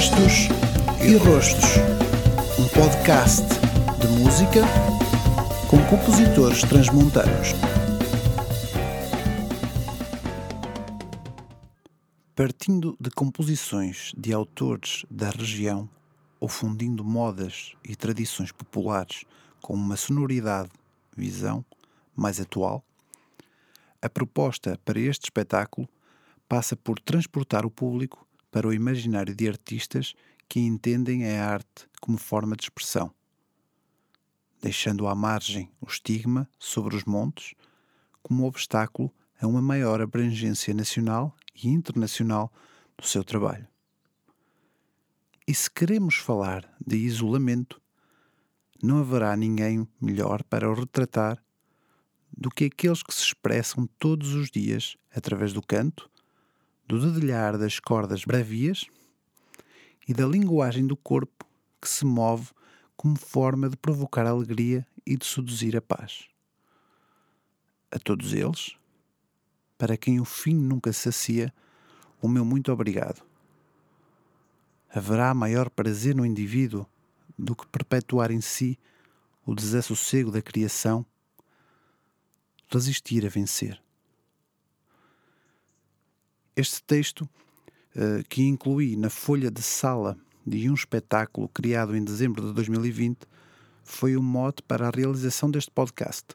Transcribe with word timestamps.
Rastos 0.00 0.48
e 1.02 1.14
Rostos, 1.16 1.76
um 2.58 2.66
podcast 2.68 3.46
de 4.00 4.06
música 4.22 4.62
com 5.68 5.78
compositores 5.86 6.62
transmontanos. 6.62 7.54
Partindo 12.34 12.96
de 12.98 13.10
composições 13.10 14.12
de 14.16 14.32
autores 14.32 15.04
da 15.10 15.28
região 15.28 15.88
ou 16.40 16.48
fundindo 16.48 17.04
modas 17.04 17.74
e 17.84 17.94
tradições 17.94 18.50
populares 18.50 19.24
com 19.60 19.74
uma 19.74 19.96
sonoridade, 19.96 20.70
visão 21.14 21.64
mais 22.16 22.40
atual, 22.40 22.82
a 24.02 24.08
proposta 24.08 24.80
para 24.84 24.98
este 24.98 25.24
espetáculo 25.24 25.86
passa 26.48 26.74
por 26.74 26.98
transportar 26.98 27.66
o 27.66 27.70
público 27.70 28.26
para 28.50 28.66
o 28.66 28.72
imaginário 28.72 29.34
de 29.34 29.46
artistas 29.46 30.14
que 30.48 30.58
entendem 30.58 31.26
a 31.28 31.46
arte 31.46 31.86
como 32.00 32.18
forma 32.18 32.56
de 32.56 32.64
expressão, 32.64 33.12
deixando 34.60 35.06
à 35.06 35.14
margem 35.14 35.70
o 35.80 35.86
estigma 35.86 36.48
sobre 36.58 36.96
os 36.96 37.04
montes 37.04 37.54
como 38.22 38.46
obstáculo 38.46 39.12
a 39.40 39.46
uma 39.46 39.62
maior 39.62 40.00
abrangência 40.00 40.74
nacional 40.74 41.36
e 41.54 41.68
internacional 41.68 42.52
do 42.96 43.06
seu 43.06 43.22
trabalho. 43.22 43.68
E 45.50 45.54
se 45.54 45.68
queremos 45.68 46.14
falar 46.14 46.72
de 46.86 46.96
isolamento, 46.96 47.82
não 48.80 48.98
haverá 48.98 49.36
ninguém 49.36 49.84
melhor 50.00 50.44
para 50.44 50.70
o 50.70 50.74
retratar 50.74 51.42
do 52.32 52.48
que 52.48 52.66
aqueles 52.66 53.02
que 53.02 53.12
se 53.12 53.24
expressam 53.24 53.88
todos 53.98 54.32
os 54.32 54.48
dias 54.48 54.96
através 55.12 55.52
do 55.52 55.60
canto, 55.60 56.08
do 56.86 57.00
dedilhar 57.00 57.58
das 57.58 57.80
cordas 57.80 58.24
bravias 58.24 58.84
e 60.06 60.14
da 60.14 60.24
linguagem 60.24 60.86
do 60.86 60.96
corpo 60.96 61.44
que 61.82 61.88
se 61.88 62.06
move 62.06 62.50
como 62.96 63.18
forma 63.18 63.68
de 63.68 63.76
provocar 63.76 64.26
alegria 64.26 64.86
e 65.04 65.16
de 65.16 65.26
seduzir 65.26 65.76
a 65.76 65.82
paz. 65.82 66.28
A 67.90 67.98
todos 67.98 68.32
eles, 68.34 68.76
para 69.76 69.96
quem 69.96 70.20
o 70.20 70.24
fim 70.24 70.54
nunca 70.54 70.92
sacia, 70.92 71.52
o 72.22 72.28
meu 72.28 72.44
muito 72.44 72.70
obrigado. 72.70 73.28
Haverá 74.92 75.32
maior 75.32 75.70
prazer 75.70 76.14
no 76.14 76.26
indivíduo 76.26 76.86
do 77.38 77.54
que 77.54 77.66
perpetuar 77.68 78.30
em 78.30 78.40
si 78.40 78.78
o 79.46 79.54
desassossego 79.54 80.30
da 80.30 80.42
criação, 80.42 81.04
resistir 82.68 83.24
a 83.24 83.28
vencer. 83.28 83.80
Este 86.54 86.82
texto, 86.82 87.22
uh, 87.22 88.22
que 88.28 88.42
incluí 88.42 88.96
na 88.96 89.08
folha 89.08 89.50
de 89.50 89.62
sala 89.62 90.16
de 90.46 90.68
um 90.68 90.74
espetáculo 90.74 91.48
criado 91.48 91.96
em 91.96 92.04
dezembro 92.04 92.46
de 92.46 92.52
2020, 92.52 93.18
foi 93.82 94.16
o 94.16 94.22
mote 94.22 94.62
para 94.62 94.86
a 94.86 94.90
realização 94.90 95.50
deste 95.50 95.70
podcast. 95.70 96.26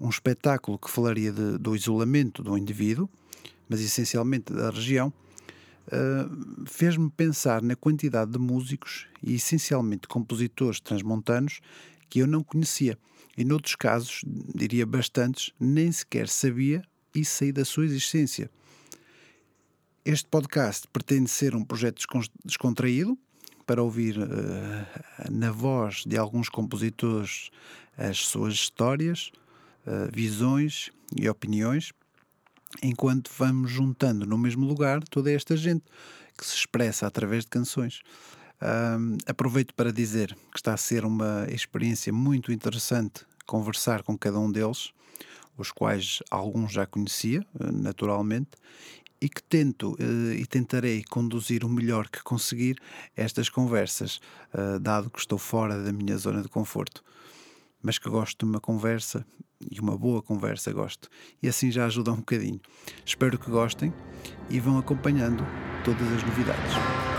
Um 0.00 0.08
espetáculo 0.08 0.78
que 0.78 0.90
falaria 0.90 1.32
de, 1.32 1.58
do 1.58 1.76
isolamento 1.76 2.42
do 2.42 2.56
indivíduo, 2.56 3.08
mas 3.68 3.80
essencialmente 3.80 4.52
da 4.52 4.70
região, 4.70 5.12
uh, 5.88 6.66
fez-me 6.66 7.10
pensar 7.10 7.62
na 7.62 7.76
quantidade 7.76 8.30
de 8.32 8.38
músicos 8.38 9.06
e 9.22 9.34
essencialmente 9.34 10.08
compositores 10.08 10.80
transmontanos 10.80 11.60
que 12.08 12.20
eu 12.20 12.26
não 12.26 12.42
conhecia. 12.42 12.98
E 13.36 13.44
noutros 13.44 13.74
casos, 13.74 14.22
diria 14.54 14.84
bastantes, 14.84 15.52
nem 15.58 15.90
sequer 15.90 16.28
sabia 16.28 16.82
e 17.14 17.24
saí 17.24 17.52
da 17.52 17.64
sua 17.64 17.84
existência. 17.84 18.50
Este 20.04 20.28
podcast 20.28 20.86
pretende 20.92 21.30
ser 21.30 21.54
um 21.54 21.64
projeto 21.64 22.04
descontraído 22.44 23.16
para 23.64 23.82
ouvir 23.82 24.18
uh, 24.18 24.26
na 25.30 25.50
voz 25.52 26.04
de 26.04 26.18
alguns 26.18 26.48
compositores 26.48 27.50
as 27.96 28.18
suas 28.18 28.54
histórias, 28.54 29.30
uh, 29.86 30.10
visões 30.12 30.90
e 31.16 31.28
opiniões, 31.28 31.92
enquanto 32.82 33.30
vamos 33.36 33.70
juntando 33.70 34.26
no 34.26 34.38
mesmo 34.38 34.66
lugar 34.66 35.02
toda 35.04 35.30
esta 35.30 35.56
gente 35.56 35.84
que 36.36 36.46
se 36.46 36.54
expressa 36.54 37.06
através 37.06 37.44
de 37.44 37.50
canções. 37.50 38.00
Uh, 38.60 39.18
aproveito 39.26 39.74
para 39.74 39.92
dizer 39.92 40.36
que 40.52 40.58
está 40.58 40.72
a 40.72 40.76
ser 40.76 41.04
uma 41.04 41.46
experiência 41.50 42.12
muito 42.12 42.52
interessante 42.52 43.26
conversar 43.44 44.02
com 44.02 44.16
cada 44.16 44.38
um 44.38 44.50
deles, 44.50 44.92
os 45.58 45.70
quais 45.72 46.20
alguns 46.30 46.72
já 46.72 46.86
conhecia, 46.86 47.44
naturalmente, 47.58 48.50
e 49.20 49.28
que 49.28 49.42
tento 49.42 49.92
uh, 49.92 50.32
e 50.32 50.44
tentarei 50.46 51.04
conduzir 51.04 51.64
o 51.64 51.68
melhor 51.68 52.08
que 52.08 52.22
conseguir 52.22 52.76
estas 53.16 53.48
conversas, 53.48 54.20
uh, 54.52 54.80
dado 54.80 55.10
que 55.10 55.20
estou 55.20 55.38
fora 55.38 55.80
da 55.82 55.92
minha 55.92 56.16
zona 56.16 56.42
de 56.42 56.48
conforto. 56.48 57.04
Mas 57.80 57.98
que 57.98 58.08
gosto 58.08 58.44
de 58.44 58.50
uma 58.50 58.60
conversa 58.60 59.24
e 59.70 59.80
uma 59.80 59.96
boa 59.96 60.22
conversa 60.22 60.72
gosto. 60.72 61.08
E 61.42 61.48
assim 61.48 61.70
já 61.70 61.86
ajuda 61.86 62.12
um 62.12 62.16
bocadinho. 62.16 62.60
Espero 63.04 63.38
que 63.38 63.50
gostem 63.50 63.92
e 64.50 64.60
vão 64.60 64.78
acompanhando 64.78 65.44
todas 65.84 66.10
as 66.12 66.22
novidades. 66.22 67.11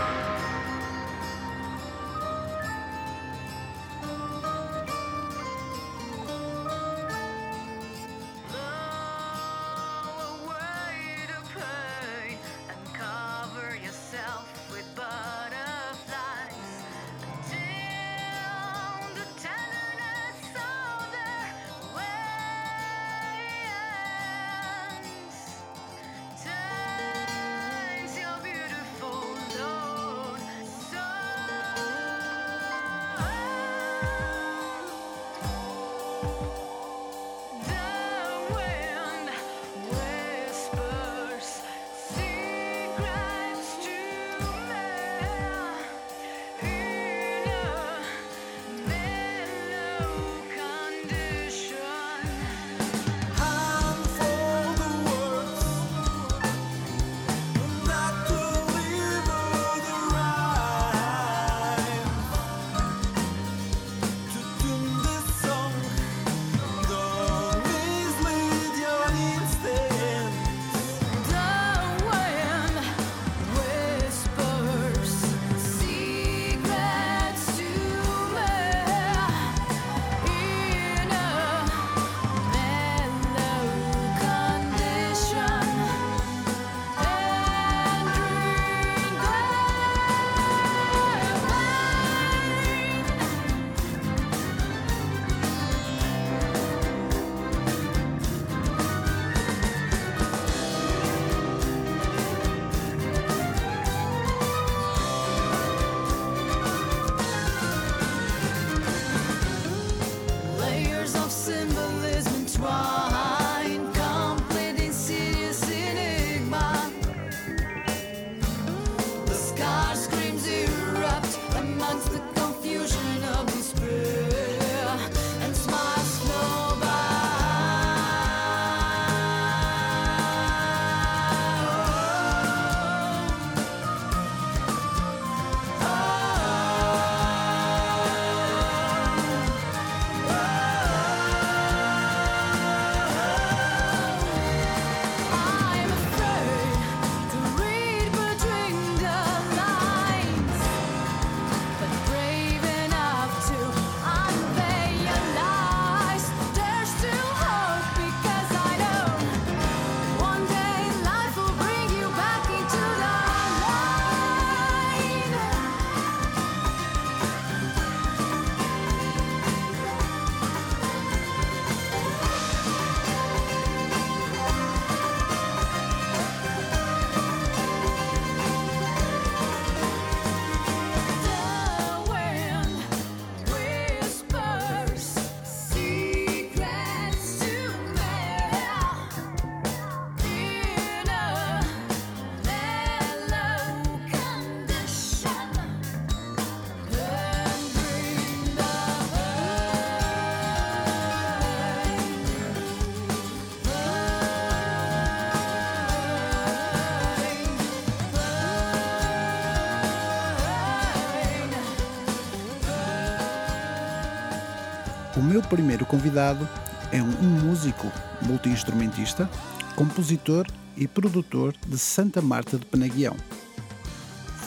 Meu 215.24 215.40
primeiro 215.40 215.86
convidado 215.86 216.46
é 216.92 217.02
um 217.02 217.06
músico 217.06 217.90
multi-instrumentista, 218.22 219.28
compositor 219.74 220.46
e 220.76 220.86
produtor 220.86 221.54
de 221.66 221.78
Santa 221.78 222.20
Marta 222.20 222.58
de 222.58 222.66
Penaguião. 222.66 223.16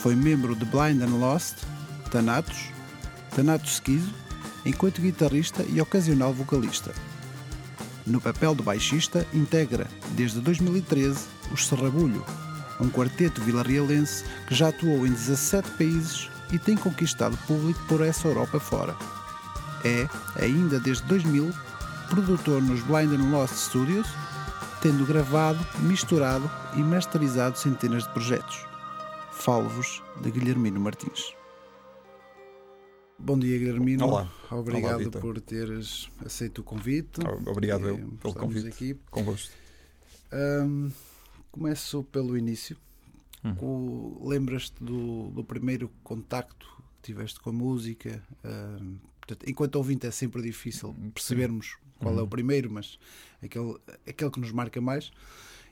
Foi 0.02 0.16
membro 0.16 0.56
de 0.56 0.66
Blind 0.66 1.02
and 1.02 1.18
Lost, 1.18 1.56
Thanatos, 2.12 2.70
Thanatos 3.36 3.82
Schizo, 3.84 4.14
enquanto 4.66 5.02
guitarrista 5.02 5.66
e 5.68 5.82
ocasional 5.82 6.32
vocalista. 6.32 6.94
No 8.06 8.22
papel 8.22 8.54
de 8.54 8.62
baixista, 8.62 9.26
integra, 9.34 9.88
desde 10.12 10.40
2013, 10.40 11.26
os 11.52 11.68
Serrabulho, 11.68 12.24
um 12.80 12.90
quarteto 12.90 13.42
vilarrealense 13.42 14.24
que 14.48 14.54
já 14.54 14.70
atuou 14.70 15.08
em 15.08 15.12
17 15.12 15.72
países 15.72 16.30
e 16.54 16.60
tem 16.60 16.78
conquistado 16.78 17.36
público 17.48 17.84
por 17.88 18.02
essa 18.02 18.28
Europa 18.28 18.60
fora. 18.60 19.17
É, 19.88 20.06
ainda 20.44 20.82
desde 20.82 21.06
2000, 21.06 21.50
produtor 22.10 22.62
nos 22.62 22.82
Blind 22.82 23.14
and 23.14 23.32
Lost 23.32 23.54
Studios, 23.54 24.06
tendo 24.82 25.06
gravado, 25.06 25.66
misturado 25.80 26.52
e 26.76 26.80
masterizado 26.80 27.58
centenas 27.58 28.04
de 28.04 28.10
projetos. 28.10 28.66
Falo-vos 29.32 30.04
de 30.22 30.30
Guilhermino 30.30 30.78
Martins. 30.78 31.34
Bom 33.18 33.40
dia, 33.40 33.58
Guilhermino. 33.58 34.06
Olá. 34.06 34.30
Obrigado 34.52 35.10
Olá, 35.10 35.22
por 35.22 35.40
teres 35.40 36.10
aceito 36.26 36.60
o 36.60 36.64
convite. 36.66 37.22
Obrigado 37.46 37.88
eu 37.88 37.98
pelo 38.22 38.34
convite. 38.34 38.68
aqui. 38.68 39.00
Com 39.10 39.24
gosto. 39.24 39.54
Ahm, 40.34 40.90
começo 41.50 42.04
pelo 42.04 42.38
início. 42.38 42.76
Hum. 43.42 44.20
Lembras-te 44.22 44.84
do, 44.84 45.30
do 45.30 45.46
primeiro 45.46 45.90
contacto 46.04 46.68
que 46.98 47.14
tiveste 47.14 47.40
com 47.40 47.52
a 47.52 47.54
música? 47.54 48.22
Ahm, 48.44 48.98
portanto, 49.28 49.50
enquanto 49.50 49.76
ouvinte 49.76 50.08
é 50.08 50.12
sempre 50.12 50.42
difícil 50.42 50.96
percebermos 51.14 51.76
qual 52.00 52.16
é 52.16 52.18
o 52.20 52.22
Uhum. 52.22 52.30
primeiro, 52.30 52.72
mas 52.72 52.98
aquele, 53.44 53.76
aquele 54.08 54.32
que 54.32 54.40
nos 54.40 54.52
marca 54.52 54.80
mais. 54.80 55.12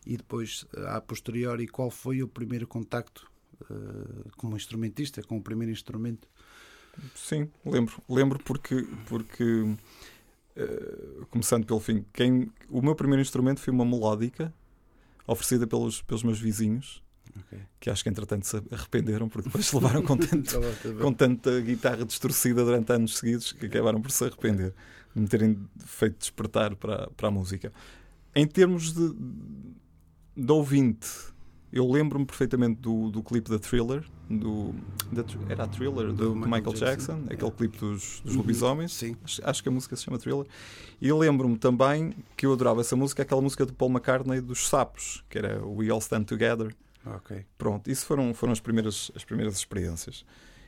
E 0.06 0.18
depois, 0.18 0.66
a 0.88 1.02
posteriori, 1.02 1.68
qual 1.68 1.90
foi 1.90 2.22
o 2.22 2.28
primeiro 2.28 2.68
contacto 2.68 3.32
ah, 3.70 4.30
como 4.38 4.56
instrumentista, 4.56 5.24
com 5.24 5.38
o 5.38 5.42
primeiro 5.42 5.72
instrumento? 5.72 6.28
Sim, 7.16 7.50
lembro. 7.66 8.02
Lembro 8.08 8.40
porque, 8.40 8.88
porque 9.08 9.76
eh, 10.56 11.26
começando 11.30 11.66
pelo 11.66 11.80
fim, 11.80 12.06
quem, 12.14 12.52
o 12.70 12.82
meu 12.82 12.96
primeiro 12.96 13.22
instrumento 13.22 13.60
foi 13.60 13.74
uma 13.74 13.84
melódica 13.86 14.54
oferecida 15.28 15.68
pelos, 15.68 16.02
pelos 16.02 16.24
meus 16.24 16.40
vizinhos, 16.40 17.02
Ok. 17.38 17.60
que 17.80 17.90
acho 17.90 18.04
que 18.04 18.10
entretanto 18.10 18.46
se 18.48 18.62
arrependeram 18.72 19.28
porque 19.30 19.48
depois 19.50 19.66
se 19.66 19.76
levaram 19.76 20.02
com, 20.02 20.16
tanto, 20.18 20.54
com 21.02 21.14
tanta 21.14 21.60
guitarra 21.62 22.06
distorcida 22.06 22.64
durante 22.64 22.92
anos 22.92 23.18
seguidos 23.18 23.52
que 23.52 23.66
acabaram 23.66 24.02
por 24.02 24.12
se 24.12 24.24
arrepender 24.26 24.74
de 25.16 25.22
me 25.22 25.28
terem 25.28 25.58
feito 25.86 26.18
despertar 26.20 26.76
para, 26.76 27.10
para 27.16 27.28
a 27.28 27.32
música. 27.32 27.72
Em 28.36 28.46
termos 28.46 28.94
de, 28.94 29.14
de 30.36 30.52
ouvinte, 30.52 31.08
eu 31.72 31.90
lembro-me 31.90 32.26
perfeitamente 32.26 32.82
do, 32.82 33.10
do 33.10 33.22
clipe 33.24 33.50
da 33.50 33.58
Thriller, 33.60 34.04
do, 34.30 34.74
da, 35.12 35.24
era 35.50 35.64
a 35.66 35.68
Thriller 35.68 36.08
do, 36.08 36.34
do 36.34 36.36
Michael, 36.36 36.74
Jackson, 36.74 37.24
aquele 37.30 37.52
clipe 37.52 37.78
dos, 37.78 38.22
dos 38.22 38.34
Uhum. 38.34 38.42
lobisomens. 38.42 38.94
Sim. 38.94 39.16
Acho, 39.24 39.42
acho 39.50 39.64
que 39.64 39.70
a 39.70 39.72
música 39.72 39.96
se 39.96 40.04
chama 40.04 40.18
Thriller. 40.18 40.46
E 41.02 41.12
lembro-me 41.12 41.58
também 41.58 42.14
que 42.36 42.46
eu 42.46 42.54
adorava 42.54 42.82
essa 42.82 42.96
música, 42.96 43.24
aquela 43.24 43.42
música 43.42 43.66
do 43.66 43.74
Paul 43.74 43.92
McCartney 43.92 44.42
dos 44.42 44.68
Sapos, 44.68 45.24
que 45.30 45.38
era 45.38 45.66
We 45.66 45.90
All 45.90 46.00
Stand 46.00 46.24
Together. 46.24 46.76
Ok. 47.06 47.46
Pronto, 47.58 47.90
isso 47.92 48.06
foram, 48.06 48.34
foram 48.34 48.54
as, 48.54 48.60
primeiras, 48.60 49.12
as 49.16 49.24
primeiras 49.24 49.56
experiências. 49.56 50.26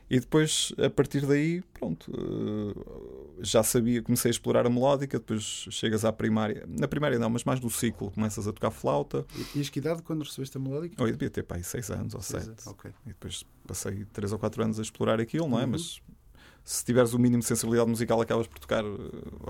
E 0.09 0.21
depois, 0.21 0.71
a 0.77 0.89
partir 0.89 1.25
daí, 1.25 1.61
pronto, 1.73 2.09
eh, 2.15 3.41
já 3.41 3.61
sabia, 3.61 4.01
comecei 4.01 4.29
a 4.29 4.31
explorar 4.31 4.65
a 4.65 4.69
melódica, 4.69 5.19
depois 5.19 5.67
chegas 5.69 6.05
à 6.05 6.13
primária, 6.13 6.63
na 6.65 6.87
primária 6.87 7.19
não, 7.19 7.29
mas 7.29 7.43
mais 7.43 7.59
no 7.59 7.69
ciclo, 7.69 8.09
começas 8.11 8.47
a 8.47 8.53
tocar 8.53 8.71
flauta. 8.71 9.25
E 9.37 9.43
tinhas 9.43 9.67
que 9.67 9.79
idade 9.79 10.01
quando 10.03 10.23
recebeste 10.23 10.55
a 10.57 10.61
melódica? 10.61 10.95
Ou 11.01 11.07
eu 11.09 11.11
devia 11.13 11.29
ter, 11.29 11.43
pá, 11.43 11.61
6 11.61 11.91
anos 11.91 12.13
ou 12.13 12.21
Seis 12.21 12.43
7. 12.43 12.49
anos, 12.51 12.67
Ok. 12.67 12.91
E 13.05 13.09
depois 13.09 13.43
passei 13.67 14.05
3 14.13 14.31
ou 14.31 14.39
4 14.39 14.63
anos 14.63 14.79
a 14.79 14.81
explorar 14.81 15.19
aquilo, 15.19 15.47
não 15.49 15.59
é? 15.59 15.63
Uhum. 15.65 15.71
Mas 15.71 16.01
se 16.63 16.85
tiveres 16.85 17.13
o 17.13 17.19
mínimo 17.19 17.41
de 17.41 17.47
sensibilidade 17.47 17.89
musical, 17.89 18.21
acabas 18.21 18.47
por 18.47 18.59
tocar 18.59 18.85
eh, 18.85 18.87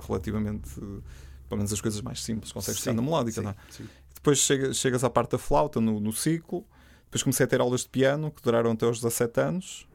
relativamente, 0.07 0.69
eh, 0.79 1.01
pelo 1.47 1.57
menos 1.57 1.71
as 1.71 1.79
coisas 1.81 2.01
mais 2.01 2.23
simples, 2.23 2.51
consegues 2.51 2.79
tocar 2.79 2.91
Sim, 2.91 2.95
na 2.97 3.03
melódica, 3.03 3.41
sim, 3.41 3.43
não 3.43 3.51
é? 3.51 3.55
sim. 3.69 3.87
Depois 4.15 4.39
chega- 4.39 4.73
chegas 4.73 5.03
à 5.03 5.09
parte 5.11 5.33
da 5.33 5.37
flauta 5.37 5.79
no, 5.79 5.99
no 5.99 6.11
ciclo. 6.11 6.65
Depois 7.07 7.23
comecei 7.23 7.43
a 7.45 7.47
ter 7.47 7.59
aulas 7.61 7.81
de 7.81 7.89
piano 7.89 8.31
que 8.31 8.41
duraram 8.41 8.71
até 8.71 8.85
aos 8.85 8.97
17 8.99 9.39
anos. 9.39 9.87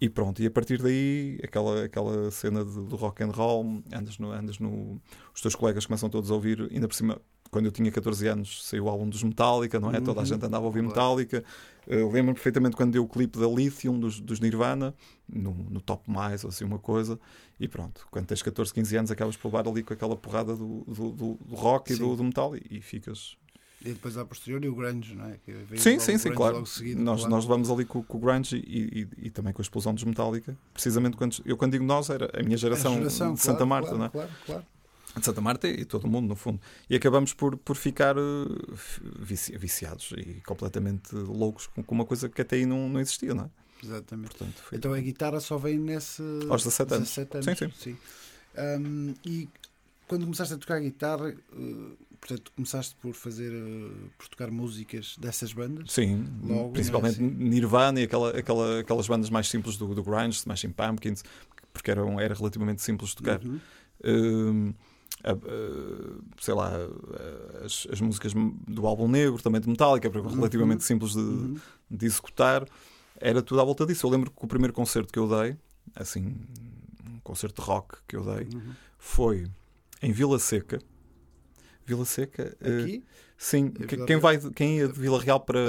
E 0.00 0.08
pronto, 0.10 0.42
e 0.42 0.46
a 0.46 0.50
partir 0.50 0.82
daí, 0.82 1.38
aquela, 1.42 1.84
aquela 1.84 2.30
cena 2.30 2.64
do 2.64 2.94
rock 2.96 3.22
and 3.22 3.30
roll, 3.30 3.82
andas 3.92 4.18
no, 4.18 4.32
andas 4.32 4.58
no. 4.58 5.00
Os 5.34 5.40
teus 5.40 5.54
colegas 5.54 5.86
começam 5.86 6.10
todos 6.10 6.30
a 6.30 6.34
ouvir, 6.34 6.68
ainda 6.70 6.86
por 6.88 6.94
cima, 6.94 7.18
quando 7.50 7.66
eu 7.66 7.72
tinha 7.72 7.90
14 7.90 8.26
anos, 8.26 8.66
saiu 8.66 8.84
o 8.84 8.88
álbum 8.88 9.08
dos 9.08 9.22
Metallica, 9.22 9.78
não 9.80 9.90
é? 9.90 10.00
Toda 10.00 10.20
a 10.20 10.22
Uhum, 10.22 10.26
gente 10.28 10.44
andava 10.44 10.64
a 10.64 10.66
ouvir. 10.66 10.82
Metallica. 10.82 11.42
Uh, 11.86 12.10
Lembro-me 12.10 12.34
perfeitamente 12.34 12.76
quando 12.76 12.92
deu 12.92 13.04
o 13.04 13.08
clipe 13.08 13.38
da 13.38 13.46
Lithium 13.46 13.98
dos, 13.98 14.20
dos 14.20 14.40
Nirvana, 14.40 14.92
no, 15.28 15.54
no 15.54 15.80
Top 15.80 16.10
Mais, 16.10 16.42
ou 16.44 16.48
assim, 16.50 16.64
uma 16.64 16.78
coisa. 16.78 17.18
E 17.58 17.68
pronto, 17.68 18.06
quando 18.10 18.26
tens 18.26 18.42
14, 18.42 18.74
15 18.74 18.96
anos, 18.96 19.10
acabas 19.12 19.36
por 19.36 19.48
levar 19.48 19.66
ali 19.68 19.82
com 19.82 19.94
aquela 19.94 20.16
porrada 20.16 20.54
do, 20.56 20.80
do, 20.86 21.12
do- 21.12 21.38
rock 21.54 21.92
e 21.92 21.96
Sim. 21.96 22.02
do, 22.02 22.16
do 22.16 22.24
metal 22.24 22.54
e, 22.56 22.62
e 22.68 22.80
ficas, 22.82 23.36
E 23.84 23.92
depois, 23.92 24.16
a 24.16 24.24
posteriori, 24.24 24.66
o 24.68 24.74
grunge, 24.74 25.14
não 25.14 25.26
é? 25.26 25.38
Sim, 25.76 25.98
sim, 25.98 26.14
o 26.14 26.18
sim, 26.18 26.32
claro. 26.32 26.64
seguido, 26.64 27.02
nós, 27.02 27.20
claro. 27.20 27.34
nós 27.34 27.44
levamos 27.44 27.70
ali 27.70 27.84
com, 27.84 28.02
com 28.02 28.16
o 28.16 28.20
grunge 28.20 28.56
e, 28.56 29.00
e- 29.02 29.26
e 29.26 29.30
também 29.30 29.52
com 29.52 29.60
a 29.60 29.64
explosão 29.64 29.92
dos 29.92 30.04
Metallica. 30.04 30.56
Precisamente 30.72 31.16
quando 31.18 31.36
eu 31.44 31.56
quando 31.56 31.72
digo 31.72 31.84
nós, 31.84 32.08
era 32.08 32.30
a 32.38 32.42
minha 32.42 32.54
A 32.54 32.58
geração, 32.58 32.94
geração, 32.94 33.34
de 33.34 33.40
Santa 33.40 33.58
claro, 33.58 33.68
Marta, 33.68 33.88
claro, 33.88 33.98
não 33.98 34.06
é? 34.06 34.08
Claro, 34.08 34.30
claro. 34.46 34.64
De 35.18 35.24
Santa 35.24 35.40
Marta 35.40 35.68
e 35.68 35.84
todo 35.84 36.08
mundo, 36.08 36.26
no 36.26 36.34
fundo. 36.34 36.58
E 36.88 36.96
acabamos 36.96 37.32
por, 37.34 37.56
por 37.58 37.76
ficar 37.76 38.16
eh, 38.16 38.20
vici- 39.20 39.56
viciados 39.56 40.12
e 40.16 40.40
completamente 40.46 41.14
loucos 41.14 41.66
com, 41.68 41.82
com 41.82 41.94
uma 41.94 42.04
coisa 42.04 42.28
que 42.28 42.40
até 42.40 42.56
aí 42.56 42.66
não, 42.66 42.88
não 42.88 43.00
existia, 43.00 43.34
não 43.34 43.44
é? 43.44 43.50
Exatamente. 43.84 44.30
Portanto, 44.30 44.62
foi- 44.62 44.78
Então 44.78 44.92
a 44.94 44.98
guitarra 44.98 45.40
só 45.40 45.58
vem 45.58 45.78
nesse. 45.78 46.22
Aos 46.48 46.62
17 46.64 46.94
anos. 46.94 47.08
17 47.16 47.36
anos. 47.36 47.58
Sim, 47.58 47.70
sim. 47.92 47.96
Hum, 48.56 49.14
e 49.24 49.48
quando 50.08 50.22
começaste 50.24 50.54
a 50.54 50.58
tocar 50.58 50.80
guitarra, 50.80 51.30
eh, 51.30 52.13
portanto, 52.26 52.50
começaste 52.56 52.96
por 52.96 53.12
fazer. 53.14 53.52
eh, 53.52 54.08
por 54.16 54.28
tocar 54.28 54.50
músicas 54.50 55.16
dessas 55.18 55.52
bandas? 55.52 55.92
Sim, 55.92 56.26
Logo, 56.42 56.70
principalmente 56.72 57.20
é 57.20 57.22
Nirvana 57.22 58.00
e 58.00 58.04
aquela, 58.04 58.30
aquela, 58.30 58.80
aquelas 58.80 59.06
bandas 59.06 59.28
mais 59.28 59.48
simples 59.48 59.76
do, 59.76 59.94
do 59.94 60.02
grunge, 60.02 60.38
Smashing 60.38 60.70
Pumpkins, 60.70 61.22
porque 61.72 61.90
eram, 61.90 62.18
era 62.18 62.34
relativamente 62.34 62.80
simples 62.82 63.10
de 63.10 63.16
tocar. 63.16 63.40
Uhum. 63.44 63.60
Hum, 64.04 64.74
sei 66.40 66.54
lá, 66.54 66.70
as, 67.64 67.86
as 67.90 68.00
músicas 68.00 68.32
do 68.68 68.86
álbum 68.86 69.08
negro, 69.08 69.40
também 69.42 69.60
de 69.60 69.68
Metallica, 69.68 70.08
Uhum. 70.08 70.28
relativamente 70.34 70.84
simples 70.84 71.12
de, 71.12 71.18
Uhum. 71.20 71.56
de 71.90 72.06
executar, 72.06 72.66
era 73.20 73.42
tudo 73.42 73.60
à 73.60 73.64
volta 73.64 73.86
disso. 73.86 74.06
Eu 74.06 74.10
lembro 74.10 74.30
que 74.30 74.44
o 74.44 74.48
primeiro 74.48 74.72
concerto 74.72 75.12
que 75.12 75.18
eu 75.18 75.28
dei, 75.28 75.56
assim, 75.94 76.36
um 77.08 77.18
concerto 77.22 77.60
de 77.62 77.66
rock 77.68 77.96
que 78.08 78.16
eu 78.16 78.24
dei, 78.24 78.48
Uhum. 78.54 78.72
foi 78.98 79.46
em 80.02 80.12
Vila 80.12 80.38
Seca. 80.38 80.78
Vila 81.86 82.04
Seca? 82.04 82.56
eh, 82.60 82.82
Aqui, 82.82 83.04
sim, 83.36 83.70
que- 83.70 83.86
Vila 83.86 84.06
quem, 84.06 84.16
vai, 84.18 84.38
quem 84.52 84.78
ia 84.78 84.88
de 84.88 84.98
Vila 84.98 85.20
Real 85.20 85.40
para, 85.40 85.60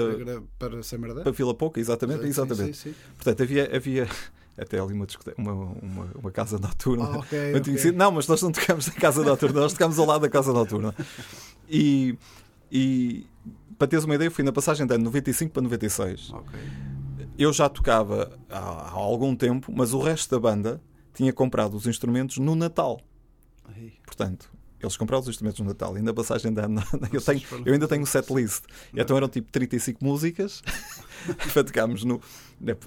para, 0.58 0.82
para 0.82 1.24
para 1.24 1.32
Vila 1.32 1.54
Pouca, 1.54 1.80
exatamente, 1.80 2.22
Sim, 2.22 2.28
exatamente. 2.28 2.78
Sim, 2.78 2.92
sim. 2.92 2.96
Portanto, 3.16 3.44
havia, 3.44 3.76
havia 3.76 4.08
até 4.58 4.80
ali 4.80 4.94
uma, 4.94 5.06
uma, 5.38 5.54
uma, 5.82 6.12
uma 6.16 6.32
casa 6.32 6.58
noturna. 6.58 7.06
Ah, 7.06 7.18
ok, 7.18 7.38
Eu 7.52 7.60
ok. 7.60 7.62
tinha 7.62 7.78
sido, 7.78 7.98
não, 7.98 8.12
mas 8.12 8.28
nós 8.28 8.42
não 8.42 8.52
tocamos 8.52 8.88
na 8.88 8.94
casa 8.94 9.24
noturna, 9.24 9.60
nós 9.62 9.74
tocamos 9.74 10.00
ao 10.00 10.06
lado 10.06 10.22
da 10.22 10.30
casa 10.30 10.54
noturna. 10.54 10.94
E, 11.68 12.18
e 12.72 13.26
para 13.78 13.88
teres 13.88 14.06
uma 14.06 14.16
ideia, 14.16 14.32
fui 14.32 14.44
na 14.44 14.52
passagem 14.54 14.86
de 14.88 14.94
ano 14.94 15.04
95 15.06 15.52
para 15.54 15.62
96. 15.64 16.30
Ok. 16.32 16.60
Eu 17.38 17.52
já 17.52 17.68
tocava 17.70 18.38
há, 18.50 18.58
há 18.60 18.92
algum 18.92 19.36
tempo, 19.36 19.72
mas 19.76 19.94
o 19.94 20.00
resto 20.00 20.32
da 20.32 20.40
banda 20.40 20.82
tinha 21.14 21.32
comprado 21.34 21.76
os 21.76 21.86
instrumentos 21.88 22.38
no 22.38 22.56
Natal. 22.56 23.02
Portanto, 24.06 24.50
eles 24.86 24.98
compraram 24.98 25.22
os 25.22 25.27
instrumentos 25.27 25.60
no 25.60 25.65
Natal 25.68 25.98
e 25.98 26.01
na 26.01 26.13
passagem 26.13 26.54
de 26.54 26.62
ano 26.62 26.82
eu, 27.12 27.22
tenho, 27.22 27.42
eu 27.65 27.74
ainda 27.74 27.88
tenho 27.88 28.04
um 28.04 28.06
fazer 28.06 28.06
set 28.06 28.32
list. 28.34 28.63
Então 28.94 29.18
eram 29.18 29.27
tipo 29.27 29.51
35 29.51 30.04
músicas 30.04 30.62
para 31.54 31.63
tocarmos 31.63 32.04
no, 32.04 32.22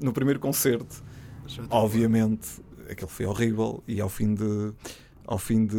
no 0.00 0.12
primeiro 0.12 0.40
concerto. 0.40 1.02
Obviamente, 1.70 2.62
aquele 2.90 3.10
foi 3.10 3.26
horrível 3.26 3.82
e 3.86 4.00
ao 4.00 4.08
fim 4.08 4.34
de 4.34 4.72
ao 5.26 5.36
fim 5.38 5.66
de 5.66 5.76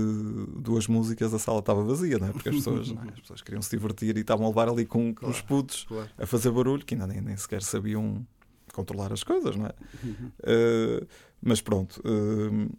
duas 0.58 0.86
músicas 0.86 1.34
a 1.34 1.40
sala 1.40 1.58
estava 1.58 1.84
vazia, 1.84 2.20
não 2.20 2.28
é? 2.28 2.32
Porque 2.32 2.50
as 2.50 2.56
pessoas, 2.58 2.92
é? 2.92 3.10
As 3.14 3.20
pessoas 3.20 3.42
queriam 3.42 3.62
se 3.64 3.72
divertir 3.72 4.16
e 4.16 4.20
estavam 4.20 4.46
a 4.46 4.50
levar 4.50 4.70
ali 4.70 4.86
com, 4.86 5.14
com 5.14 5.28
os 5.28 5.42
putos 5.42 5.86
Claro. 5.86 6.08
a 6.20 6.26
fazer 6.28 6.52
barulho 6.52 6.86
que 6.86 6.94
ainda 6.94 7.08
nem, 7.08 7.20
nem 7.20 7.36
sequer 7.36 7.64
sabiam 7.64 8.24
controlar 8.74 9.12
as 9.12 9.24
coisas, 9.24 9.56
não 9.56 9.66
é? 9.66 9.74
Uhum. 10.04 10.32
Uh, 10.42 11.08
mas 11.42 11.62
pronto, 11.62 12.00
uh, 12.06 12.78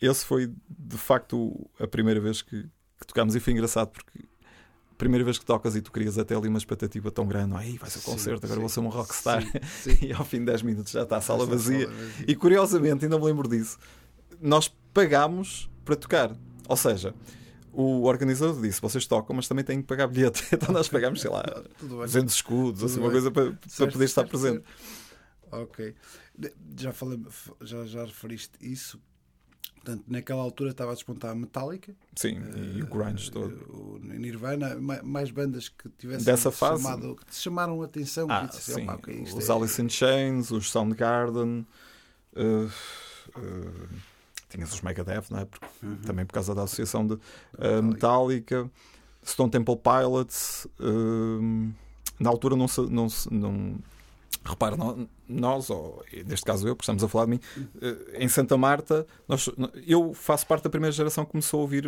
esse 0.00 0.24
foi 0.24 0.52
de 0.68 0.96
facto 0.96 1.68
a 1.80 1.88
primeira 1.88 2.20
vez 2.20 2.40
que, 2.40 2.68
que 3.02 3.06
tocámos 3.08 3.34
e 3.36 3.40
foi 3.40 3.52
engraçado 3.52 3.88
porque 3.90 4.20
primeira 4.96 5.24
vez 5.24 5.36
que 5.38 5.44
tocas 5.44 5.74
e 5.74 5.82
tu 5.82 5.90
querias 5.90 6.16
até 6.16 6.34
ali 6.36 6.46
uma 6.48 6.58
expectativa 6.58 7.10
tão 7.10 7.26
grande, 7.26 7.48
não 7.50 7.58
é? 7.58 7.64
Aí 7.64 7.76
vai 7.76 7.90
ser 7.90 7.98
o 7.98 8.02
Sim, 8.02 8.10
concerto, 8.12 8.46
agora 8.46 8.54
sim, 8.54 8.60
vou 8.60 8.68
ser 8.68 8.80
um 8.80 8.88
rockstar. 8.88 9.42
sim, 9.42 9.96
sim. 9.96 10.06
E 10.06 10.12
ao 10.12 10.24
fim 10.24 10.38
de 10.38 10.46
10 10.46 10.62
minutos 10.62 10.92
já 10.92 11.02
está 11.02 11.16
a 11.16 11.20
sala 11.20 11.44
vazia. 11.44 11.86
sala 11.86 11.98
vazia. 11.98 12.24
E 12.28 12.36
curiosamente, 12.36 13.04
ainda 13.04 13.18
me 13.18 13.24
lembro 13.24 13.48
disso, 13.48 13.78
nós 14.40 14.68
pagámos 14.94 15.68
para 15.84 15.96
tocar. 15.96 16.36
Ou 16.68 16.76
seja, 16.76 17.12
o 17.72 18.04
organizador 18.04 18.60
disse: 18.62 18.80
vocês 18.80 19.04
tocam, 19.06 19.34
mas 19.34 19.48
também 19.48 19.64
têm 19.64 19.80
que 19.80 19.88
pagar 19.88 20.06
bilhete. 20.06 20.44
Então 20.54 20.72
nós 20.72 20.88
pagámos, 20.88 21.20
sei 21.20 21.30
lá, 21.30 21.42
200 21.82 22.32
escudos, 22.32 22.84
assim, 22.84 23.00
uma 23.00 23.10
coisa 23.10 23.30
para, 23.30 23.46
certo, 23.46 23.76
para 23.76 23.92
poder 23.92 24.04
estar 24.04 24.24
presente. 24.24 24.62
Certo. 24.62 25.62
Ok. 25.62 25.94
Já, 26.78 26.92
falei, 26.92 27.20
já, 27.60 27.84
já 27.84 28.04
referiste 28.04 28.52
isso. 28.60 29.00
Portanto, 29.82 30.04
naquela 30.06 30.40
altura 30.40 30.70
estava 30.70 30.92
a 30.92 30.94
despontar 30.94 31.32
a 31.32 31.34
Metallica. 31.34 31.92
Sim, 32.14 32.38
uh, 32.38 32.78
e 32.78 32.82
o 32.82 32.86
grunge 32.86 33.30
uh, 33.30 33.32
todo. 33.32 33.54
O 33.68 33.98
Nirvana, 33.98 34.78
mais 35.02 35.32
bandas 35.32 35.68
que 35.68 35.88
tivessem 35.98 36.24
Dessa 36.24 36.52
fase, 36.52 36.84
chamado, 36.84 37.16
que 37.16 37.34
chamaram 37.34 37.82
a 37.82 37.84
atenção. 37.84 38.28
Ah, 38.30 38.46
disse, 38.46 38.74
sim. 38.74 38.88
Okay, 38.88 39.22
os 39.22 39.48
é... 39.48 39.52
Alice 39.52 39.82
in 39.82 39.88
Chains, 39.88 40.52
os 40.52 40.70
Soundgarden. 40.70 41.66
Uh, 42.34 42.70
uh, 43.36 43.88
tinhas 44.48 44.72
os 44.72 44.82
Megadeth, 44.82 45.24
não 45.30 45.40
é? 45.40 45.44
Porque, 45.46 45.66
uhum. 45.82 45.96
Também 45.96 46.24
por 46.24 46.34
causa 46.34 46.54
da 46.54 46.62
associação 46.62 47.04
de 47.04 47.14
uh, 47.14 47.82
Metallica, 47.82 48.70
Stone 49.26 49.50
Temple 49.50 49.76
Pilots. 49.76 50.68
Na 52.20 52.30
altura 52.30 52.54
não, 52.54 52.66
não, 52.88 53.08
não 53.32 53.78
repara, 54.44 54.76
nós, 55.28 55.70
ou 55.70 56.04
neste 56.26 56.44
caso 56.44 56.66
eu, 56.66 56.74
porque 56.74 56.84
estamos 56.84 57.02
a 57.04 57.08
falar 57.08 57.26
de 57.26 57.30
mim, 57.32 57.40
uh, 57.56 58.10
em 58.14 58.28
Santa 58.28 58.56
Marta, 58.56 59.06
nós, 59.28 59.48
eu 59.86 60.12
faço 60.14 60.46
parte 60.46 60.64
da 60.64 60.70
primeira 60.70 60.92
geração 60.92 61.24
que 61.24 61.30
começou 61.30 61.60
a 61.60 61.62
ouvir 61.62 61.84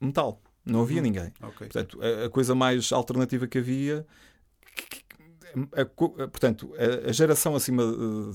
metal. 0.00 0.40
Não 0.64 0.80
havia 0.80 0.98
uhum. 0.98 1.02
ninguém. 1.02 1.32
Okay. 1.42 1.68
Portanto, 1.68 1.98
a, 2.00 2.26
a, 2.26 2.30
coisa 2.30 2.54
mais 2.54 2.90
alternativa 2.92 3.46
que 3.46 3.58
havia 3.58 4.06
a, 5.72 5.82
a, 5.82 6.28
portanto, 6.28 6.72
a, 6.76 7.10
a, 7.10 7.12
geração 7.12 7.54
acima 7.54 7.82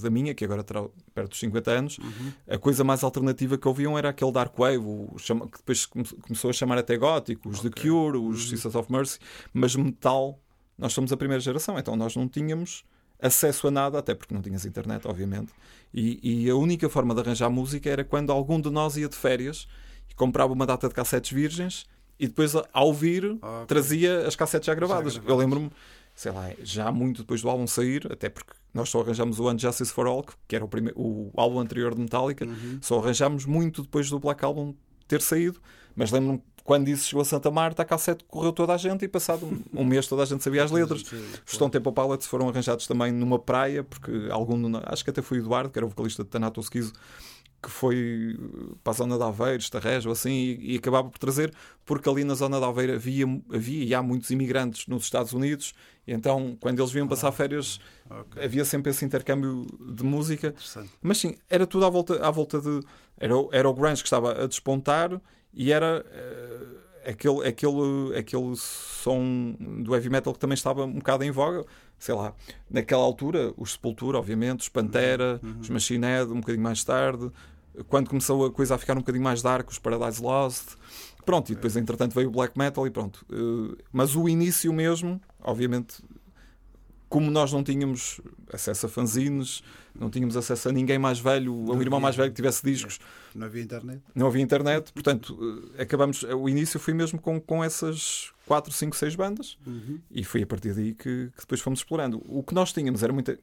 da 0.01 0.09
minha, 0.09 0.33
que 0.33 0.45
agora 0.45 0.63
terá 0.63 0.85
perto 1.13 1.31
dos 1.31 1.39
50 1.39 1.71
anos, 1.71 1.97
uhum. 1.97 2.31
a 2.47 2.57
coisa 2.57 2.83
mais 2.83 3.03
alternativa 3.03 3.57
que 3.57 3.67
ouviam 3.67 3.97
era 3.97 4.09
aquele 4.09 4.31
Dark 4.31 4.57
Wave, 4.57 4.77
o, 4.77 5.15
que 5.51 5.57
depois 5.57 5.85
começou 5.85 6.49
a 6.49 6.53
chamar 6.53 6.77
até 6.77 6.97
gótico, 6.97 7.49
os 7.49 7.59
okay. 7.59 7.71
The 7.71 7.81
Cure, 7.81 8.17
os 8.17 8.43
uhum. 8.43 8.49
Sisters 8.49 8.75
of 8.75 8.91
Mercy, 8.91 9.19
mas 9.53 9.75
metal, 9.75 10.39
nós 10.77 10.93
somos 10.93 11.11
a 11.11 11.17
primeira 11.17 11.41
geração, 11.41 11.77
então 11.77 11.95
nós 11.95 12.15
não 12.15 12.27
tínhamos 12.27 12.85
acesso 13.21 13.67
a 13.67 13.71
nada, 13.71 13.99
até 13.99 14.15
porque 14.15 14.33
não 14.33 14.41
tinhas 14.41 14.65
internet, 14.65 15.07
obviamente, 15.07 15.51
e, 15.93 16.43
e 16.45 16.49
a 16.49 16.55
única 16.55 16.87
forma 16.87 17.13
de 17.13 17.21
arranjar 17.21 17.49
música 17.49 17.89
era 17.89 18.03
quando 18.03 18.31
algum 18.31 18.59
de 18.59 18.69
nós 18.69 18.95
ia 18.97 19.09
de 19.09 19.15
férias 19.15 19.67
e 20.09 20.15
comprava 20.15 20.53
uma 20.53 20.65
data 20.65 20.87
de 20.87 20.93
cassetes 20.93 21.31
virgens 21.31 21.85
e 22.19 22.27
depois, 22.27 22.53
ao 22.55 22.87
ouvir, 22.87 23.25
okay. 23.25 23.65
trazia 23.67 24.27
as 24.27 24.35
cassetes 24.35 24.67
já 24.67 24.73
gravadas. 24.73 25.13
Já 25.13 25.19
gravadas. 25.19 25.29
Eu 25.29 25.37
lembro-me 25.37 25.71
sei 26.19 26.33
lá, 26.33 26.51
já 26.61 26.91
muito 26.91 27.21
depois 27.21 27.41
do 27.41 27.49
álbum 27.49 27.65
sair, 27.65 28.05
até 28.11 28.27
porque 28.27 28.51
nós 28.73 28.89
só 28.89 28.99
arranjamos 28.99 29.39
o 29.39 29.49
Unjustice 29.49 29.93
for 29.93 30.05
All, 30.05 30.25
que 30.49 30.53
era 30.53 30.65
o, 30.65 30.67
primeiro, 30.67 30.99
o 30.99 31.31
álbum 31.33 31.61
anterior 31.61 31.95
de 31.95 32.01
Metallica, 32.01 32.43
uhum. 32.43 32.77
só 32.81 32.99
arranjamos 32.99 33.45
muito 33.45 33.83
depois 33.83 34.09
do 34.09 34.19
Black 34.19 34.43
Album 34.43 34.75
ter 35.07 35.21
saído, 35.21 35.61
mas 35.95 36.11
lembro-me 36.11 36.43
quando 36.63 36.87
isso 36.87 37.05
chegou 37.05 37.21
a 37.21 37.25
Santa 37.25 37.49
Marta, 37.49 37.81
a 37.81 37.85
cassete 37.85 38.23
correu 38.27 38.51
toda 38.51 38.73
a 38.73 38.77
gente 38.77 39.05
e 39.05 39.07
passado 39.07 39.45
um, 39.45 39.81
um 39.81 39.85
mês 39.85 40.07
toda 40.07 40.23
a 40.23 40.25
gente 40.25 40.43
sabia 40.43 40.63
as 40.63 40.71
letras. 40.71 41.01
Os 41.01 41.53
Stone 41.53 41.71
Temple 41.71 41.91
Pilots 41.91 42.27
foram 42.27 42.49
arranjados 42.49 42.87
também 42.87 43.11
numa 43.11 43.39
praia, 43.39 43.83
porque 43.83 44.11
algum, 44.31 44.77
acho 44.85 45.03
que 45.03 45.09
até 45.09 45.21
foi 45.21 45.39
o 45.39 45.41
Eduardo, 45.41 45.69
que 45.69 45.79
era 45.79 45.85
o 45.85 45.89
vocalista 45.89 46.23
de 46.23 46.29
Tanato 46.29 46.59
Esquizo, 46.59 46.93
que 47.61 47.69
foi 47.69 48.37
para 48.83 48.91
a 48.91 48.95
zona 48.95 49.17
de 49.17 49.23
Aveiro, 49.23 49.59
Estarrejo, 49.59 50.09
assim, 50.11 50.31
e, 50.31 50.73
e, 50.73 50.77
acabava 50.77 51.09
por 51.09 51.17
trazer, 51.17 51.53
porque 51.85 52.09
ali 52.09 52.23
na 52.23 52.33
zona 52.33 52.59
de 52.59 52.65
Aveiro 52.65 52.93
havia, 52.93 53.25
havia 53.53 53.83
e 53.83 53.93
há 53.93 54.01
muitos 54.01 54.29
imigrantes 54.29 54.87
nos 54.87 55.03
Estados 55.03 55.33
Unidos, 55.33 55.73
e 56.07 56.13
então 56.13 56.57
quando 56.59 56.79
eles 56.79 56.91
vinham 56.91 57.07
passar 57.07 57.29
ah, 57.29 57.31
férias 57.31 57.79
okay. 58.09 58.45
havia 58.45 58.63
sempre 58.63 58.91
esse 58.91 59.03
intercâmbio 59.03 59.65
de 59.93 60.03
música. 60.03 60.53
Mas 61.01 61.17
sim, 61.17 61.35
era 61.49 61.67
tudo 61.67 61.85
à 61.85 61.89
volta, 61.89 62.25
à 62.25 62.31
volta 62.31 62.59
de. 62.61 62.79
Era, 63.17 63.33
era 63.51 63.69
o 63.69 63.73
grunge 63.73 64.01
que 64.01 64.07
estava 64.07 64.43
a 64.43 64.47
despontar 64.47 65.21
e 65.53 65.71
era. 65.71 66.05
Uh, 66.05 66.79
aquele, 67.05 67.47
aquele, 67.47 68.17
aquele 68.17 68.55
som 68.55 69.55
do 69.59 69.95
heavy 69.95 70.09
metal 70.09 70.33
que 70.33 70.39
também 70.39 70.53
estava 70.53 70.85
um 70.85 70.93
bocado 70.93 71.23
em 71.23 71.31
voga, 71.31 71.65
sei 71.99 72.15
lá, 72.15 72.33
naquela 72.69 73.03
altura, 73.03 73.53
os 73.57 73.73
Sepultura, 73.73 74.17
obviamente, 74.17 74.61
os 74.61 74.69
Pantera, 74.69 75.39
uhum. 75.43 75.59
os 75.59 75.69
Machine 75.69 76.05
Head, 76.05 76.31
um 76.31 76.39
bocadinho 76.39 76.63
mais 76.63 76.83
tarde, 76.83 77.29
quando 77.87 78.09
começou 78.09 78.45
a 78.45 78.51
coisa 78.51 78.75
a 78.75 78.77
ficar 78.77 78.93
um 78.93 78.99
bocadinho 79.01 79.23
mais 79.23 79.41
dark, 79.41 79.69
os 79.69 79.77
Paradise 79.77 80.21
Lost, 80.21 80.75
pronto, 81.25 81.51
e 81.51 81.55
depois 81.55 81.75
entretanto 81.75 82.13
veio 82.13 82.29
o 82.29 82.31
black 82.31 82.57
metal 82.57 82.85
e 82.87 82.89
pronto. 82.89 83.25
Eh, 83.31 83.83
mas 83.91 84.15
o 84.15 84.27
início 84.27 84.73
mesmo, 84.73 85.21
obviamente, 85.41 86.03
como 87.07 87.29
nós 87.31 87.51
não 87.51 87.63
tínhamos 87.63 88.21
acesso 88.51 88.85
a 88.85 88.89
fanzines, 88.89 89.63
não 89.93 90.09
tínhamos 90.09 90.37
acesso 90.37 90.69
a 90.69 90.71
ninguém 90.71 90.99
mais 90.99 91.19
velho, 91.19 91.51
a 91.71 91.73
um 91.73 91.81
irmão 91.81 91.99
mais 91.99 92.15
velho 92.15 92.29
que 92.29 92.35
tivesse 92.35 92.63
discos. 92.63 92.99
Não 93.33 93.47
havia 93.47 93.63
internet. 93.63 94.01
Não 94.13 94.27
havia 94.27 94.41
internet, 94.41 94.93
portanto, 94.93 95.71
eh, 95.77 95.83
acabamos. 95.83 96.23
O 96.23 96.49
início 96.49 96.79
foi 96.79 96.93
mesmo 96.93 97.19
com, 97.19 97.39
com 97.39 97.63
essas 97.63 98.31
4, 98.49 98.73
5, 98.73 98.95
6 98.95 99.15
bandas 99.15 99.59
uhum. 99.63 99.99
e 100.09 100.23
foi 100.23 100.41
a 100.41 100.47
partir 100.47 100.73
daí 100.73 100.95
que, 100.95 101.29
que, 101.29 101.39
depois 101.39 101.61
fomos 101.61 101.81
explorando. 101.81 102.19
O 102.27 102.41
que 102.41 102.55
nós 102.55 102.73
tínhamos 102.73 103.03
era 103.03 103.13
muita. 103.13 103.37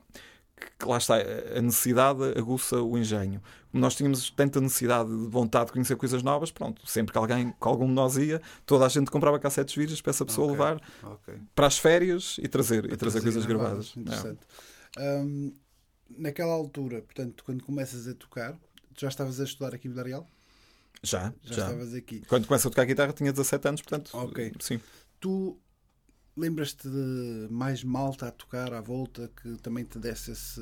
Que, 0.80 0.84
lá 0.84 0.98
está, 0.98 1.14
a 1.14 1.62
necessidade 1.62 2.24
aguça 2.36 2.82
o 2.82 2.98
engenho. 2.98 3.40
Como 3.70 3.80
nós 3.80 3.94
tínhamos 3.94 4.30
tanta 4.30 4.60
necessidade 4.60 5.08
de 5.08 5.28
vontade 5.28 5.66
de 5.66 5.72
conhecer 5.74 5.94
coisas 5.94 6.24
novas, 6.24 6.50
pronto, 6.50 6.84
sempre 6.90 7.12
que 7.12 7.18
alguém, 7.18 7.52
que 7.52 7.68
algum 7.68 7.86
de 7.86 7.92
nós 7.92 8.16
ia, 8.16 8.42
toda 8.64 8.84
a 8.84 8.88
gente 8.88 9.08
comprava 9.08 9.38
cassetes 9.38 9.76
virgens 9.76 10.00
para 10.00 10.10
essa 10.10 10.24
pessoa 10.24 10.50
okay. 10.50 10.58
levar 10.58 10.82
okay. 11.04 11.34
para 11.54 11.68
as 11.68 11.78
férias 11.78 12.40
e 12.42 12.48
trazer, 12.48 12.92
e 12.92 12.96
trazer 12.96 13.22
coisas 13.22 13.46
gravadas. 13.46 13.92
gravadas. 13.94 13.96
Interessante. 13.96 14.40
Um, 14.98 15.52
naquela 16.18 16.52
altura, 16.52 17.00
portanto, 17.02 17.44
quando 17.44 17.62
começas 17.62 18.08
a 18.08 18.14
tocar, 18.14 18.58
já 18.96 19.06
estavas 19.06 19.40
a 19.40 19.44
estudar 19.44 19.72
aqui 19.72 19.86
em 19.86 19.90
Vila 19.92 20.02
Real? 20.02 20.26
Já, 21.02 21.32
já, 21.42 21.54
já. 21.54 21.62
estavas 21.64 21.94
aqui. 21.94 22.22
Quando 22.28 22.46
começo 22.46 22.68
a 22.68 22.70
tocar 22.70 22.84
guitarra 22.84 23.12
tinha 23.12 23.32
17 23.32 23.68
anos, 23.68 23.82
portanto, 23.82 24.10
ok. 24.12 24.52
sim. 24.60 24.80
Tu 25.20 25.58
lembras-te 26.36 26.88
de 26.88 27.48
mais 27.50 27.82
malta 27.82 28.28
a 28.28 28.30
tocar 28.30 28.72
à 28.74 28.80
volta 28.80 29.30
que 29.42 29.56
também 29.62 29.84
te 29.84 29.98
desse 29.98 30.32
esse, 30.32 30.60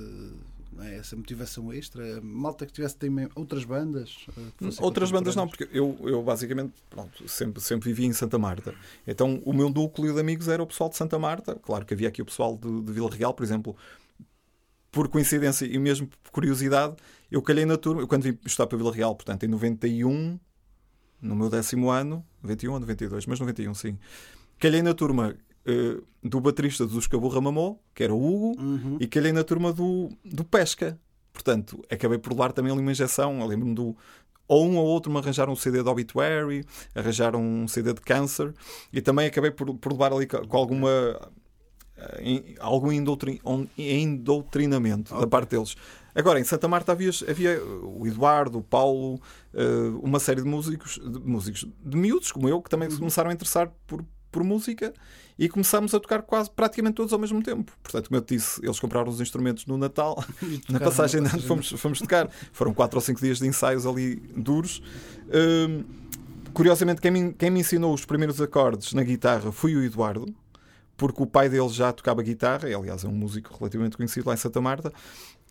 é, 0.78 0.96
essa 0.96 1.16
motivação 1.16 1.72
extra? 1.72 2.20
Malta 2.22 2.64
que 2.64 2.72
tivesse 2.72 2.96
também 2.96 3.28
outras 3.34 3.64
bandas? 3.64 4.26
Eh, 4.36 4.68
outras 4.80 5.10
bandas 5.10 5.34
não, 5.34 5.48
porque 5.48 5.68
eu, 5.72 5.98
eu 6.02 6.22
basicamente 6.22 6.74
pronto, 6.88 7.28
sempre, 7.28 7.60
sempre 7.60 7.88
vivi 7.88 8.06
em 8.06 8.12
Santa 8.12 8.38
Marta. 8.38 8.74
Então 9.06 9.42
o 9.44 9.52
meu 9.52 9.68
núcleo 9.68 10.14
de 10.14 10.20
amigos 10.20 10.48
era 10.48 10.62
o 10.62 10.66
pessoal 10.66 10.88
de 10.88 10.96
Santa 10.96 11.18
Marta. 11.18 11.56
Claro 11.56 11.84
que 11.84 11.94
havia 11.94 12.08
aqui 12.08 12.22
o 12.22 12.26
pessoal 12.26 12.56
de, 12.56 12.82
de 12.82 12.92
Vila 12.92 13.10
Real, 13.10 13.34
por 13.34 13.42
exemplo 13.42 13.76
por 14.94 15.08
coincidência 15.08 15.66
e 15.66 15.76
mesmo 15.76 16.06
por 16.06 16.30
curiosidade, 16.30 16.94
eu 17.30 17.42
calhei 17.42 17.66
na 17.66 17.76
turma, 17.76 18.00
eu 18.00 18.06
quando 18.06 18.22
vim 18.22 18.38
estudar 18.46 18.68
para 18.68 18.78
Vila 18.78 18.92
Real, 18.92 19.14
portanto, 19.14 19.42
em 19.42 19.48
91, 19.48 20.38
no 21.20 21.34
meu 21.34 21.50
décimo 21.50 21.90
ano, 21.90 22.24
91 22.42 22.72
ou 22.72 22.80
92, 22.80 23.26
mas 23.26 23.40
91, 23.40 23.74
sim, 23.74 23.98
calhei 24.56 24.82
na 24.82 24.94
turma 24.94 25.34
uh, 25.66 26.06
do 26.22 26.40
baterista 26.40 26.86
dos 26.86 27.08
Caburra 27.08 27.40
Mamô, 27.40 27.76
que 27.92 28.04
era 28.04 28.14
o 28.14 28.24
Hugo, 28.24 28.62
uhum. 28.62 28.96
e 29.00 29.06
calhei 29.08 29.32
na 29.32 29.42
turma 29.42 29.72
do, 29.72 30.10
do 30.24 30.44
Pesca. 30.44 30.96
Portanto, 31.32 31.84
acabei 31.90 32.16
por 32.16 32.30
levar 32.30 32.52
também 32.52 32.70
ali 32.70 32.80
uma 32.80 32.92
injeção. 32.92 33.40
Eu 33.40 33.46
lembro-me 33.46 33.74
do. 33.74 33.96
Ou 34.46 34.64
um 34.66 34.76
ou 34.76 34.86
outro 34.86 35.10
me 35.10 35.18
arranjaram 35.18 35.52
um 35.52 35.56
CD 35.56 35.82
de 35.82 35.88
Obituary, 35.88 36.64
arranjaram 36.94 37.42
um 37.42 37.66
CD 37.66 37.92
de 37.92 38.00
Cancer, 38.00 38.54
e 38.92 39.00
também 39.00 39.26
acabei 39.26 39.50
por, 39.50 39.74
por 39.74 39.90
levar 39.90 40.12
ali 40.12 40.26
com 40.26 40.56
alguma 40.56 40.88
em, 42.20 42.54
algum 42.58 42.92
indoutrinamento 42.92 45.12
okay. 45.12 45.24
da 45.24 45.26
parte 45.26 45.50
deles. 45.50 45.76
Agora, 46.14 46.38
em 46.38 46.44
Santa 46.44 46.68
Marta 46.68 46.92
havia, 46.92 47.10
havia 47.28 47.60
o 47.64 48.06
Eduardo, 48.06 48.58
o 48.58 48.62
Paulo, 48.62 49.20
uh, 49.52 49.98
uma 50.00 50.20
série 50.20 50.42
de 50.42 50.46
músicos, 50.46 51.00
de 51.02 51.18
músicos, 51.18 51.66
de 51.84 51.96
miúdos 51.96 52.30
como 52.30 52.48
eu, 52.48 52.62
que 52.62 52.70
também 52.70 52.88
uhum. 52.88 52.98
começaram 52.98 53.30
a 53.30 53.32
interessar 53.32 53.72
por, 53.86 54.04
por 54.30 54.44
música 54.44 54.94
e 55.36 55.48
começámos 55.48 55.92
a 55.92 55.98
tocar 55.98 56.22
quase 56.22 56.48
praticamente 56.50 56.94
todos 56.94 57.12
ao 57.12 57.18
mesmo 57.18 57.42
tempo. 57.42 57.72
Portanto, 57.82 58.08
como 58.08 58.18
eu 58.18 58.22
te 58.22 58.36
disse, 58.36 58.64
eles 58.64 58.78
compraram 58.78 59.08
os 59.08 59.20
instrumentos 59.20 59.66
no 59.66 59.76
Natal, 59.76 60.24
na 60.70 60.78
passagem 60.78 61.20
de 61.20 61.30
ano 61.30 61.42
fomos, 61.42 61.70
fomos 61.70 61.98
tocar. 61.98 62.30
Foram 62.52 62.72
quatro 62.72 62.96
ou 62.96 63.00
cinco 63.00 63.20
dias 63.20 63.38
de 63.38 63.48
ensaios 63.48 63.84
ali 63.84 64.14
duros. 64.36 64.80
Uh, 65.26 65.84
curiosamente, 66.52 67.00
quem 67.00 67.10
me, 67.10 67.32
quem 67.32 67.50
me 67.50 67.58
ensinou 67.58 67.92
os 67.92 68.04
primeiros 68.04 68.40
acordes 68.40 68.92
na 68.92 69.02
guitarra 69.02 69.50
foi 69.50 69.74
o 69.74 69.82
Eduardo 69.82 70.32
porque 70.96 71.22
o 71.22 71.26
pai 71.26 71.48
dele 71.48 71.68
já 71.68 71.92
tocava 71.92 72.22
guitarra, 72.22 72.68
e, 72.68 72.74
aliás 72.74 73.04
é 73.04 73.08
um 73.08 73.12
músico 73.12 73.56
relativamente 73.58 73.96
conhecido 73.96 74.28
lá 74.28 74.34
em 74.34 74.38
Santa 74.38 74.60
Marta, 74.60 74.92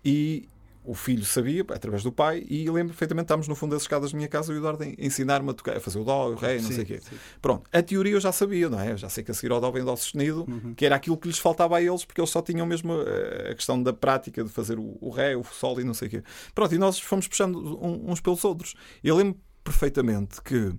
e 0.03 0.47
o 0.85 0.93
filho 0.93 1.23
sabia, 1.23 1.62
através 1.69 2.03
do 2.03 2.12
pai, 2.12 2.45
e 2.50 2.69
lembro 2.69 2.89
perfeitamente, 2.89 3.25
estávamos 3.25 3.47
no 3.47 3.55
fundo 3.55 3.71
das 3.71 3.83
escadas 3.83 4.12
da 4.12 4.17
minha 4.17 4.27
casa 4.27 4.51
e 4.51 4.55
o 4.55 4.59
Eduardo 4.59 4.83
ensinar-me 4.97 5.50
a 5.50 5.53
tocar, 5.53 5.77
a 5.77 5.79
fazer 5.79 5.97
o 5.97 6.03
dó, 6.03 6.29
o 6.29 6.35
ré, 6.35 6.55
não 6.55 6.67
sim, 6.67 6.73
sei 6.73 6.83
o 6.83 6.85
quê. 6.85 7.00
Sim. 7.00 7.15
Pronto, 7.41 7.69
a 7.71 7.81
teoria 7.81 8.13
eu 8.13 8.19
já 8.19 8.33
sabia, 8.33 8.69
não 8.69 8.79
é? 8.79 8.91
Eu 8.91 8.97
já 8.97 9.07
sei 9.07 9.23
que 9.23 9.31
a 9.31 9.33
seguir 9.33 9.53
ao 9.53 9.62
dó 9.62 9.71
vem 9.71 9.83
dó 9.83 9.95
sustenido, 9.95 10.45
uhum. 10.47 10.73
que 10.75 10.85
era 10.85 10.95
aquilo 10.95 11.17
que 11.17 11.27
lhes 11.27 11.39
faltava 11.39 11.77
a 11.77 11.81
eles, 11.81 12.03
porque 12.03 12.19
eles 12.19 12.29
só 12.29 12.41
tinham 12.41 12.65
mesmo 12.65 12.91
a, 12.93 13.51
a 13.51 13.55
questão 13.55 13.81
da 13.81 13.93
prática 13.93 14.43
de 14.43 14.50
fazer 14.50 14.77
o, 14.77 14.97
o, 15.00 15.09
ré, 15.09 15.38
o 15.38 15.43
sol 15.43 15.79
e 15.79 15.85
não 15.85 15.93
sei 15.93 16.09
o 16.09 16.12
quê. 16.12 16.23
Pronto, 16.53 16.75
e 16.75 16.77
nós 16.77 17.00
fomos 17.00 17.27
puxando 17.29 17.79
uns 17.81 18.19
pelos 18.19 18.43
outros. 18.43 18.75
Eu 19.01 19.15
lembro 19.15 19.39
perfeitamente 19.63 20.41
que 20.41 20.73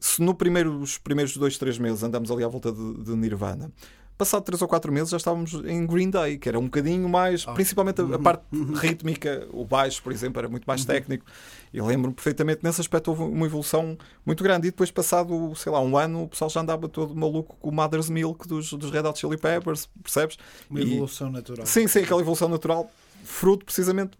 se 0.00 0.22
no 0.22 0.34
primeiro, 0.34 0.78
os 0.80 0.98
primeiros 0.98 1.36
dois, 1.36 1.58
três 1.58 1.78
meses 1.78 2.02
andamos 2.02 2.30
ali 2.30 2.44
à 2.44 2.48
volta 2.48 2.70
de, 2.72 2.94
de 3.04 3.16
Nirvana, 3.16 3.70
passado 4.16 4.42
3 4.42 4.60
ou 4.62 4.66
4 4.66 4.90
meses 4.92 5.10
já 5.10 5.16
estávamos 5.16 5.54
em 5.64 5.86
Green 5.86 6.10
Day, 6.10 6.38
que 6.38 6.48
era 6.48 6.58
um 6.58 6.64
bocadinho 6.64 7.08
mais, 7.08 7.44
Ah. 7.46 7.52
principalmente 7.52 8.00
a, 8.00 8.04
a 8.04 8.06
Uhum, 8.08 8.22
parte 8.22 8.42
uhum. 8.52 8.72
rítmica, 8.74 9.46
o 9.52 9.64
baixo, 9.64 10.02
por 10.02 10.10
exemplo, 10.12 10.40
era 10.40 10.48
muito 10.48 10.64
mais 10.64 10.84
técnico. 10.84 11.24
E 11.72 11.80
lembro-me 11.80 12.14
perfeitamente, 12.14 12.58
nesse 12.64 12.80
aspecto 12.80 13.08
houve 13.12 13.22
uma 13.22 13.46
evolução 13.46 13.96
muito 14.26 14.42
grande. 14.42 14.66
E 14.66 14.70
depois, 14.72 14.90
passado, 14.90 15.52
sei 15.54 15.70
lá, 15.70 15.80
um 15.80 15.96
ano, 15.96 16.24
o 16.24 16.28
pessoal 16.28 16.50
já 16.50 16.60
andava 16.60 16.88
todo 16.88 17.14
maluco 17.14 17.56
com 17.60 17.68
o 17.70 17.72
Mother's 17.72 18.10
Milk 18.10 18.48
dos, 18.48 18.72
dos 18.72 18.90
Red 18.90 19.02
Hot 19.06 19.16
Chili 19.20 19.36
Peppers, 19.36 19.88
percebes? 20.02 20.36
Uma 20.68 20.80
E- 20.80 20.92
evolução 20.94 21.30
natural. 21.30 21.64
Sim, 21.64 21.86
sim, 21.86 22.00
aquela 22.00 22.20
evolução 22.20 22.48
natural, 22.48 22.90
fruto 23.22 23.64
precisamente. 23.64 24.18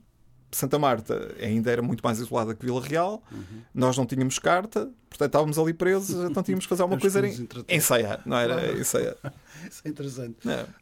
Santa 0.51 0.79
Marta 0.79 1.35
ainda 1.41 1.71
era 1.71 1.83
muito 1.83 2.01
mais 2.03 2.19
isolada 2.19 2.55
que 2.55 2.65
Vila 2.65 2.81
Real, 2.81 3.23
Uhum. 3.31 3.63
nós 3.75 3.97
não 3.99 4.07
tínhamos 4.07 4.39
carta, 4.39 4.91
portanto 5.11 5.29
estávamos 5.29 5.59
ali 5.59 5.75
presos, 5.75 6.31
então 6.31 6.43
tínhamos 6.43 6.65
que 6.65 6.69
fazer 6.71 6.83
alguma 6.83 6.99
coisa, 7.01 7.19
entreter. 7.27 7.77
ensaiar, 7.77 8.23
não 8.27 8.37
era 8.37 8.55
Claro. 8.55 8.81
ensaiar. 8.81 9.17
Isso 9.71 9.83
é 9.85 9.89
interessante. 9.89 10.39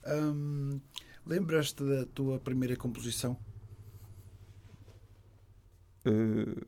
Hum, 0.06 0.80
Lembras-te 1.26 1.82
da 1.82 2.06
tua 2.06 2.38
primeira 2.38 2.76
composição? 2.76 3.36
Uh, 6.06 6.64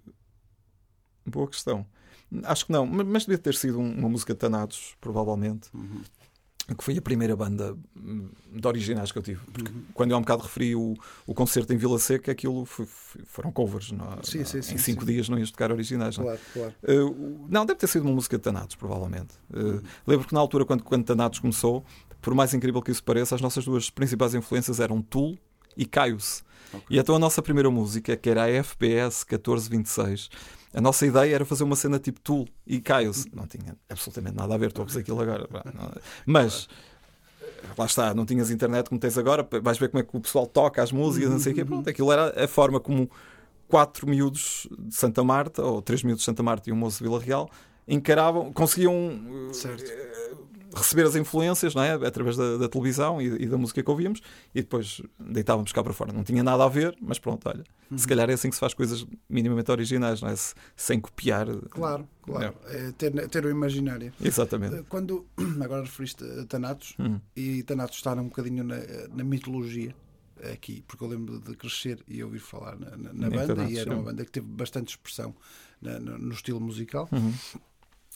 boa 1.25 1.47
questão. 1.49 1.87
Acho 2.45 2.67
que 2.67 2.73
não, 2.73 2.85
mas, 2.85 3.23
devia 3.25 3.39
ter 3.39 3.55
sido 3.55 3.79
um- 3.79 3.93
uma 3.99 4.09
música 4.09 4.35
de 4.35 4.41
Tanados, 4.41 4.97
provavelmente, 5.01 5.71
que 6.77 6.85
foi 6.85 6.97
a 6.99 7.03
primeira 7.03 7.35
banda 7.35 7.77
hum, 7.97 8.29
de 8.53 8.67
originais 8.67 9.11
que 9.11 9.19
eu 9.19 9.23
tive. 9.23 9.41
Porque 9.53 9.71
Uhum. 9.73 9.83
quando 9.95 10.11
eu 10.11 10.17
há 10.17 10.19
um 10.19 10.23
bocado 10.23 10.43
referi 10.43 10.75
o, 10.77 10.95
o 11.27 11.35
concerto 11.35 11.73
em 11.73 11.77
Vila 11.77 11.99
Seca, 11.99 12.31
aquilo 12.33 12.65
foi- 12.67 12.87
foi- 12.87 13.23
foram 13.25 13.51
covers. 13.51 13.91
Não, 13.93 14.07
Sim, 14.23 14.39
não- 14.39 14.45
sim, 14.47 14.63
sim, 14.63 14.75
em 14.75 14.79
cinco 14.79 15.05
sim. 15.05 15.13
dias 15.13 15.29
não 15.29 15.39
ias 15.39 15.51
tocar 15.51 15.73
originais. 15.73 16.17
não. 16.19 16.25
Claro, 16.25 16.41
claro. 16.53 16.75
Uh, 16.87 17.47
não, 17.49 17.65
deve 17.65 17.79
ter 17.79 17.87
sido 17.87 18.03
uma 18.05 18.13
música 18.15 18.37
de 18.37 18.43
Tanados, 18.43 18.75
provavelmente. 18.77 19.35
Uh, 19.51 19.59
Uhum. 19.59 19.83
Lembro 20.07 20.27
que 20.29 20.35
na 20.35 20.41
altura, 20.41 20.65
quando, 20.65 20.83
quando 20.85 21.05
Tanados 21.05 21.39
começou, 21.39 21.85
por 22.21 22.35
mais 22.35 22.53
incrível 22.53 22.83
que 22.83 22.91
isso 22.91 23.03
pareça, 23.03 23.35
as 23.35 23.41
nossas 23.41 23.65
duas 23.65 23.89
principais 23.91 24.35
influências 24.35 24.81
eram 24.81 25.01
Tool 25.01 25.39
e 25.77 25.87
Caius. 25.87 26.43
Ok. 26.73 26.85
E 26.91 26.99
então 26.99 27.15
a 27.15 27.19
nossa 27.19 27.41
primeira 27.41 27.71
música, 27.71 28.15
que 28.17 28.29
era 28.29 28.43
a 28.45 28.49
FPS 28.51 29.25
1426, 29.25 30.29
a 30.79 30.81
nossa 30.81 31.05
ideia 31.05 31.35
era 31.35 31.45
fazer 31.45 31.65
uma 31.65 31.75
cena 31.75 31.99
tipo 31.99 32.21
Tool 32.21 32.47
e 32.65 32.81
Caius. 32.81 33.27
Não 33.35 33.49
tinha 33.49 33.77
absolutamente 33.91 34.37
nada 34.37 34.55
a 34.55 34.57
ver, 34.57 34.69
estou 34.69 34.85
a 34.85 34.87
fazer 34.87 35.01
aquilo 35.01 35.21
agora. 35.21 35.49
Mas. 36.25 36.69
Lá 37.77 37.85
está, 37.85 38.15
não 38.15 38.25
tinhas 38.25 38.49
internet 38.49 38.89
como 38.89 39.01
tens 39.01 39.19
agora, 39.19 39.47
vais 39.61 39.77
ver 39.77 39.89
como 39.89 40.01
é 40.01 40.07
que 40.07 40.17
o 40.17 40.21
pessoal 40.21 40.47
toca 40.47 40.81
as 40.81 40.93
músicas, 40.93 41.31
não 41.31 41.41
sei 41.41 41.53
o 41.53 41.55
quê. 41.57 41.65
Pronto, 41.65 41.91
aquilo 41.91 42.13
era 42.13 42.45
a 42.45 42.47
forma 42.47 42.79
como 42.79 43.11
quatro 43.67 44.09
miúdos 44.09 44.69
de 44.79 44.95
Santa 44.95 45.25
Marta, 45.25 45.65
ou 45.65 45.83
três 45.83 46.05
miúdos 46.05 46.21
de 46.21 46.27
Santa 46.27 46.45
Marta 46.45 46.71
e 46.71 46.73
um 46.73 46.77
moço 46.77 46.99
de 46.99 47.05
Vila 47.09 47.21
Real, 47.21 47.51
encaravam, 47.89 48.53
conseguiam 48.53 49.49
eh, 49.51 49.53
Certo. 49.53 49.91
Eh, 50.79 50.83
receber 50.83 51.07
as 51.07 51.15
influências 51.17 51.75
não 51.75 51.83
é? 51.83 51.93
através 51.93 52.37
da, 52.37 52.57
da 52.57 52.69
televisão 52.69 53.21
e, 53.21 53.45
e 53.45 53.47
da 53.47 53.57
música 53.59 53.83
que 53.83 53.91
ouvíamos 53.91 54.21
e 54.55 54.61
depois 54.63 55.01
deitávamos 55.19 55.73
cá 55.73 55.83
para 55.83 55.93
fora. 55.93 56.13
Não 56.13 56.25
tinha 56.25 56.43
nada 56.43 56.65
a 56.65 56.69
ver, 56.69 56.97
mas 57.01 57.19
pronto, 57.19 57.49
olha. 57.49 57.65
Se 57.97 58.07
calhar 58.07 58.29
é 58.29 58.35
assim 58.35 58.49
que 58.51 58.55
se 58.57 58.61
faz 58.61 58.75
coisas 58.75 59.07
minimamente 59.29 59.71
originais, 59.71 60.21
não 60.21 60.29
é? 60.29 60.37
Se- 60.37 60.55
sem 60.77 61.01
copiar. 61.01 61.47
Claro, 61.71 62.07
claro. 62.23 62.55
É 62.67 62.93
ter, 62.93 63.29
ter 63.29 63.45
o 63.47 63.51
imaginário. 63.51 64.13
Exatamente. 64.23 64.83
Quando 64.89 65.27
agora 65.63 65.83
referiste 65.83 66.23
a 66.25 66.45
Thanatos, 66.45 66.95
Hum. 66.99 67.19
e 67.35 67.63
Thanatos 67.63 67.97
está 67.97 68.13
um 68.15 68.25
bocadinho 68.29 68.63
na, 68.65 68.77
na 69.15 69.25
mitologia 69.25 69.95
aqui, 70.53 70.85
porque 70.87 71.03
eu 71.03 71.09
lembro 71.09 71.41
de 71.41 71.57
crescer 71.57 72.03
e 72.07 72.23
ouvir 72.23 72.39
falar 72.39 72.77
na, 72.79 72.91
na- 72.97 73.13
na 73.13 73.31
banda, 73.31 73.65
e 73.71 73.79
era 73.79 73.93
uma 73.93 74.03
banda 74.03 74.25
que 74.25 74.31
teve 74.31 74.47
bastante 74.47 74.91
expressão 74.91 75.35
na- 75.81 75.99
no, 75.99 76.19
no 76.19 76.33
estilo 76.33 76.61
musical. 76.61 77.09
Uhum. 77.11 77.33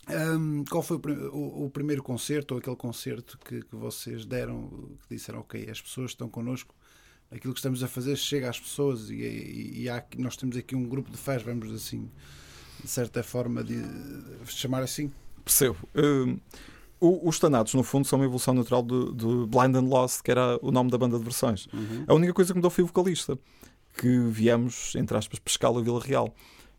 Hum, 0.09 0.65
qual 0.69 0.83
foi 0.83 0.97
o, 0.97 1.37
o- 1.37 1.65
o 1.67 1.71
primeiro 1.71 2.03
concerto 2.03 2.55
ou 2.55 2.59
aquele 2.61 2.77
concerto 2.77 3.38
que, 3.45 3.62
que 3.62 3.77
vocês 3.77 4.25
deram, 4.27 4.69
que 5.09 5.15
disseram, 5.15 5.41
ok, 5.41 5.69
as 5.71 5.81
pessoas 5.81 6.11
estão 6.11 6.29
connosco, 6.29 6.75
aquilo 7.31 7.53
que 7.55 7.61
estamos 7.61 7.83
a 7.85 7.88
fazer 7.88 8.17
chega 8.17 8.51
às 8.51 8.59
pessoas 8.59 9.11
e, 9.11 9.15
e- 9.15 9.83
e 9.83 9.88
há 9.88 10.03
nós 10.19 10.37
temos 10.37 10.57
aqui 10.57 10.75
um 10.75 10.88
grupo 10.88 11.11
de 11.11 11.17
fãs, 11.17 11.43
vamos 11.43 11.73
assim, 11.73 12.11
de 12.83 12.88
certa 12.88 13.23
forma, 13.23 13.62
de, 13.62 13.77
chamar 14.47 14.83
assim? 14.83 15.11
Percebo. 15.45 15.77
O- 17.01 17.29
os 17.29 17.38
Tanados, 17.38 17.75
no 17.75 17.83
fundo, 17.83 18.07
são 18.07 18.19
uma 18.19 18.25
evolução 18.25 18.55
natural 18.55 18.83
de, 18.83 19.12
de 19.15 19.27
Blind 19.47 19.75
and 19.77 19.88
Lost, 19.88 20.23
que 20.23 20.31
era 20.31 20.59
o 20.62 20.71
nome 20.71 20.91
da 20.91 20.99
banda 20.99 21.17
de 21.19 21.25
versões. 21.25 21.69
A 22.07 22.15
única 22.15 22.33
coisa 22.33 22.53
que 22.53 22.57
mudou 22.59 22.71
foi 22.71 22.85
o 22.85 22.87
vocalista, 22.87 23.37
que 23.97 24.19
viemos, 24.31 24.95
entre 24.97 25.17
aspas, 25.17 25.38
pescá-lo 25.38 25.79
a 25.79 25.83
Vila 25.83 26.01
Real. 26.01 26.33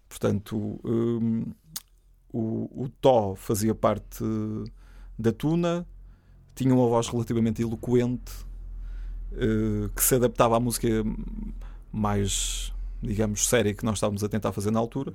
Portanto, 0.08 0.80
hum, 0.84 1.46
o, 2.34 2.84
o 2.84 2.90
Tó 2.90 3.36
fazia 3.36 3.76
parte 3.76 4.24
da 5.18 5.32
Tuna, 5.32 5.88
tinha 6.56 6.74
uma 6.74 6.88
voz 6.88 7.08
relativamente 7.08 7.62
eloquente, 7.62 8.34
eh, 9.34 9.90
que 9.96 10.04
se 10.04 10.16
adaptava 10.16 10.58
à 10.58 10.60
música 10.60 10.88
mais, 11.92 12.74
digamos, 13.02 13.48
séria 13.48 13.74
que 13.74 13.86
nós 13.86 13.96
estávamos 13.96 14.24
a 14.24 14.30
tentar 14.30 14.52
fazer 14.52 14.72
na 14.72 14.80
altura. 14.80 15.14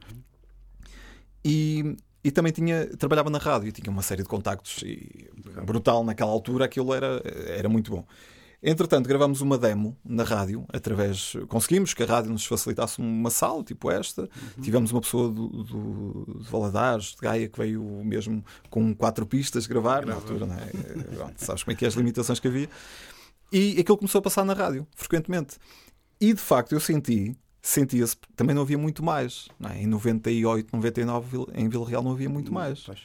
E, 1.44 1.96
e 2.22 2.31
também 2.31 2.52
tinha, 2.52 2.87
trabalhava 2.96 3.31
na 3.31 3.38
rádio, 3.38 3.72
tinha 3.72 3.90
uma 3.90 4.02
série 4.02 4.22
de 4.22 4.28
contactos 4.28 4.83
e 4.83 5.28
brutal 5.66 6.04
naquela 6.04 6.31
altura, 6.31 6.64
aquilo 6.64 6.94
era, 6.94 7.20
era 7.48 7.68
muito 7.68 7.90
bom. 7.90 8.04
Entretanto, 8.61 9.07
gravámos 9.09 9.40
uma 9.40 9.57
demo 9.57 9.97
na 10.05 10.25
rádio, 10.25 10.64
através. 10.73 11.35
Conseguimos 11.47 11.94
que 11.94 12.03
a 12.03 12.07
rádio 12.07 12.33
nos 12.33 12.44
facilitasse 12.44 12.99
uma 12.99 13.31
sala, 13.31 13.62
tipo 13.62 13.88
esta. 13.90 14.29
Tivemos 14.61 14.90
uma 14.90 15.01
pessoa 15.01 15.29
do, 15.31 15.49
do, 15.62 16.38
de 16.42 16.51
Valadares, 16.51 17.11
de 17.14 17.18
Gaia, 17.23 17.49
que 17.49 17.57
veio 17.57 17.83
mesmo 18.05 18.44
com 18.68 18.92
quatro 18.94 19.25
pistas 19.27 19.66
gravar, 19.66 20.05
na 20.05 20.14
altura, 20.14 20.47
não 20.47 20.57
é? 20.57 20.66
Pronto, 21.14 21.35
sabes 21.44 21.62
como 21.62 21.73
é 21.73 21.77
que 21.77 21.85
é 21.85 21.88
as 21.88 21.94
limitações 21.94 22.40
que 22.40 22.49
havia. 22.49 22.68
E 23.53 23.79
aquilo 23.81 23.97
começou 23.97 24.18
a 24.18 24.23
passar 24.23 24.44
na 24.44 24.55
rádio, 24.55 24.87
frequentemente. 24.97 25.57
E 26.21 26.33
de 26.35 26.40
facto 26.40 26.73
eu 26.73 26.81
senti, 26.81 27.37
sentia-se, 27.62 28.16
também 28.35 28.57
não 28.57 28.62
havia 28.62 28.77
muito 28.77 29.05
mais. 29.05 29.47
não 29.59 29.71
é? 29.71 29.81
Em 29.83 29.87
98, 29.87 30.75
99, 30.75 31.29
Vil- 31.31 31.49
em 31.55 31.68
Vila 31.68 31.88
Real 31.88 32.03
não 32.03 32.11
havia 32.11 32.29
muito 32.29 32.53
mais 32.53 32.81
Pois. 32.81 32.99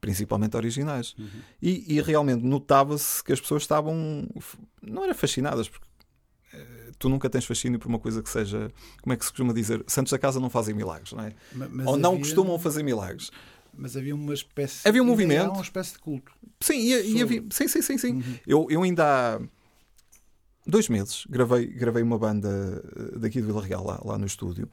Principalmente 0.00 0.56
originais. 0.56 1.14
Uhum. 1.18 1.28
E, 1.60 1.96
e 1.96 2.00
realmente 2.00 2.44
notava-se 2.44 3.22
que 3.22 3.32
as 3.32 3.40
pessoas 3.40 3.62
estavam. 3.62 4.26
Não 4.82 5.04
era 5.04 5.14
fascinadas, 5.14 5.68
porque 5.68 5.86
eh, 6.54 6.90
tu 6.98 7.08
nunca 7.08 7.28
tens 7.28 7.44
fascínio 7.44 7.78
por 7.78 7.88
uma 7.88 7.98
coisa 7.98 8.22
que 8.22 8.28
seja. 8.30 8.70
Como 9.02 9.12
é 9.12 9.16
que 9.16 9.24
se 9.24 9.30
costuma 9.30 9.52
dizer? 9.52 9.84
Santos 9.86 10.10
da 10.12 10.18
casa 10.18 10.38
não 10.40 10.50
fazem 10.50 10.74
milagres, 10.74 11.12
não 11.12 11.24
é? 11.24 11.32
Ma- 11.52 11.68
mas 11.70 11.86
Ou 11.86 11.96
não 11.96 12.10
havia- 12.12 12.24
costumam 12.24 12.58
fazer 12.58 12.82
milagres. 12.82 13.30
Mas 13.80 13.96
havia 13.96 14.14
uma 14.14 14.34
espécie. 14.34 14.88
Havia 14.88 15.02
um 15.02 15.06
movimento. 15.06 15.52
uma 15.52 15.62
espécie 15.62 15.92
de 15.92 15.98
culto. 16.00 16.32
Sim, 16.60 16.78
e, 16.80 17.16
e 17.18 17.22
havia- 17.22 17.44
sim, 17.50 17.68
sim, 17.68 17.80
sim. 17.82 17.96
sim. 17.98 18.12
Uhum. 18.14 18.34
Eu, 18.46 18.66
eu 18.70 18.82
ainda 18.82 19.04
há 19.36 19.40
dois 20.66 20.88
meses 20.88 21.24
gravei, 21.30 21.66
gravei 21.66 22.02
uma 22.02 22.18
banda 22.18 22.82
eh, 23.14 23.18
daqui 23.18 23.40
de 23.40 23.46
Vila 23.46 23.62
Real, 23.62 23.84
lá, 23.84 24.00
lá 24.04 24.18
no 24.18 24.26
estúdio, 24.26 24.68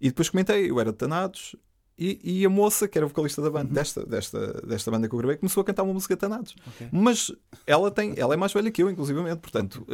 e 0.00 0.08
depois 0.08 0.28
comentei, 0.30 0.70
eu 0.70 0.78
era 0.80 0.92
de 0.92 0.98
Tanados, 0.98 1.56
e, 1.98 2.40
e 2.40 2.44
a 2.44 2.50
moça, 2.50 2.88
que 2.88 2.98
era 2.98 3.06
vocalista 3.06 3.40
da 3.40 3.50
banda, 3.50 3.72
desta, 3.72 4.04
desta, 4.04 4.60
desta 4.66 4.90
banda 4.90 5.08
que 5.08 5.14
eu 5.14 5.18
gravei, 5.18 5.36
começou 5.36 5.60
a 5.60 5.64
cantar 5.64 5.82
uma 5.84 5.92
música 5.94 6.14
de 6.14 6.20
Tanados. 6.20 6.54
Ok. 6.66 6.88
Mas 6.92 7.30
ela, 7.66 7.90
tem, 7.90 8.14
ela 8.16 8.34
é 8.34 8.36
mais 8.36 8.52
velha 8.52 8.70
que 8.70 8.82
eu, 8.82 8.90
inclusivamente, 8.90 9.38
portanto, 9.40 9.86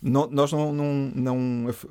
nó- 0.00 0.28
nós 0.30 0.52
não, 0.52 0.72
não, 0.72 0.94
não, 1.14 1.38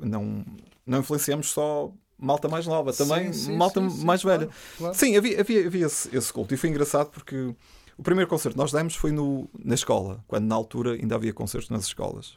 não, 0.00 0.44
não 0.86 0.98
influenciamos 1.00 1.50
só 1.50 1.92
malta 2.18 2.48
mais 2.48 2.66
nova, 2.66 2.92
também 2.92 3.32
Sim, 3.32 3.46
sim, 3.52 3.56
malta 3.56 3.80
sim, 3.88 4.04
mais 4.04 4.22
velha. 4.22 4.46
claro, 4.46 4.52
claro. 4.78 4.94
Sim, 4.94 5.16
havia, 5.16 5.40
havia, 5.40 5.66
havia 5.66 5.86
esse, 5.86 6.16
esse 6.16 6.32
culto. 6.32 6.52
E 6.52 6.56
foi 6.56 6.68
engraçado 6.70 7.10
porque 7.10 7.54
o 7.96 8.02
primeiro 8.02 8.28
concerto 8.28 8.54
que 8.54 8.58
nós 8.60 8.72
demos 8.72 8.96
foi 8.96 9.12
no, 9.12 9.48
na 9.64 9.74
escola, 9.74 10.24
quando 10.26 10.44
na 10.46 10.54
altura 10.54 10.94
ainda 10.94 11.14
havia 11.14 11.32
concertos 11.32 11.68
nas 11.70 11.84
escolas, 11.84 12.36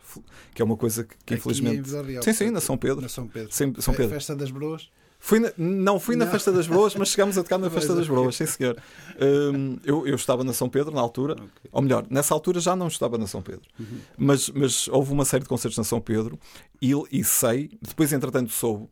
que 0.54 0.62
é 0.62 0.66
uma 0.66 0.78
coisa 0.78 1.04
que, 1.04 1.16
que 1.26 1.34
infelizmente. 1.36 1.90
Sim, 2.24 2.34
sim, 2.34 2.52
na 2.52 2.60
São 2.62 2.78
Pedro. 2.78 3.02
Na 3.02 3.10
São 3.10 3.28
Pedro. 3.28 3.52
Sim, 3.52 3.74
São 3.80 3.94
Pedro. 3.94 4.14
Festa 4.14 4.36
das 4.36 4.52
Broas. 4.52 4.92
Fui 5.24 5.40
na- 5.40 5.52
não, 5.56 6.00
fui 6.00 6.16
na 6.16 6.26
Não. 6.26 6.32
Festa 6.32 6.52
das 6.52 6.66
Broas, 6.66 6.96
mas 6.96 7.10
chegámos 7.10 7.38
a 7.38 7.44
tocar 7.44 7.60
na 7.60 7.70
Festa 7.70 7.94
das. 7.94 8.08
Broas, 8.08 8.36
sim 8.36 8.48
senhor. 8.48 8.76
Hum, 9.22 9.78
eu, 9.86 10.08
eu 10.08 10.16
estava 10.16 10.44
na 10.44 10.52
São 10.52 10.68
Pedro 10.68 10.92
na 10.96 11.00
altura, 11.00 11.36
ou 11.72 11.80
melhor, 11.82 12.06
nessa 12.10 12.34
altura 12.34 12.60
já 12.60 12.76
não 12.76 12.88
estava 12.88 13.20
na 13.20 13.28
São 13.28 13.40
Pedro, 13.42 13.62
Uhum. 13.80 14.00
mas, 14.18 14.50
mas 14.50 14.88
houve 14.88 15.12
uma 15.14 15.24
série 15.24 15.44
de 15.44 15.50
concertos 15.50 15.78
na 15.78 15.84
São 15.84 16.02
Pedro 16.02 16.40
e, 16.82 16.92
e 17.12 17.24
sei, 17.24 17.70
depois 17.80 18.12
entretanto 18.12 18.52
soube, 18.52 18.88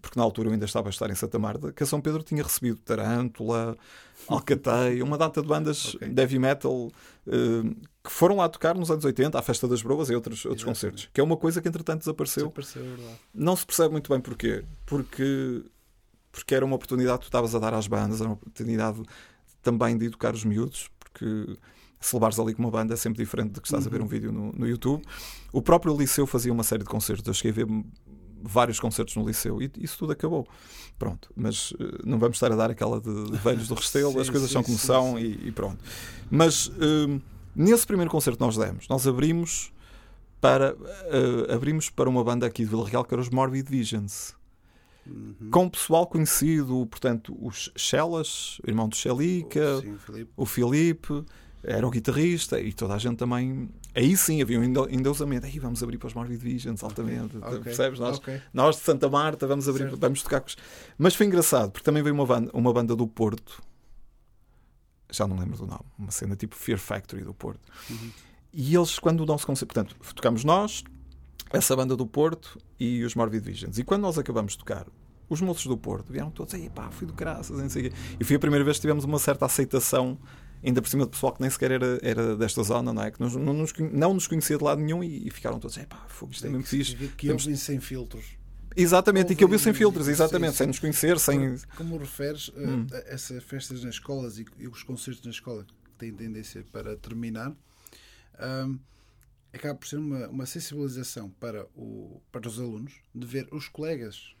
porque 0.00 0.18
na 0.18 0.24
altura 0.24 0.48
eu 0.48 0.52
ainda 0.52 0.64
estava 0.64 0.88
a 0.88 0.90
estar 0.90 1.10
em 1.10 1.14
Santa 1.14 1.38
Marta, 1.38 1.72
que 1.72 1.82
a 1.82 1.86
São 1.86 2.00
Pedro 2.00 2.22
tinha 2.22 2.42
recebido 2.42 2.78
Tarântula, 2.78 3.76
Alcateia, 4.28 5.04
uma 5.04 5.18
data 5.18 5.40
de 5.42 5.48
bandas 5.48 5.94
Ok. 5.94 6.08
de 6.08 6.22
heavy 6.22 6.38
metal 6.38 6.90
eh, 7.26 7.62
que 8.02 8.10
foram 8.10 8.36
lá 8.36 8.48
tocar 8.48 8.74
nos 8.74 8.90
anos 8.90 9.04
80, 9.04 9.38
à 9.38 9.42
Festa 9.42 9.68
das 9.68 9.82
Broas 9.82 10.08
e 10.10 10.14
outros, 10.14 10.44
outros 10.44 10.62
Exatamente. 10.62 10.64
concertos, 10.64 11.10
que 11.12 11.20
é 11.20 11.24
uma 11.24 11.36
coisa 11.36 11.60
que 11.60 11.68
entretanto 11.68 12.00
desapareceu. 12.00 12.44
Desapareceu, 12.44 12.82
é 12.82 12.88
verdade. 12.96 13.18
Não 13.34 13.54
se 13.56 13.66
percebe 13.66 13.92
muito 13.92 14.10
bem 14.10 14.20
porquê. 14.20 14.64
Porque, 14.86 15.64
porque 16.32 16.54
era 16.54 16.64
uma 16.64 16.76
oportunidade 16.76 17.18
que 17.18 17.24
tu 17.24 17.28
estavas 17.28 17.54
a 17.54 17.58
dar 17.58 17.74
às 17.74 17.86
bandas, 17.86 18.20
era 18.20 18.28
uma 18.28 18.34
oportunidade 18.36 19.02
também 19.62 19.96
de 19.98 20.06
educar 20.06 20.34
os 20.34 20.44
miúdos, 20.44 20.88
porque 20.98 21.56
se 22.00 22.14
levares 22.14 22.38
ali 22.38 22.54
com 22.54 22.62
uma 22.62 22.70
banda 22.70 22.94
é 22.94 22.96
sempre 22.96 23.22
diferente 23.24 23.52
de 23.54 23.60
que 23.60 23.66
estás 23.66 23.86
a 23.86 23.90
ver 23.90 24.00
um 24.00 24.06
vídeo 24.06 24.30
no, 24.30 24.52
no 24.52 24.66
YouTube. 24.68 25.02
O 25.52 25.60
próprio 25.60 25.96
Liceu 25.96 26.26
fazia 26.26 26.52
uma 26.52 26.62
série 26.62 26.84
de 26.84 26.88
concertos, 26.88 27.26
eu 27.26 27.34
cheguei 27.34 27.50
a 27.62 27.66
ver 27.66 27.84
vários 28.46 28.80
concertos 28.80 29.16
no 29.16 29.26
Liceu 29.26 29.60
e 29.60 29.70
isso 29.78 29.98
tudo 29.98 30.12
acabou. 30.12 30.46
Pronto, 30.98 31.30
mas 31.36 31.74
eh, 31.78 31.98
não 32.04 32.18
vamos 32.18 32.36
estar 32.36 32.50
a 32.50 32.56
dar 32.56 32.70
aquela 32.70 33.00
de, 33.00 33.30
de 33.30 33.36
velhos 33.38 33.68
do 33.68 33.74
Restelo, 33.76 34.12
Sim, 34.12 34.20
as 34.20 34.30
coisas 34.30 34.48
sim, 34.48 34.54
são 34.54 34.62
como 34.62 34.78
sim, 34.78 34.86
são. 34.86 35.18
E, 35.18 35.48
e 35.48 35.52
pronto. 35.52 35.78
Mas 36.30 36.70
hum, 36.80 37.20
Nesse 37.56 37.86
primeiro 37.86 38.10
concerto 38.10 38.36
que 38.36 38.44
nós 38.44 38.54
demos, 38.54 38.86
nós 38.86 39.08
abrimos 39.08 39.72
para, 40.42 40.74
uh, 40.74 41.54
abrimos 41.54 41.88
para 41.88 42.06
uma 42.06 42.22
banda 42.22 42.46
aqui 42.46 42.62
de 42.62 42.68
Vila 42.68 42.86
Real 42.86 43.02
que 43.02 43.14
era 43.14 43.20
os 43.20 43.30
Morbid 43.30 43.66
Visions. 43.70 44.36
Uhum. 45.06 45.48
Com 45.50 45.70
pessoal 45.70 46.06
conhecido, 46.06 46.86
portanto, 46.86 47.34
os 47.40 47.72
Chelas, 47.74 48.60
o 48.62 48.68
irmão 48.68 48.90
do 48.90 48.94
Chelica, 48.94 49.82
o 50.36 50.44
Filipe, 50.44 51.24
era 51.66 51.84
o 51.84 51.90
guitarrista 51.90 52.60
e 52.60 52.72
toda 52.72 52.94
a 52.94 52.98
gente 52.98 53.16
também. 53.16 53.68
Aí 53.92 54.16
sim 54.16 54.40
havia 54.40 54.58
um 54.60 54.62
endeusamento. 54.62 55.46
Aí 55.46 55.58
vamos 55.58 55.82
abrir 55.82 55.98
para 55.98 56.06
os 56.06 56.14
Morbid 56.14 56.38
Visions 56.38 56.84
altamente. 56.84 57.36
Ok, 57.38 57.58
Percebes? 57.58 57.98
Nós, 57.98 58.18
ok. 58.18 58.40
nós 58.54 58.76
de 58.76 58.82
Santa 58.82 59.08
Marta 59.08 59.48
vamos 59.48 59.68
abrir, 59.68 59.84
Certo. 59.84 59.98
vamos 59.98 60.22
tocar 60.22 60.40
com 60.40 60.46
os... 60.46 60.56
Mas 60.96 61.16
foi 61.16 61.26
engraçado, 61.26 61.72
porque 61.72 61.84
também 61.84 62.04
veio 62.04 62.14
uma 62.14 62.24
banda, 62.24 62.50
uma 62.54 62.72
banda 62.72 62.94
do 62.94 63.04
Porto, 63.08 63.60
já 65.10 65.26
não 65.26 65.36
lembro 65.36 65.56
do 65.56 65.66
nome, 65.66 65.84
uma 65.98 66.12
cena 66.12 66.36
tipo 66.36 66.54
Fear 66.54 66.78
Factory 66.78 67.24
do 67.24 67.34
Porto. 67.34 67.60
Uhum. 67.90 68.10
E 68.52 68.74
eles, 68.74 69.00
quando 69.00 69.20
o 69.22 69.26
nosso 69.26 69.44
concerto, 69.44 69.74
portanto, 69.74 69.96
tocamos 70.14 70.44
nós, 70.44 70.84
essa 71.50 71.74
banda 71.74 71.96
do 71.96 72.06
Porto 72.06 72.60
e 72.78 73.02
os 73.02 73.16
Morbid 73.16 73.44
Visions. 73.44 73.76
E 73.76 73.82
quando 73.82 74.02
nós 74.02 74.16
acabamos 74.16 74.52
de 74.52 74.58
tocar, 74.58 74.86
os 75.28 75.40
moços 75.40 75.66
do 75.66 75.76
Porto 75.76 76.12
vieram 76.12 76.30
todos, 76.30 76.54
aí 76.54 76.70
pá, 76.70 76.90
fui 76.92 77.08
do 77.08 77.12
caraças, 77.12 77.58
não 77.58 77.68
sei 77.68 77.88
o 77.88 77.90
quê. 77.90 77.96
E 78.20 78.24
foi 78.24 78.36
a 78.36 78.38
primeira 78.38 78.64
vez 78.64 78.76
que 78.76 78.82
tivemos 78.82 79.04
uma 79.04 79.18
certa 79.18 79.46
aceitação, 79.46 80.16
ainda 80.64 80.82
por 80.82 80.88
cima 80.88 81.04
de 81.04 81.10
pessoal 81.10 81.32
que 81.32 81.40
nem 81.40 81.50
sequer 81.50 81.70
era, 81.72 81.98
era 82.02 82.36
desta 82.36 82.62
zona, 82.62 82.92
não 82.92 83.02
é? 83.02 83.10
Que 83.10 83.20
nos- 83.20 83.34
não, 83.36 83.52
nos, 83.52 83.72
não 83.92 84.14
nos 84.14 84.26
conhecia 84.26 84.56
de 84.58 84.64
lado 84.64 84.80
nenhum 84.80 85.02
e, 85.02 85.26
e 85.26 85.30
ficaram 85.30 85.58
todos, 85.60 85.76
aí 85.78 85.86
pá, 85.86 86.04
fogo, 86.08 86.32
isto 86.32 86.46
é 86.46 86.50
mesmo 86.50 86.64
fixe. 86.64 86.94
Que, 86.96 87.08
que 87.08 87.26
Temos- 87.28 87.60
sem 87.60 87.80
filtros. 87.80 88.24
Exatamente, 88.78 89.32
e 89.32 89.36
que 89.36 89.42
eu 89.42 89.48
vi 89.48 89.58
sem 89.58 89.72
filtros, 89.72 90.06
exatamente, 90.06 90.56
sem 90.56 90.66
nos 90.66 90.78
conhecer, 90.78 91.18
sem. 91.18 91.56
Como 91.76 91.96
referes 91.96 92.50
eh, 92.56 92.60
Hum. 92.66 92.86
a 92.92 92.96
essas 93.14 93.42
festas 93.42 93.82
nas 93.82 93.94
escolas 93.94 94.38
e, 94.38 94.44
e 94.58 94.68
os 94.68 94.82
concertos 94.82 95.24
na 95.24 95.30
escola 95.30 95.64
que 95.64 95.90
têm 95.96 96.12
tendência 96.12 96.62
para 96.70 96.94
terminar, 96.96 97.56
ahm, 98.38 98.76
acaba 99.52 99.74
por 99.78 99.86
ser 99.88 99.96
uma, 99.96 100.28
uma 100.28 100.44
sensibilização 100.44 101.30
para, 101.40 101.66
o, 101.74 102.20
para 102.30 102.46
os 102.46 102.58
alunos 102.60 102.92
de 103.14 103.26
ver 103.26 103.48
os 103.50 103.66
colegas. 103.66 104.34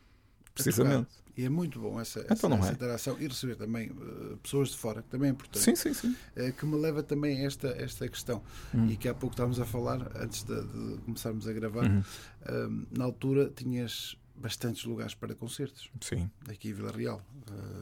Precisamente. 0.64 1.08
E 1.36 1.44
é 1.44 1.48
muito 1.50 1.78
bom 1.78 2.00
essa, 2.00 2.20
Então 2.30 2.50
essa, 2.54 2.68
é. 2.70 2.72
interação 2.72 3.16
e 3.20 3.26
receber 3.28 3.56
também 3.56 3.90
eh, 3.90 4.36
pessoas 4.42 4.70
de 4.70 4.78
fora, 4.78 5.02
que 5.02 5.08
também 5.10 5.28
é 5.28 5.32
importante. 5.32 5.62
Sim, 5.62 5.76
sim, 5.76 5.92
sim. 5.92 6.16
Eh, 6.34 6.50
que 6.50 6.64
me 6.64 6.76
leva 6.76 7.02
também 7.02 7.42
a 7.42 7.44
esta, 7.46 7.68
esta 7.68 8.08
questão. 8.08 8.42
Hum. 8.74 8.86
E 8.90 8.96
que 8.96 9.06
há 9.06 9.12
pouco 9.14 9.34
estávamos 9.34 9.60
a 9.60 9.66
falar, 9.66 10.10
antes 10.16 10.42
de, 10.44 10.54
de 10.62 10.98
começarmos 11.02 11.46
a 11.46 11.52
gravar, 11.52 11.84
Uhum. 11.84 12.02
ahm, 12.48 12.84
na 12.90 13.04
altura 13.04 13.52
tinhas 13.54 14.16
bastantes 14.34 14.84
lugares 14.84 15.14
para 15.14 15.34
concertos 15.34 15.90
Sim, 16.00 16.30
aqui 16.48 16.68
em 16.70 16.72
Vila 16.72 16.90
Real. 16.92 17.20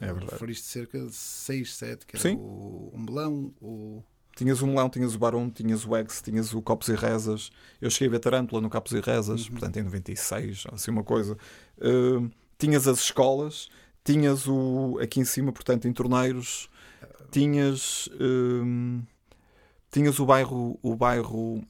É 0.01 0.07
verdade. 0.07 0.33
Referiste 0.33 0.67
cerca 0.67 0.99
de 1.07 1.13
6, 1.13 1.75
7, 1.77 2.07
que 2.07 2.17
era 2.17 2.23
Sim. 2.23 2.37
o 2.37 2.91
Umbelão, 2.93 3.53
o. 3.61 4.03
Tinhas 4.37 4.61
o 4.63 4.67
Melão, 4.67 4.91
tinhas 4.91 5.15
o 5.15 5.19
Barão, 5.19 5.49
tinhas 5.49 5.87
o 5.87 5.97
Ex, 5.97 6.21
tinhas 6.21 6.53
o 6.53 6.61
Copos 6.61 6.89
e 6.89 6.95
Rezas. 6.97 7.51
Eu 7.81 7.89
cheguei 7.89 8.09
a 8.09 8.11
ver 8.11 8.19
Tarântula 8.19 8.61
no 8.61 8.69
Copos 8.69 8.91
e 8.93 9.01
Rezas, 9.01 9.45
Uhum. 9.45 9.53
portanto 9.53 9.77
em 9.77 9.83
96, 9.85 10.65
assim 10.73 10.91
uma 10.91 11.05
coisa. 11.05 11.39
Uh, 11.79 12.29
tinhas 12.65 12.89
as 12.89 12.99
escolas, 13.01 13.69
tinhas 14.03 14.47
o 14.47 14.99
aqui 15.03 15.21
em 15.21 15.25
cima, 15.25 15.53
portanto, 15.53 15.87
em 15.87 15.93
torneiros, 15.93 16.69
tinhas 17.31 18.09
um, 18.21 19.03
tinhas 19.91 20.19
o 20.19 20.27
bairro, 20.27 20.79
o 20.83 20.95
bairro 20.97 21.63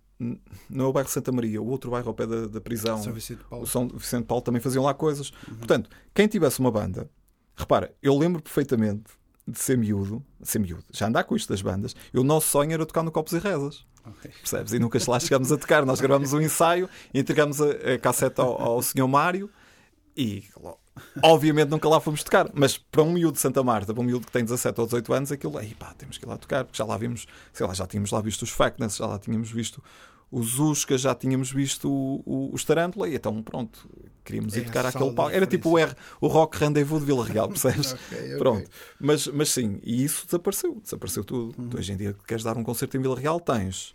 não 0.70 0.86
é 0.86 0.88
o 0.88 0.92
bairro 0.92 1.08
Santa 1.08 1.32
Maria, 1.32 1.60
o 1.60 1.66
outro 1.66 1.90
bairro 1.90 2.08
ao 2.08 2.14
pé 2.14 2.26
da, 2.26 2.46
da 2.46 2.60
prisão, 2.60 3.02
São 3.02 3.12
Vicente 3.12 3.42
Paulo. 3.44 3.64
o 3.64 3.66
São 3.66 3.88
Vicente 3.88 4.24
Paulo 4.24 4.42
também 4.42 4.60
faziam 4.60 4.84
lá 4.84 4.94
coisas. 4.94 5.30
Uhum. 5.48 5.56
Portanto, 5.56 5.90
quem 6.14 6.26
tivesse 6.26 6.60
uma 6.60 6.70
banda, 6.70 7.10
repara, 7.56 7.92
eu 8.02 8.16
lembro 8.16 8.40
perfeitamente 8.40 9.04
de 9.46 9.58
ser 9.58 9.76
miúdo, 9.76 10.24
ser 10.42 10.58
miúdo, 10.60 10.84
já 10.90 11.08
andar 11.08 11.24
com 11.24 11.36
isto 11.36 11.48
das 11.48 11.60
bandas, 11.60 11.94
e 12.12 12.18
o 12.18 12.24
nosso 12.24 12.48
sonho 12.48 12.72
era 12.72 12.86
tocar 12.86 13.02
no 13.02 13.10
Copos 13.10 13.32
e 13.32 13.38
Rezas. 13.38 13.84
Ok. 14.06 14.30
Percebes? 14.30 14.72
E 14.72 14.78
nunca 14.78 14.98
lá 15.08 15.18
chegámos 15.18 15.50
a 15.50 15.56
tocar. 15.56 15.84
Nós 15.86 16.00
gravámos 16.00 16.32
um 16.32 16.40
ensaio, 16.40 16.88
entregámos 17.12 17.60
a, 17.60 17.70
a 17.94 17.98
cassete 17.98 18.40
ao, 18.40 18.60
ao 18.60 18.82
Sr. 18.82 19.08
Mário 19.08 19.50
e, 20.16 20.44
obviamente, 21.22 21.68
nunca 21.68 21.88
lá 21.88 22.00
fomos 22.00 22.22
tocar. 22.22 22.48
Mas 22.54 22.76
para 22.78 23.02
um 23.02 23.12
miúdo 23.12 23.32
de 23.34 23.40
Santa 23.40 23.62
Marta, 23.62 23.92
para 23.92 24.00
um 24.02 24.06
miúdo 24.06 24.26
que 24.26 24.32
tem 24.32 24.42
17 24.44 24.80
ou 24.80 24.86
18 24.86 25.12
anos, 25.12 25.32
aquilo, 25.32 25.56
aí 25.58 25.74
pá, 25.74 25.94
temos 25.96 26.18
que 26.18 26.24
ir 26.24 26.28
lá 26.28 26.36
tocar, 26.36 26.64
porque 26.64 26.76
já 26.78 26.84
lá 26.84 26.96
vimos, 26.96 27.26
sei 27.52 27.66
lá, 27.66 27.74
já 27.74 27.86
tínhamos 27.86 28.10
lá 28.10 28.20
visto 28.20 28.42
os 28.42 28.50
Factness, 28.50 28.96
já 28.96 29.06
lá 29.06 29.18
tínhamos 29.18 29.50
visto 29.50 29.82
os 30.30 30.58
Usca, 30.58 30.98
já 30.98 31.14
tínhamos 31.14 31.52
visto 31.52 31.88
o- 31.88 32.22
o- 32.26 32.50
os 32.52 32.64
Tarântula, 32.64 33.08
e 33.08 33.14
então, 33.14 33.40
pronto, 33.42 33.88
queríamos 34.24 34.56
É 34.56 34.60
ir 34.60 34.64
tocar 34.64 34.84
aquele 34.86 35.12
palco. 35.12 35.30
Era 35.32 35.46
tipo 35.46 35.70
o, 35.70 35.78
R, 35.78 35.94
o 36.20 36.26
Rock 36.26 36.58
Rendezvous 36.58 37.00
de 37.00 37.06
Vila 37.06 37.24
Real, 37.24 37.46
percebes? 37.50 37.92
Ok, 37.92 38.18
ok. 38.18 38.38
Pronto. 38.38 38.70
Mas, 38.98 39.26
mas 39.28 39.50
sim, 39.50 39.78
e 39.84 40.02
isso 40.04 40.24
desapareceu, 40.26 40.80
desapareceu 40.82 41.22
tudo. 41.22 41.54
Uhum. 41.60 41.68
Tu, 41.68 41.78
hoje 41.78 41.92
em 41.92 41.96
dia, 41.96 42.16
queres 42.26 42.42
dar 42.42 42.56
um 42.56 42.64
concerto 42.64 42.96
em 42.96 43.00
Vila 43.00 43.16
Real, 43.18 43.38
tens 43.38 43.94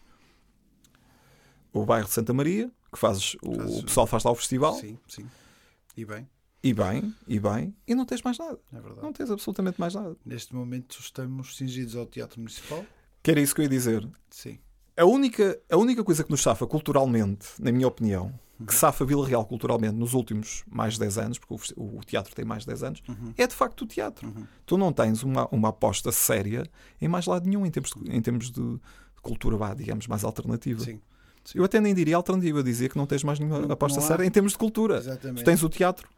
o 1.74 1.86
bairro 1.86 2.08
de 2.08 2.14
Santa 2.14 2.34
Maria, 2.34 2.72
que 2.92 2.98
fazes, 2.98 3.36
o, 3.44 3.54
Fazes- 3.56 3.80
o 3.80 3.84
pessoal 3.86 4.08
faz 4.08 4.24
lá 4.24 4.32
o 4.32 4.36
festival, 4.36 4.74
Sim, 4.76 4.98
sim. 5.08 5.26
E 5.98 6.06
bem, 6.06 6.28
e 6.64 6.74
bem, 6.74 7.14
e 7.28 7.40
bem, 7.40 7.74
e 7.88 7.96
não 7.96 8.06
tens 8.06 8.22
mais 8.22 8.38
nada. 8.38 8.60
é 8.74 8.80
verdade. 8.80 9.02
Não 9.02 9.14
tens 9.14 9.32
absolutamente 9.32 9.80
mais 9.80 9.94
nada. 9.96 10.16
Neste 10.26 10.54
momento 10.54 10.98
estamos 11.00 11.56
cingidos 11.56 11.96
ao 11.96 12.06
Teatro 12.06 12.40
Municipal. 12.40 12.86
Que 13.24 13.32
era 13.32 13.40
isso 13.40 13.54
que 13.56 13.62
eu 13.62 13.64
ia 13.64 13.70
dizer. 13.70 14.08
Sim. 14.30 14.60
A 14.98 15.06
única, 15.06 15.58
a 15.72 15.78
única 15.78 16.04
coisa 16.04 16.24
que 16.24 16.30
nos 16.32 16.42
safa 16.42 16.68
culturalmente, 16.68 17.48
na 17.60 17.72
minha 17.72 17.88
opinião, 17.88 18.34
Uhum. 18.60 18.66
que 18.66 18.76
safa 18.76 19.06
Vila 19.06 19.26
Real 19.26 19.46
culturalmente 19.46 19.96
nos 19.96 20.14
últimos 20.14 20.66
mais 20.70 20.96
de 20.96 21.00
10 21.00 21.18
anos, 21.18 21.38
porque 21.40 21.54
o 21.78 21.98
o, 21.98 22.02
teatro 22.04 22.36
tem 22.36 22.44
mais 22.44 22.64
de 22.64 22.68
10 22.68 22.84
anos, 22.84 23.02
Uhum. 23.08 23.34
é 23.38 23.48
de 23.48 23.56
facto 23.56 23.84
o 23.84 23.86
teatro. 23.88 24.28
Uhum. 24.28 24.46
Tu 24.66 24.78
não 24.78 24.92
tens 24.92 25.24
uma, 25.24 25.48
uma 25.50 25.70
aposta 25.70 26.12
séria 26.12 26.70
em 27.00 27.08
mais 27.08 27.26
lado 27.26 27.48
nenhum 27.48 27.66
em 27.66 27.72
termos 27.72 27.92
de, 27.92 28.12
em 28.14 28.22
termos 28.22 28.52
de 28.52 28.78
cultura, 29.22 29.56
vá, 29.56 29.74
digamos, 29.74 30.08
mais 30.08 30.26
alternativa. 30.26 30.84
Sim. 30.84 31.00
Eu 31.56 31.64
até 31.64 31.80
nem 31.80 31.94
diria 31.96 32.18
alternativa, 32.18 32.62
dizia 32.62 32.90
que 32.90 32.98
não 32.98 33.06
tens 33.08 33.24
mais 33.24 33.40
nenhuma 33.40 33.60
Não- 33.60 33.72
aposta 33.72 34.02
não 34.02 34.06
séria 34.06 34.26
em 34.26 34.30
termos 34.30 34.52
de 34.52 34.58
cultura. 34.58 34.98
Exatamente. 34.98 35.42
Tu 35.42 35.46
tens 35.46 35.64
o 35.64 35.70
teatro, 35.70 36.10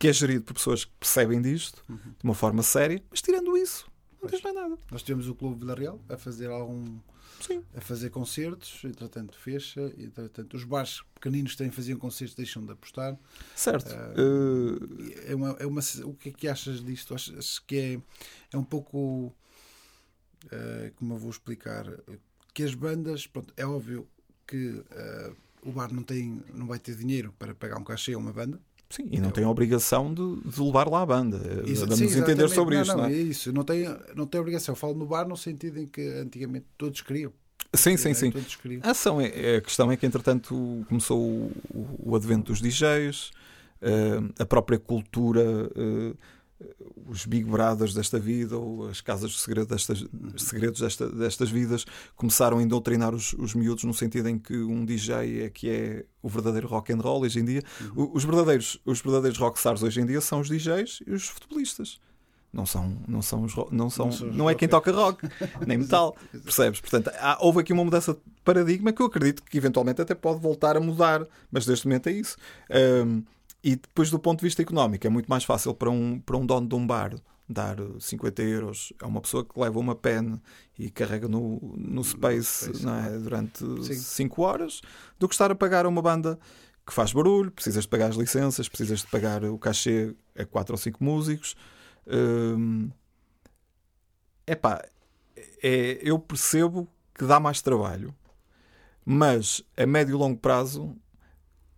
que 0.00 0.08
é 0.08 0.12
gerido 0.12 0.42
por 0.44 0.54
pessoas 0.54 0.84
que 0.84 0.92
percebem 0.98 1.40
disto 1.40 1.84
Uhum. 1.88 1.96
de 1.96 2.24
uma 2.24 2.34
forma 2.34 2.62
séria, 2.64 3.00
mas 3.10 3.20
tirando 3.22 3.56
isso, 3.56 3.86
não 4.12 4.18
Pois. 4.20 4.32
tens 4.32 4.42
mais 4.42 4.56
nada. 4.56 4.76
Nós 4.90 5.02
tivemos 5.02 5.28
o 5.28 5.34
Clube 5.36 5.60
Vila 5.60 5.74
Real 5.76 6.00
a 6.08 6.16
fazer 6.16 6.48
algum. 6.50 6.98
Sim. 7.40 7.64
a 7.74 7.80
fazer 7.80 8.10
concertos, 8.10 8.84
entretanto 8.84 9.34
fecha, 9.38 9.80
entretanto 9.96 10.58
os 10.58 10.62
bares 10.64 11.00
pequeninos 11.14 11.52
que 11.52 11.56
também 11.58 11.70
faziam 11.72 11.98
concertos 11.98 12.34
deixam 12.36 12.62
de 12.66 12.72
apostar. 12.72 13.18
Certo. 13.56 13.88
Ah, 13.94 14.12
Eh, 14.14 15.30
É 15.32 15.34
uma, 15.34 15.56
é 15.58 15.64
uma, 15.66 15.80
o 16.04 16.12
que 16.14 16.28
é 16.28 16.32
que 16.32 16.46
achas 16.48 16.84
disto? 16.84 17.14
Achas 17.14 17.58
que 17.58 17.76
é, 17.76 18.00
é 18.52 18.58
um 18.58 18.64
pouco. 18.64 19.34
eh, 20.50 20.92
como 20.96 21.14
eu 21.14 21.18
vou 21.18 21.30
explicar? 21.30 21.86
Que 22.52 22.62
as 22.62 22.74
bandas. 22.74 23.26
Pronto, 23.26 23.54
é 23.56 23.64
óbvio 23.64 24.06
que 24.46 24.82
eh, 24.90 25.32
o 25.62 25.72
bar 25.72 25.90
não, 25.94 26.02
tem, 26.02 26.42
não 26.52 26.66
vai 26.66 26.78
ter 26.78 26.94
dinheiro 26.94 27.34
para 27.38 27.54
pagar 27.54 27.78
um 27.78 27.84
cachê 27.84 28.12
a 28.12 28.18
uma 28.18 28.32
banda. 28.34 28.60
Sim, 28.90 29.08
e 29.10 29.20
não 29.20 29.30
tem 29.30 29.44
a 29.44 29.48
obrigação 29.48 30.12
de, 30.12 30.22
de 30.50 30.60
levar 30.60 30.88
lá 30.88 31.02
a 31.02 31.06
banda. 31.06 31.38
Exa- 31.66 31.86
Vamos 31.86 32.12
sim, 32.12 32.18
entender 32.20 32.48
sobre 32.50 32.74
não, 32.74 32.82
isto, 32.82 32.92
não, 32.96 33.02
não 33.04 33.08
é? 33.08 33.12
é 33.12 33.16
isso. 33.16 33.52
Não 33.52 33.64
tem, 33.64 33.86
não 34.14 34.26
tem 34.26 34.40
obrigação. 34.40 34.72
Eu 34.72 34.76
falo 34.76 34.94
no 34.94 35.06
bar 35.06 35.26
no 35.26 35.36
sentido 35.36 35.78
em 35.78 35.86
que 35.86 36.02
antigamente 36.02 36.66
todos 36.76 37.00
queriam. 37.00 37.32
Sim, 37.72 37.96
sim, 37.96 38.10
Eh, 38.10 38.14
sim. 38.14 38.32
A, 38.82 38.90
ação 38.90 39.20
é, 39.20 39.28
é- 39.28 39.56
a 39.56 39.60
questão 39.60 39.90
é 39.92 39.96
que, 39.96 40.04
entretanto, 40.04 40.84
começou 40.88 41.20
o, 41.20 41.52
o- 42.02 42.16
advento 42.16 42.50
dos 42.52 42.60
DJs, 42.60 43.30
eh, 43.80 44.20
a 44.40 44.44
própria 44.44 44.78
cultura, 44.78 45.40
eh, 45.76 46.14
os 47.06 47.26
Big 47.26 47.44
Brothers 47.44 47.94
desta 47.94 48.18
vida, 48.18 48.56
ou 48.56 48.88
as 48.88 49.00
casas 49.00 49.30
de 49.32 49.38
segredo 49.40 49.66
destas, 49.68 50.04
segredos 50.36 50.80
desta- 50.80 51.08
destas 51.08 51.50
vidas, 51.50 51.84
começaram 52.14 52.58
a 52.58 52.62
indoutrinar 52.62 53.14
os, 53.14 53.32
os 53.34 53.54
miúdos 53.54 53.84
no 53.84 53.94
sentido 53.94 54.28
em 54.28 54.38
que 54.38 54.56
um 54.56 54.84
DJ 54.84 55.42
é 55.44 55.50
que 55.50 55.68
é 55.70 56.04
o 56.22 56.28
verdadeiro 56.28 56.68
rock 56.68 56.92
and 56.92 56.98
roll 57.00 57.22
hoje 57.22 57.40
em 57.40 57.44
dia. 57.44 57.62
O- 57.96 58.16
Os 58.16 58.24
verdadeiros, 58.24 58.80
os 58.84 59.00
verdadeiros 59.00 59.38
rockstars 59.38 59.82
hoje 59.82 60.00
em 60.00 60.06
dia 60.06 60.20
são 60.20 60.40
os 60.40 60.48
DJs 60.48 61.00
e 61.06 61.12
os 61.12 61.26
futebolistas. 61.28 61.98
Não 62.52 62.66
são, 62.66 62.96
não 63.06 63.22
são 63.22 63.44
os 63.44 63.54
não 63.70 63.88
são, 63.88 64.06
Não 64.06 64.12
são 64.12 64.26
não 64.28 64.50
é 64.50 64.56
quem 64.56 64.66
toca 64.68 64.90
rock, 64.90 65.28
nem 65.66 65.78
metal. 65.78 66.16
Percebes? 66.44 66.80
Portanto, 66.80 67.08
há- 67.20 67.38
houve 67.40 67.60
aqui 67.60 67.72
uma 67.72 67.84
mudança 67.84 68.12
de 68.12 68.18
paradigma 68.44 68.92
que 68.92 69.00
eu 69.00 69.06
acredito 69.06 69.42
que 69.44 69.56
eventualmente 69.56 70.02
até 70.02 70.16
pode 70.16 70.40
voltar 70.40 70.76
a 70.76 70.80
mudar, 70.80 71.24
mas 71.50 71.64
neste 71.66 71.86
momento 71.86 72.08
é 72.08 72.12
isso. 72.12 72.36
Ahm, 72.68 73.22
e 73.62 73.76
depois, 73.76 74.10
do 74.10 74.18
ponto 74.18 74.40
de 74.40 74.46
vista 74.46 74.62
económico, 74.62 75.06
é 75.06 75.10
muito 75.10 75.28
mais 75.28 75.44
fácil 75.44 75.74
para 75.74 75.90
um, 75.90 76.18
para 76.18 76.36
um 76.36 76.46
dono 76.46 76.66
de 76.66 76.74
um 76.74 76.86
bar 76.86 77.14
dar 77.50 77.76
50 77.98 78.42
euros 78.42 78.92
a 79.02 79.06
uma 79.08 79.20
pessoa 79.20 79.44
que 79.44 79.58
leva 79.58 79.78
uma 79.78 79.94
pen 79.94 80.40
e 80.78 80.88
carrega 80.88 81.26
no, 81.26 81.58
no 81.76 82.04
Space, 82.04 82.82
não 82.84 82.94
é? 82.94 83.18
durante 83.18 83.64
Sim. 83.82 83.94
5 83.94 84.42
horas 84.42 84.80
do 85.18 85.28
que 85.28 85.34
estar 85.34 85.50
a 85.50 85.54
pagar 85.54 85.84
a 85.84 85.88
uma 85.88 86.00
banda 86.00 86.38
que 86.86 86.94
faz 86.94 87.12
barulho, 87.12 87.50
precisas 87.50 87.84
de 87.84 87.88
pagar 87.88 88.10
as 88.10 88.16
licenças, 88.16 88.68
precisas 88.68 89.00
de 89.00 89.08
pagar 89.08 89.44
o 89.44 89.58
cachê 89.58 90.14
a 90.36 90.44
4 90.46 90.74
ou 90.74 90.78
5 90.78 91.02
músicos. 91.02 91.56
Hum, 92.06 92.90
epá, 94.46 94.82
é, 95.62 95.98
eu 96.02 96.18
percebo 96.18 96.88
que 97.14 97.24
dá 97.24 97.40
mais 97.40 97.60
trabalho, 97.60 98.14
mas 99.04 99.62
a 99.76 99.84
médio 99.86 100.14
e 100.14 100.18
longo 100.18 100.38
prazo, 100.38 100.96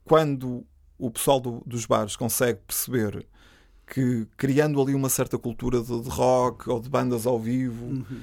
quando 0.04 0.66
o 1.06 1.10
pessoal 1.10 1.40
do- 1.40 1.62
dos 1.66 1.86
bares 1.86 2.16
consegue 2.16 2.60
perceber 2.66 3.26
que 3.86 4.26
criando 4.36 4.80
ali 4.80 4.94
uma 4.94 5.08
certa 5.08 5.36
cultura 5.38 5.80
de, 5.82 6.00
de 6.00 6.08
rock 6.08 6.68
ou 6.70 6.80
de 6.80 6.88
bandas 6.88 7.26
ao 7.26 7.38
vivo, 7.38 7.84
Uhum. 7.86 8.20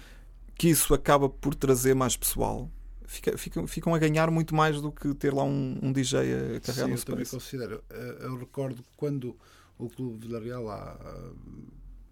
que 0.55 0.69
isso 0.69 0.93
acaba 0.93 1.29
por 1.29 1.53
trazer 1.55 1.93
mais 1.93 2.15
pessoal 2.17 2.69
fica, 3.05 3.37
fica, 3.37 3.65
ficam 3.67 3.93
a 3.95 3.97
ganhar 3.97 4.29
muito 4.31 4.53
mais 4.53 4.79
do 4.81 4.91
que 4.91 5.13
ter 5.15 5.33
lá 5.33 5.43
um, 5.43 5.77
um 5.81 5.91
DJ 5.91 6.19
a 6.57 6.59
carregar 6.59 6.85
Sim, 6.85 6.91
no 6.91 6.97
eu 6.97 7.03
também 7.03 7.25
considero. 7.25 7.83
Eh, 7.89 8.17
Eu 8.21 8.37
recordo 8.37 8.83
quando 8.95 9.35
o 9.79 9.89
Clube 9.89 10.27
Villarreal, 10.27 10.69
há, 10.69 10.95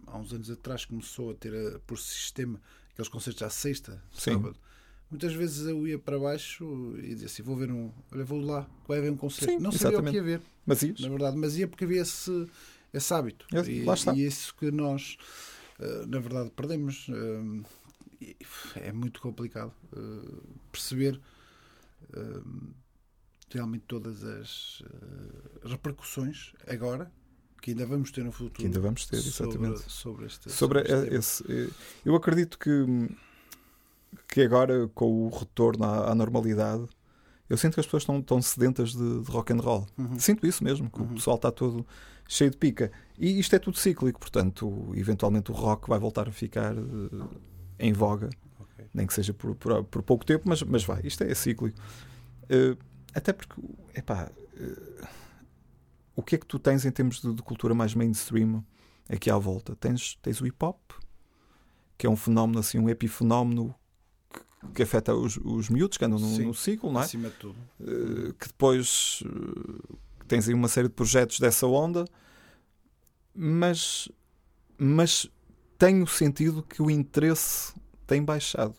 há 0.07 0.17
uns 0.17 0.31
anos 0.33 0.49
atrás, 0.49 0.85
começou 0.85 1.31
a 1.31 1.33
ter 1.35 1.53
eh, 1.53 1.79
por 1.85 1.97
sistema 1.99 2.59
aqueles 2.91 3.09
concertos 3.09 3.43
à 3.43 3.49
sexta, 3.49 4.01
Sim. 4.11 4.33
sábado. 4.33 4.55
Muitas 5.09 5.33
vezes 5.33 5.65
eu 5.67 5.87
ia 5.87 5.97
para 5.97 6.19
baixo 6.19 6.95
e 6.99 7.09
dizia 7.13 7.27
assim: 7.27 7.41
vou 7.43 7.55
ver 7.55 7.71
um. 7.71 7.91
Olha, 8.11 8.25
vou 8.25 8.41
lá, 8.41 8.67
vai 8.87 8.97
haver 8.99 9.11
um 9.11 9.17
concerto. 9.17 9.53
Sim, 9.53 9.59
não 9.59 9.71
sabia 9.71 9.99
o 9.99 10.03
que 10.03 10.09
exatamente. 10.09 10.15
ia 10.15 10.23
ver, 10.23 10.41
Mas 10.65 10.83
isso? 10.83 11.01
na 11.03 11.09
verdade, 11.09 11.37
mas 11.37 11.57
ia 11.57 11.67
porque 11.67 11.85
havia 11.85 12.01
esse, 12.01 12.47
esse 12.93 13.13
hábito. 13.13 13.45
É, 13.53 13.61
e, 13.69 13.83
lá 13.83 13.93
está. 13.93 14.13
e 14.13 14.25
isso 14.25 14.53
que 14.55 14.69
nós, 14.69 15.17
eh, 15.79 16.05
na 16.07 16.19
verdade, 16.19 16.51
perdemos. 16.51 17.07
eh, 17.09 17.63
É 18.75 18.91
muito 18.91 19.21
complicado 19.21 19.71
eh, 19.95 20.41
perceber 20.71 21.19
realmente 23.51 23.83
todas 23.87 24.23
as 24.23 24.83
repercussões 25.63 26.53
agora 26.67 27.11
que 27.61 27.71
ainda 27.71 27.85
vamos 27.85 28.11
ter 28.11 28.23
no 28.23 28.31
futuro 28.31 28.53
Que 28.53 28.65
ainda 28.65 28.79
vamos 28.79 29.05
ter, 29.05 29.17
sobre, 29.17 29.55
exatamente. 29.55 29.91
sobre 29.91 30.25
este 30.25 30.51
Sobre 30.51 30.79
este 30.81 30.89
tema. 30.93 31.07
esse, 31.17 31.73
eu 32.05 32.15
acredito 32.15 32.57
que, 32.59 32.69
que 34.37 34.41
agora, 34.43 34.87
com 34.89 35.25
o 35.25 35.29
retorno 35.29 35.83
à, 35.83 36.11
à 36.11 36.13
normalidade, 36.13 36.85
eu 37.49 37.57
sinto 37.57 37.73
que 37.73 37.79
as 37.79 37.87
pessoas 37.87 38.03
estão, 38.03 38.19
estão 38.19 38.39
sedentas 38.39 38.91
de, 38.93 39.21
de 39.23 39.31
rock 39.31 39.51
and 39.51 39.57
roll. 39.57 39.87
Uhum. 39.97 40.19
Sinto 40.19 40.45
isso 40.45 40.63
mesmo, 40.63 40.91
que 40.91 40.99
Uhum. 41.01 41.07
o 41.07 41.13
pessoal 41.15 41.37
está 41.37 41.51
todo 41.51 41.83
cheio 42.27 42.51
de 42.51 42.57
pica. 42.57 42.91
E 43.17 43.39
isto 43.39 43.55
é 43.55 43.57
tudo 43.57 43.79
cíclico, 43.79 44.19
portanto, 44.19 44.91
eventualmente 44.93 45.49
o 45.49 45.55
rock 45.55 45.89
vai 45.89 45.97
voltar 45.97 46.29
a 46.29 46.31
ficar 46.31 46.75
eh, 46.77 47.25
em 47.79 47.91
voga, 47.93 48.29
Ok. 48.59 48.85
nem 48.93 49.07
que 49.07 49.13
seja 49.15 49.33
por, 49.33 49.55
por, 49.55 49.83
por 49.85 50.03
pouco 50.03 50.23
tempo, 50.23 50.43
mas, 50.47 50.61
mas 50.61 50.83
vai, 50.83 51.01
isto 51.03 51.23
é 51.23 51.33
cíclico. 51.33 51.79
Eh, 52.47 52.77
até 53.15 53.33
porque, 53.33 53.59
epá, 53.95 54.29
eh, 54.55 55.07
o 56.15 56.21
que 56.21 56.35
é 56.35 56.37
que 56.37 56.45
tu 56.45 56.59
tens 56.59 56.85
em 56.85 56.91
termos 56.91 57.19
de, 57.23 57.33
de 57.33 57.41
cultura 57.41 57.73
mais 57.73 57.95
mainstream 57.95 58.63
aqui 59.09 59.31
à 59.31 59.37
volta? 59.39 59.75
Tens, 59.75 60.15
tens 60.21 60.39
o 60.41 60.45
hip 60.45 60.63
hop, 60.63 60.77
que 61.97 62.05
é 62.05 62.09
um 62.09 62.15
fenómeno, 62.15 62.59
assim, 62.59 62.77
um 62.77 62.87
epifenómeno 62.87 63.73
que, 64.73 64.83
afeta 64.83 65.13
os, 65.13 65.37
os 65.43 65.69
miúdos 65.69 65.97
que 65.97 66.05
andam 66.05 66.19
no, 66.19 66.35
Sim. 66.35 66.45
no 66.45 66.53
ciclo, 66.53 66.91
não 66.91 67.01
é? 67.01 67.03
Acima 67.03 67.29
de 67.29 67.35
tudo. 67.35 67.57
Uh, 67.79 68.33
que 68.33 68.47
depois 68.47 69.23
uh, 69.25 69.97
tens 70.27 70.47
aí 70.47 70.53
uma 70.53 70.67
série 70.67 70.87
de 70.87 70.93
projetos 70.93 71.39
dessa 71.39 71.65
onda, 71.67 72.05
mas, 73.33 74.09
mas 74.77 75.29
tenho 75.77 76.05
sentido 76.07 76.63
que 76.63 76.81
o 76.81 76.89
interesse 76.89 77.73
tem 78.05 78.23
baixado. 78.23 78.75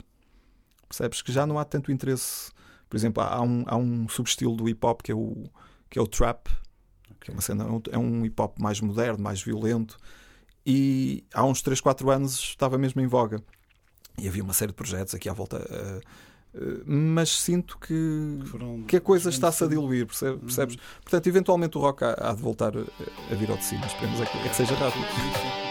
Percebes 0.89 1.23
que 1.23 1.33
já 1.33 1.47
não 1.47 1.59
há 1.59 1.65
tanto 1.65 1.93
interesse. 1.93 2.51
Por 2.89 2.97
exemplo, 2.97 3.23
há 3.23 3.43
um, 3.43 3.65
há 3.67 3.77
um 3.77 4.09
subestilo 4.09 4.57
do 4.57 4.69
hip 4.69 4.85
hop 4.85 5.03
que 5.03 5.13
é 5.13 5.15
o, 5.15 5.45
que 5.91 5.99
é 5.99 6.03
o 6.03 6.07
trap, 6.07 6.49
que 7.21 7.31
é 7.31 7.35
uma 7.35 7.43
cena, 7.43 7.67
é 7.91 7.99
um 7.99 8.25
hip 8.25 8.41
hop 8.41 8.59
mais 8.59 8.81
moderno, 8.81 9.23
mais 9.23 9.43
violento, 9.43 9.99
e 10.65 11.25
há 11.33 11.45
uns 11.45 11.63
3, 11.63 11.81
4 11.81 12.11
anos 12.11 12.39
estava 12.41 12.79
mesmo 12.79 13.01
em 13.01 13.07
voga. 13.07 13.43
E 14.19 14.29
havia 14.29 14.43
uma 14.43 14.53
série 14.53 14.73
de 14.73 14.77
projetos 14.77 15.15
aqui 15.15 15.29
à 15.29 15.33
volta. 15.33 15.59
uh, 15.59 16.19
mas 16.87 17.29
sinto 17.41 17.79
que, 17.79 18.39
Foram 18.47 18.83
que 18.83 18.97
a 18.97 19.01
coisa 19.01 19.29
está-se 19.31 19.63
a 19.63 19.67
Uhum. 19.67 19.71
diluir, 19.71 20.07
percebe- 20.07 20.39
percebes? 20.39 20.77
Portanto, 21.03 21.27
eventualmente 21.27 21.77
o 21.77 21.81
rock 21.81 22.03
há, 22.05 22.15
há 22.19 22.33
de 22.35 22.43
voltar 22.43 22.73
a, 22.77 22.81
a 23.33 23.35
vir 23.37 23.51
ao 23.51 23.57
de 23.57 23.65
cima. 23.65 23.87
Esperemos 23.87 24.21
é 24.21 24.27
que, 24.27 24.39
é 24.39 24.49
que 24.49 24.57
seja 24.57 24.75
rápido. 24.75 25.68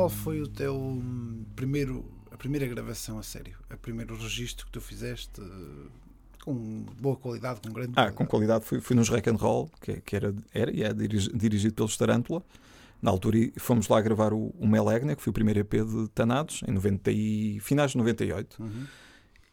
Qual 0.00 0.10
foi 0.10 0.40
o 0.40 0.48
teu 0.48 0.76
hum, 0.76 1.44
primeiro, 1.54 2.04
a 2.30 2.36
primeira 2.36 2.66
gravação 2.66 3.18
a 3.18 3.22
sério? 3.22 3.54
O 3.72 3.76
primeiro 3.76 4.16
registro 4.16 4.66
que 4.66 4.72
tu 4.72 4.80
fizeste 4.80 5.40
eh, 5.40 5.88
com 6.44 6.54
boa 7.00 7.16
qualidade, 7.16 7.60
com 7.60 7.72
grande 7.72 7.92
Ah, 7.96 8.10
com 8.10 8.26
qualidade 8.26 8.64
fui, 8.64 8.80
fui 8.80 8.96
nos 8.96 9.08
Rack 9.08 9.28
and 9.28 9.36
Roll, 9.36 9.70
que, 9.80 10.00
que 10.00 10.16
era, 10.16 10.34
era 10.52 10.74
e 10.74 10.82
é 10.82 10.92
dirigi- 10.92 11.30
dirigido 11.34 11.74
pelos 11.74 11.96
Tarântula. 11.96 12.42
Na 13.02 13.10
altura 13.10 13.38
fomos 13.58 13.88
lá 13.88 14.00
gravar 14.00 14.32
o, 14.32 14.54
o 14.58 14.66
Melegna, 14.66 15.16
que 15.16 15.22
foi 15.22 15.30
o 15.30 15.34
primeiro 15.34 15.60
EP 15.60 15.72
de 15.72 16.08
Tanados, 16.14 16.62
em 16.68 16.72
90 16.72 17.10
e, 17.10 17.58
finais 17.60 17.92
de 17.92 17.96
98. 17.98 18.62
Uhum. 18.62 18.86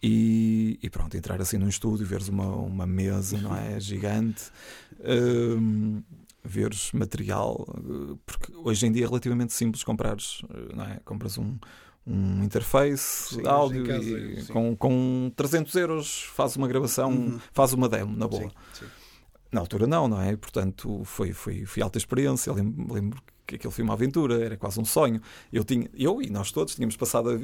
E, 0.04 0.78
e 0.84 0.90
pronto, 0.90 1.18
entrar 1.18 1.42
assim 1.42 1.58
num 1.58 1.68
estúdio, 1.70 2.06
veres 2.06 2.28
uma, 2.28 2.46
uma 2.56 2.86
mesa, 2.86 3.38
não 3.40 3.56
é? 3.56 3.80
Gigante, 3.80 4.52
hum, 5.00 6.04
veres 6.48 6.92
material, 6.94 7.66
porque 8.26 8.52
hoje 8.56 8.86
em 8.88 8.92
dia 8.92 9.04
é 9.04 9.08
relativamente 9.08 9.54
simples 9.54 9.84
comprares, 9.84 10.42
não 10.74 10.84
é? 10.86 11.00
Compras 11.06 11.38
um, 11.38 11.58
um 12.06 12.44
interface 12.44 13.36
Sim, 13.36 13.42
de 13.42 13.48
áudio 13.48 13.86
casa, 13.86 14.04
e 14.04 14.42
sim. 14.44 14.54
com, 14.54 14.76
com 14.76 15.32
300 15.36 15.76
euros 15.76 16.24
faz 16.34 16.56
uma 16.56 16.68
gravação, 16.68 17.12
Uhum. 17.12 17.40
faz 17.54 17.74
uma 17.74 17.90
demo, 17.90 18.16
na 18.16 18.28
boa. 18.28 18.50
Sim. 18.74 18.86
Na 19.52 19.62
altura 19.62 19.88
não, 19.88 20.08
não 20.08 20.22
é? 20.22 20.36
Portanto, 20.36 21.02
foi, 21.06 21.32
foi, 21.34 21.66
foi 21.66 21.82
alta 21.84 21.98
experiência. 21.98 22.52
Lembro, 22.52 22.94
lembro 22.94 23.22
que 23.46 23.56
aquele 23.56 23.74
foi 23.74 23.82
uma 23.84 23.94
aventura, 23.94 24.44
era 24.44 24.58
quase 24.58 24.78
um 24.80 24.84
sonho. 24.84 25.22
Eu, 25.54 25.64
tinha, 25.64 25.90
eu 25.94 26.22
e 26.22 26.30
nós 26.30 26.52
todos 26.52 26.76
tínhamos 26.76 26.98
passado 26.98 27.30
a- 27.30 27.40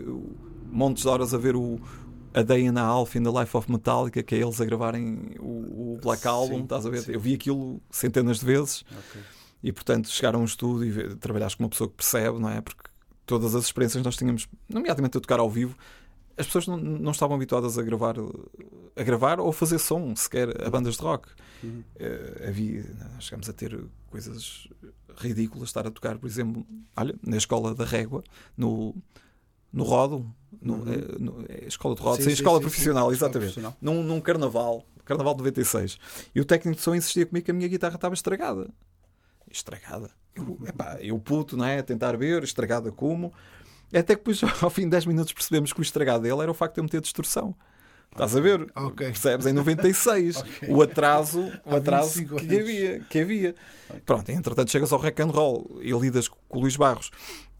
montes 0.70 1.04
de 1.04 1.10
horas 1.10 1.34
a 1.34 1.38
ver 1.38 1.56
o 1.56 1.80
A 2.34 2.41
Day 2.41 2.65
in 2.65 2.78
a 2.78 2.82
Half 2.84 3.15
in 3.15 3.24
the 3.24 3.30
Life 3.32 3.56
of 3.56 3.72
Metallica, 3.72 4.24
que 4.24 4.36
é 4.36 4.39
eles 4.39 4.60
a 4.60 4.65
gravarem 4.65 5.36
o, 5.39 5.93
o 5.96 6.00
Black 6.02 6.24
Sim, 6.24 6.28
Album, 6.30 6.63
estás 6.63 6.86
a 6.86 6.89
ver? 6.89 7.02
sim. 7.02 7.12
Eu 7.13 7.19
vi 7.19 7.34
aquilo 7.36 7.82
centenas 7.91 8.39
de 8.39 8.46
vezes 8.46 8.84
Ok. 8.91 9.22
e, 9.62 9.72
portanto, 9.72 10.10
chegar 10.10 10.36
a 10.36 10.38
um 10.38 10.46
estúdio 10.46 11.12
e 11.12 11.15
trabalhares 11.15 11.56
com 11.56 11.63
uma 11.63 11.69
pessoa 11.69 11.89
que 11.89 11.96
percebe, 11.96 12.39
não 12.39 12.50
é? 12.50 12.60
Porque 12.62 12.84
todas 13.26 13.54
as 13.56 13.65
experiências 13.65 14.04
nós 14.04 14.16
tínhamos, 14.18 14.47
nomeadamente 14.68 15.18
a 15.18 15.22
tocar 15.22 15.39
ao 15.39 15.49
vivo, 15.49 15.78
as 16.36 16.47
pessoas 16.47 16.66
não, 16.68 16.78
não 16.78 17.12
estavam 17.12 17.36
habituadas 17.36 17.78
a 17.78 17.84
gravar, 17.84 18.16
a 18.95 19.03
gravar 19.03 19.39
ou 19.39 19.49
a 19.49 19.53
fazer 19.53 19.78
som, 19.78 20.16
sequer 20.16 20.66
a 20.66 20.70
bandas 20.70 20.95
de 20.97 21.01
rock. 21.03 21.30
Uhum. 21.64 21.84
Eh, 21.95 22.45
havia, 22.47 22.84
chegámos 23.20 23.47
a 23.47 23.53
ter 23.53 23.80
coisas 24.10 24.68
ridículas, 25.16 25.70
estar 25.70 25.86
a 25.86 25.91
tocar, 25.91 26.18
por 26.18 26.26
exemplo, 26.26 26.66
olha, 26.97 27.14
na 27.26 27.38
escola 27.38 27.76
da 27.76 27.86
Régua, 27.86 28.24
no, 28.57 28.95
no 29.72 29.84
Rodo, 29.84 30.26
Uhum. 30.62 31.45
é 31.49 31.66
escola 31.68 31.95
de 31.95 32.01
Rodo, 32.01 32.24
Sim, 32.24 32.30
escola 32.30 32.58
sim, 32.58 32.62
profissional, 32.64 33.08
sim, 33.08 33.16
exatamente. 33.16 33.54
profissional. 33.54 33.78
Num, 33.82 34.04
num 34.04 34.22
carnaval, 34.22 34.86
carnaval 35.06 35.34
de 35.34 35.39
96. 35.39 35.97
E 36.34 36.39
o 36.41 36.45
técnico 36.45 36.78
de 36.78 36.84
som 36.84 36.95
insistia 36.95 37.26
comigo 37.26 37.45
que 37.45 37.51
a 37.51 37.54
minha 37.54 37.68
guitarra 37.68 37.95
estava 37.95 38.14
estragada. 38.14 38.70
Estragada. 39.49 40.10
Eu, 40.36 40.58
epá, 40.68 40.97
eu 40.99 41.18
puto, 41.20 41.56
não 41.56 41.66
é? 41.66 41.80
A 41.80 41.84
tentar 41.84 42.18
ver, 42.18 42.43
estragada 42.43 42.91
como. 42.91 43.32
Até 43.89 44.16
que 44.16 44.24
depois, 44.24 44.41
ao 44.62 44.70
fim 44.70 44.84
de 44.84 44.89
10 44.89 45.06
minutos, 45.06 45.34
percebemos 45.34 45.72
que 45.72 45.80
o 45.80 45.84
estragado 45.84 46.24
dele 46.24 46.41
era 46.41 46.51
o 46.51 46.54
facto 46.54 46.76
de 46.76 46.80
eu 46.80 46.84
meter 46.84 47.01
distorção. 47.01 47.56
Estás 48.12 48.36
a 48.36 48.39
ver? 48.39 48.72
Ok. 48.76 49.08
Percebes? 49.08 49.45
Em 49.45 49.54
96. 49.54 50.38
Ok. 50.43 50.70
O 50.70 50.82
atraso, 50.82 51.51
o 51.66 51.76
atraso 51.76 52.20
25 52.20 52.36
que 52.36 52.60
havia. 52.60 52.99
Que 53.01 53.20
havia. 53.20 53.56
Pronto, 54.06 54.30
entretanto 54.30 54.72
chegas 54.72 54.91
ao 54.91 54.99
rock 54.99 55.22
and 55.22 55.28
roll 55.28 55.80
e 55.82 55.91
lidas 55.91 56.28
com 56.28 56.58
o 56.58 56.62
Luís 56.62 56.76
Barros, 56.76 57.12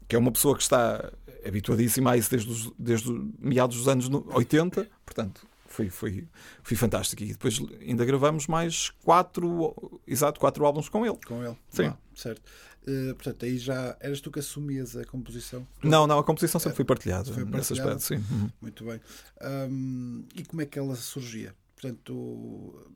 que 0.08 0.14
é 0.16 0.18
uma 0.18 0.30
pessoa 0.32 0.56
que 0.56 0.62
está 0.62 1.12
habituadíssima 1.46 2.12
a 2.12 2.16
isso 2.16 2.30
desde, 2.30 2.50
os, 2.50 2.72
desde 2.78 3.10
os 3.10 3.30
meados 3.38 3.76
dos 3.76 3.88
anos 3.88 4.08
no- 4.08 4.26
80. 4.34 4.88
Portanto, 5.04 5.46
foi, 5.66 5.90
foi, 5.90 6.26
foi 6.62 6.76
fantástico. 6.76 7.22
E 7.22 7.28
depois 7.32 7.60
ainda 7.80 8.04
gravamos 8.04 8.46
mais 8.46 8.90
quatro, 9.02 10.00
exato, 10.06 10.38
quatro 10.40 10.64
álbuns 10.64 10.88
com 10.88 11.04
ele. 11.04 11.18
Com 11.26 11.44
ele. 11.44 11.56
Sim. 11.68 11.86
Ah, 11.86 11.96
certo. 12.14 12.42
Eh, 12.86 13.14
portanto, 13.14 13.44
aí 13.46 13.56
já 13.58 13.96
eras 13.98 14.20
tu 14.20 14.30
que 14.30 14.38
assumias 14.38 14.94
a 14.96 15.04
composição. 15.06 15.66
Não, 15.82 16.06
não, 16.06 16.18
a 16.18 16.24
composição 16.24 16.60
sempre 16.60 16.76
foi 16.76 16.84
partilhada 16.84 17.24
Foi 17.32 17.44
nesse 17.44 17.74
partilhada. 17.74 17.94
aspecto, 17.96 18.28
sim. 18.28 18.50
Muito 18.60 18.84
bem. 18.84 19.00
Ahm, 19.40 20.24
e 20.34 20.44
como 20.44 20.60
é 20.62 20.66
que 20.66 20.78
ela 20.78 20.94
surgia? 20.94 21.54
Portanto, 21.74 22.92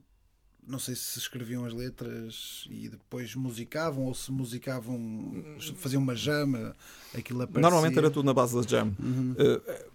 não 0.69 0.79
sei 0.79 0.95
se 0.95 1.19
escreviam 1.19 1.65
as 1.65 1.73
letras 1.73 2.67
e 2.71 2.89
depois 2.89 3.35
musicavam 3.35 4.05
ou 4.05 4.15
se 4.15 4.31
musicavam, 4.31 5.45
faziam 5.77 6.03
uma 6.03 6.15
jama, 6.15 6.77
aquilo 7.17 7.43
aparecia. 7.43 7.63
Normalmente 7.63 7.99
era 7.99 8.11
tudo 8.11 8.27
na 8.27 8.35
base 8.35 8.55
da 8.55 8.69
jam. 8.69 8.95
Uhum. 9.01 9.35
Eh, 9.39 9.87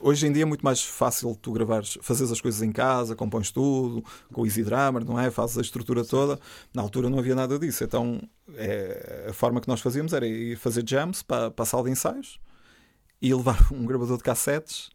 hoje 0.00 0.26
em 0.26 0.32
dia 0.32 0.42
é 0.42 0.46
muito 0.46 0.62
mais 0.62 0.82
fácil 0.82 1.36
tu 1.40 1.52
gravares, 1.52 1.98
fazeres 2.00 2.32
as 2.32 2.40
coisas 2.40 2.62
em 2.62 2.72
casa, 2.72 3.14
compões 3.14 3.50
tudo, 3.50 4.02
com 4.32 4.42
o 4.42 4.46
Easy 4.46 4.64
Drummer, 4.64 5.04
não 5.04 5.20
é? 5.20 5.30
Fazes 5.30 5.58
a 5.58 5.60
estrutura 5.60 6.04
toda. 6.04 6.40
Na 6.72 6.80
altura 6.80 7.10
não 7.10 7.18
havia 7.18 7.34
nada 7.34 7.58
disso. 7.58 7.84
Então 7.84 8.20
é, 8.54 9.26
a 9.28 9.32
forma 9.32 9.60
que 9.60 9.68
nós 9.68 9.80
fazíamos 9.80 10.14
era 10.14 10.26
ir 10.26 10.56
fazer 10.56 10.82
jams 10.88 11.22
para, 11.22 11.50
para 11.50 11.62
a 11.62 11.66
sala 11.66 11.84
de 11.84 11.90
ensaios 11.90 12.40
e 13.20 13.34
levar 13.34 13.58
um 13.72 13.84
gravador 13.84 14.16
de 14.16 14.22
cassetes 14.22 14.90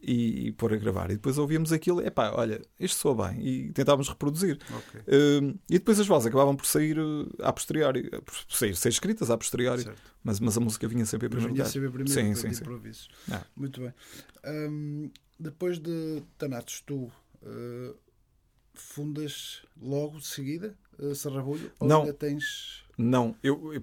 e, 0.00 0.46
e 0.48 0.52
pôr 0.52 0.72
a 0.72 0.76
gravar. 0.76 1.10
E 1.10 1.14
depois 1.14 1.36
ouvíamos 1.36 1.72
aquilo, 1.72 2.00
epá, 2.00 2.30
olha, 2.32 2.62
isto 2.78 2.98
soa 2.98 3.28
bem. 3.28 3.44
E 3.44 3.72
tentávamos 3.72 4.08
reproduzir. 4.08 4.58
Ok. 4.72 5.00
Um, 5.08 5.58
e 5.68 5.78
depois 5.78 5.98
as 5.98 6.06
vozes 6.06 6.26
acabavam 6.28 6.54
por 6.54 6.66
sair 6.66 6.98
uh, 6.98 7.28
a 7.40 7.52
posteriori, 7.52 8.08
por 8.24 8.34
sair, 8.48 8.76
ser 8.76 8.90
escritas 8.90 9.30
a 9.30 9.36
posteriori, 9.36 9.84
mas, 10.22 10.38
mas 10.38 10.56
a 10.56 10.60
música 10.60 10.86
vinha 10.86 11.04
sempre 11.04 11.26
em 11.26 11.30
Mas 11.30 11.42
primeiro 11.44 11.54
vinha 11.54 11.64
lugar. 11.64 11.72
sempre 11.72 11.90
primeiro 11.90 12.36
Sim, 12.36 12.48
sim, 12.48 12.54
sim. 12.54 12.60
improvisos. 12.62 13.08
Ah. 13.30 13.42
Muito 13.56 13.80
bem. 13.80 13.92
Ahm, 14.44 15.10
depois 15.38 15.78
de 15.78 16.22
Tanatos, 16.38 16.80
tu 16.80 17.10
eh, 17.42 17.94
fundas 18.74 19.62
logo 19.80 20.18
de 20.18 20.26
seguida 20.26 20.76
uh, 20.98 21.14
Serrabulho? 21.14 21.70
Ou 21.80 21.88
Não. 21.88 22.00
ainda 22.02 22.14
tens. 22.14 22.84
Não, 22.98 23.34
eu, 23.42 23.74
eu- 23.74 23.82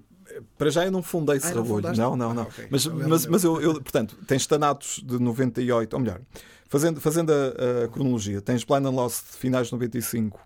para 0.58 0.70
já 0.70 0.84
eu 0.84 0.90
não 0.90 1.02
fundei 1.02 1.36
Ah, 1.36 1.40
não 1.40 1.48
Serrabulho. 1.48 1.74
fundaste? 1.76 1.98
Não, 2.00 2.16
não, 2.16 2.30
Ah, 2.30 2.34
não. 2.34 2.42
ok. 2.44 2.66
Mas, 2.70 2.86
mas, 2.86 3.24
eu- 3.24 3.30
mas 3.30 3.44
eu, 3.44 3.60
eu, 3.60 3.74
portanto, 3.74 4.16
tens 4.26 4.46
Tanatos 4.46 5.02
de 5.06 5.18
98, 5.18 5.94
ou 5.94 6.00
melhor, 6.00 6.20
fazendo, 6.68 7.00
fazendo 7.00 7.30
a, 7.32 7.84
a 7.84 7.88
cronologia, 7.88 8.40
tens 8.40 8.64
Blind 8.64 8.86
and 8.86 8.90
Lost 8.90 9.24
de 9.32 9.36
finais 9.36 9.66
de 9.68 9.72
95 9.74 10.40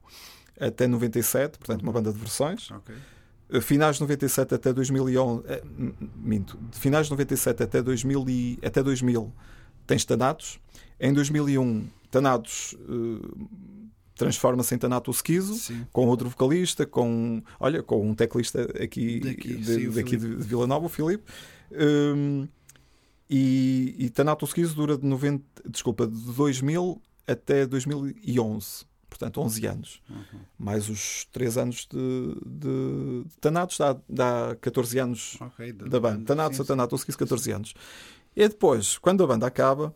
até 0.61 0.87
97, 0.89 1.59
portanto, 1.59 1.83
uma 1.83 1.93
banda 1.93 2.13
de 2.13 2.19
versões. 2.19 2.71
Ok. 2.71 2.95
Uh, 3.51 3.63
Finais 3.63 3.97
de 3.97 4.03
97 4.03 4.55
até 4.55 4.73
2011, 4.75 5.43
eh, 5.47 5.63
minto, 6.17 6.59
de 6.71 6.79
finais 6.79 7.07
de 7.07 7.13
97 7.13 7.63
até 7.63 7.81
2000, 7.81 8.29
e, 8.29 8.59
até 8.63 8.83
2000 8.83 9.33
tens 9.87 10.05
Tanatos. 10.05 10.61
Em 11.01 11.15
2001, 11.15 11.87
Tanatos 12.11 12.75
eh, 12.79 13.47
transforma-se 14.19 14.75
em 14.75 14.79
Tanato 14.79 15.11
Esquizo 15.11 15.55
Sim. 15.55 15.87
com 15.93 16.07
outro 16.07 16.29
vocalista, 16.29 16.85
com 16.85 17.43
olha, 17.59 17.83
com 17.83 18.11
um 18.11 18.15
teclista 18.15 18.63
aqui, 18.83 19.21
Daqui, 19.21 19.55
de, 19.55 19.65
sim, 19.65 19.91
daqui 19.91 20.17
de, 20.17 20.37
de 20.37 20.43
Vila 20.43 20.67
Nova, 20.67 20.87
o 20.87 20.89
Filipe. 20.89 21.25
Um, 21.73 22.49
e, 23.31 23.95
e 23.99 24.11
Tanato 24.11 24.45
Esquizo 24.45 24.75
dura 24.75 24.97
de 24.97 25.07
90, 25.07 25.45
desculpa, 25.69 26.07
de 26.07 26.17
2000 26.33 27.01
até 27.27 27.67
2011, 27.67 28.87
portanto 29.09 29.41
11 29.41 29.67
anos. 29.67 30.03
Uhum. 30.09 30.41
Mais 30.59 30.89
os 30.89 31.27
3 31.33 31.59
anos 31.59 31.87
de, 31.91 32.35
de, 32.47 33.25
de 33.27 33.37
Tanatos, 33.41 33.79
dá, 33.79 33.97
dá 34.09 34.57
14 34.61 34.99
anos 34.99 35.39
Ok. 35.41 35.73
da 35.73 36.01
banda. 36.01 36.25
Tanatos 36.25 36.61
a 36.61 36.65
Tanato 36.65 36.97
Esquizo, 36.97 37.19
14 37.19 37.53
anos. 37.53 37.75
E 38.35 38.49
depois, 38.49 38.97
quando 38.99 39.23
a 39.23 39.27
banda 39.27 39.47
acaba, 39.47 39.95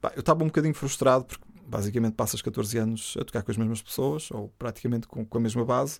pá, 0.00 0.12
eu 0.16 0.20
estava 0.20 0.42
um 0.42 0.46
bocadinho 0.46 0.74
frustrado 0.74 1.24
porque 1.24 1.44
basicamente 1.66 2.14
passas 2.14 2.40
14 2.42 2.78
anos 2.78 3.14
a 3.20 3.24
tocar 3.24 3.42
com 3.42 3.50
as 3.50 3.56
mesmas 3.56 3.82
pessoas, 3.82 4.30
ou 4.30 4.48
praticamente 4.58 5.06
com, 5.06 5.24
com 5.24 5.38
a 5.38 5.40
mesma 5.40 5.64
base, 5.64 5.98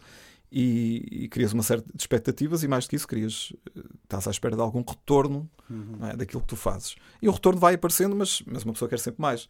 e, 0.55 1.07
e 1.25 1.29
crias 1.29 1.53
uma 1.55 1.63
série 1.63 1.81
de 1.81 1.89
expectativas, 1.99 2.63
e 2.63 2.69
mais 2.69 2.85
do 2.85 2.91
que 2.91 2.97
isso, 2.97 3.09
crias, 3.09 3.53
eh, 3.75 3.81
estás 4.05 4.29
à 4.29 4.31
espera 4.31 4.55
de 4.55 4.61
algum 4.61 4.83
retorno. 4.87 5.49
Uhum. 5.71 6.07
é, 6.07 6.15
daquilo 6.17 6.43
que 6.43 6.49
tu 6.49 6.57
fazes. 6.57 6.97
E 7.23 7.27
o 7.27 7.33
retorno 7.33 7.59
vai 7.59 7.73
aparecendo, 7.75 8.15
mas, 8.15 8.43
mas 8.47 8.63
uma 8.63 8.75
pessoa 8.75 8.89
quer 8.91 8.99
sempre 8.99 9.23
mais. 9.23 9.49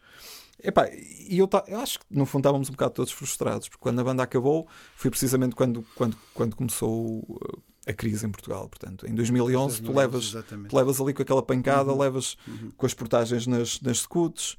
Epá, 0.63 0.87
e 0.89 1.37
eu, 1.37 1.45
ta- 1.49 1.65
eu 1.67 1.77
acho 1.81 1.99
que 1.99 2.05
no 2.09 2.25
fundo 2.25 2.43
estávamos 2.43 2.69
um 2.69 2.71
bocado 2.71 2.93
todos 2.93 3.11
frustrados, 3.11 3.67
porque 3.67 3.81
quando 3.81 3.99
a 3.99 4.03
banda 4.05 4.23
acabou, 4.23 4.65
foi 4.95 5.11
precisamente 5.11 5.53
quando, 5.53 5.85
quando, 5.95 6.15
quando 6.33 6.55
começou 6.55 7.19
uh, 7.19 7.61
a 7.85 7.91
crise 7.91 8.25
em 8.25 8.29
Portugal. 8.31 8.69
Portanto, 8.69 9.05
em 9.05 9.13
2011, 9.13 9.81
tu 9.81 9.91
levas, 9.91 10.31
tu 10.69 10.73
levas 10.77 11.01
ali 11.01 11.13
com 11.13 11.21
aquela 11.23 11.43
pancada, 11.43 11.91
Uhum. 11.91 11.97
levas 11.97 12.37
Uhum. 12.47 12.71
com 12.77 12.85
as 12.85 12.93
portagens 12.93 13.45
nas, 13.45 13.81
nas 13.81 13.97
scouts, 13.97 14.55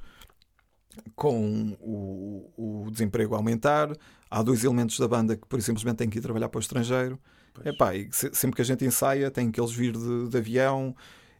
com 1.15 1.77
o, 1.81 2.85
o 2.87 2.91
desemprego 2.91 3.35
a 3.35 3.39
aumentar. 3.39 3.91
Há 4.31 4.43
dois 4.43 4.65
elementos 4.65 4.99
da 4.99 5.07
banda 5.09 5.37
que, 5.37 5.47
por 5.47 5.61
simplesmente, 5.63 5.97
têm 5.99 6.11
que 6.11 6.19
ir 6.19 6.23
trabalhar 6.23 6.49
para 6.49 6.59
o 6.59 6.61
estrangeiro. 6.61 7.19
Pois, 7.53 7.67
Epá, 7.67 7.95
e 7.95 8.09
se- 8.13 8.31
sempre 8.35 8.57
que 8.57 8.63
a 8.63 8.65
gente 8.65 8.85
ensaia, 8.85 9.31
tem 9.31 9.51
que 9.51 9.61
eles 9.61 9.73
vir 9.73 9.93
de, 9.93 10.29
de 10.29 10.37
avião 10.37 10.95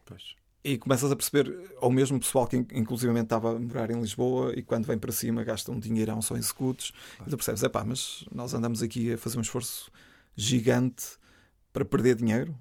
pois. 0.05 0.35
e 0.63 0.77
começas 0.77 1.11
a 1.11 1.15
perceber, 1.15 1.53
ou 1.81 1.91
mesmo 1.91 2.17
pessoal 2.19 2.47
que 2.47 2.55
in- 2.55 2.67
inclusivamente 2.73 3.25
estava 3.25 3.55
a 3.55 3.59
morar 3.59 3.91
em 3.91 3.99
Lisboa 3.99 4.53
e 4.55 4.63
quando 4.63 4.85
vem 4.85 4.97
para 4.97 5.11
cima 5.11 5.43
gasta 5.43 5.71
um 5.71 5.79
dinheirão 5.79 6.21
só 6.21 6.37
em 6.37 6.41
scouts, 6.41 6.93
e 7.27 7.29
tu 7.29 7.35
percebes, 7.35 7.63
epá, 7.63 7.83
mas 7.83 8.25
nós 8.33 8.53
andamos 8.53 8.81
aqui 8.81 9.11
a 9.13 9.17
fazer 9.17 9.37
um 9.37 9.41
esforço 9.41 9.91
gigante 10.37 11.17
para 11.73 11.83
perder 11.83 12.15
dinheiro? 12.15 12.55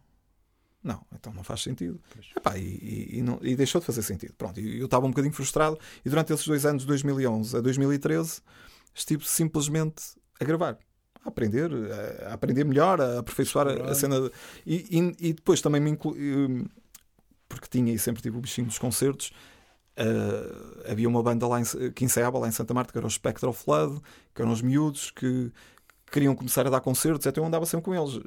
Não, 0.85 1.01
então 1.15 1.33
não 1.33 1.43
faz 1.43 1.63
sentido. 1.63 1.99
Epá, 2.37 2.59
e, 2.59 2.63
e- 2.63 3.19
e 3.19 3.23
não- 3.23 3.39
e 3.43 3.57
deixou 3.57 3.81
de 3.81 3.87
fazer 3.87 4.03
sentido. 4.03 4.35
Pronto, 4.37 4.61
eu 4.61 4.85
estava 4.85 5.07
um 5.07 5.11
bocadinho 5.11 5.33
frustrado 5.33 5.79
e 6.05 6.11
durante 6.11 6.33
esses 6.33 6.47
dois 6.47 6.67
anos, 6.67 6.83
de 6.83 6.87
2011 6.89 7.57
a 7.57 7.61
2013, 7.63 8.43
estive 8.95 9.27
simplesmente 9.27 10.03
a 10.39 10.45
gravar. 10.45 10.79
A 11.25 11.29
aprender, 11.31 11.71
a, 12.29 12.35
aprender 12.35 12.65
melhor, 12.65 13.01
a 13.01 13.21
aperfeiçoar 13.21 13.67
a, 13.67 13.95
cena. 13.95 14.21
de- 14.21 14.31
e, 14.67 15.33
depois 15.33 15.63
também 15.63 15.81
me 15.81 15.91
inclu, 15.91 16.13
hum, 16.15 16.67
porque 17.49 17.67
tinha 17.67 17.93
e 17.95 17.99
sempre 17.99 18.21
tive 18.23 18.37
o 18.37 18.41
bichinho 18.43 18.67
dos 18.67 18.79
concertos. 18.79 19.33
Uh, 19.97 20.91
havia 20.91 21.09
uma 21.09 21.23
banda 21.23 21.47
lá 21.47 21.61
em, 21.61 21.65
que 21.95 22.05
ensaiava 22.05 22.39
lá 22.39 22.49
em 22.49 22.53
Santa 22.53 22.75
Marta, 22.75 22.93
que 22.93 22.99
era 22.99 23.07
o 23.07 23.11
Spectral 23.11 23.53
Flood, 23.53 24.01
que 24.35 24.43
eram 24.43 24.51
os 24.53 24.61
miúdos 24.61 25.11
que 25.13 25.53
queriam 26.11 26.35
começar 26.35 26.67
a 26.67 26.71
dar 26.71 26.81
concertos, 26.81 27.27
então 27.27 27.43
eu 27.43 27.49
andava 27.49 27.65
sempre 27.67 27.85
com 27.87 27.95
eles. 27.95 28.21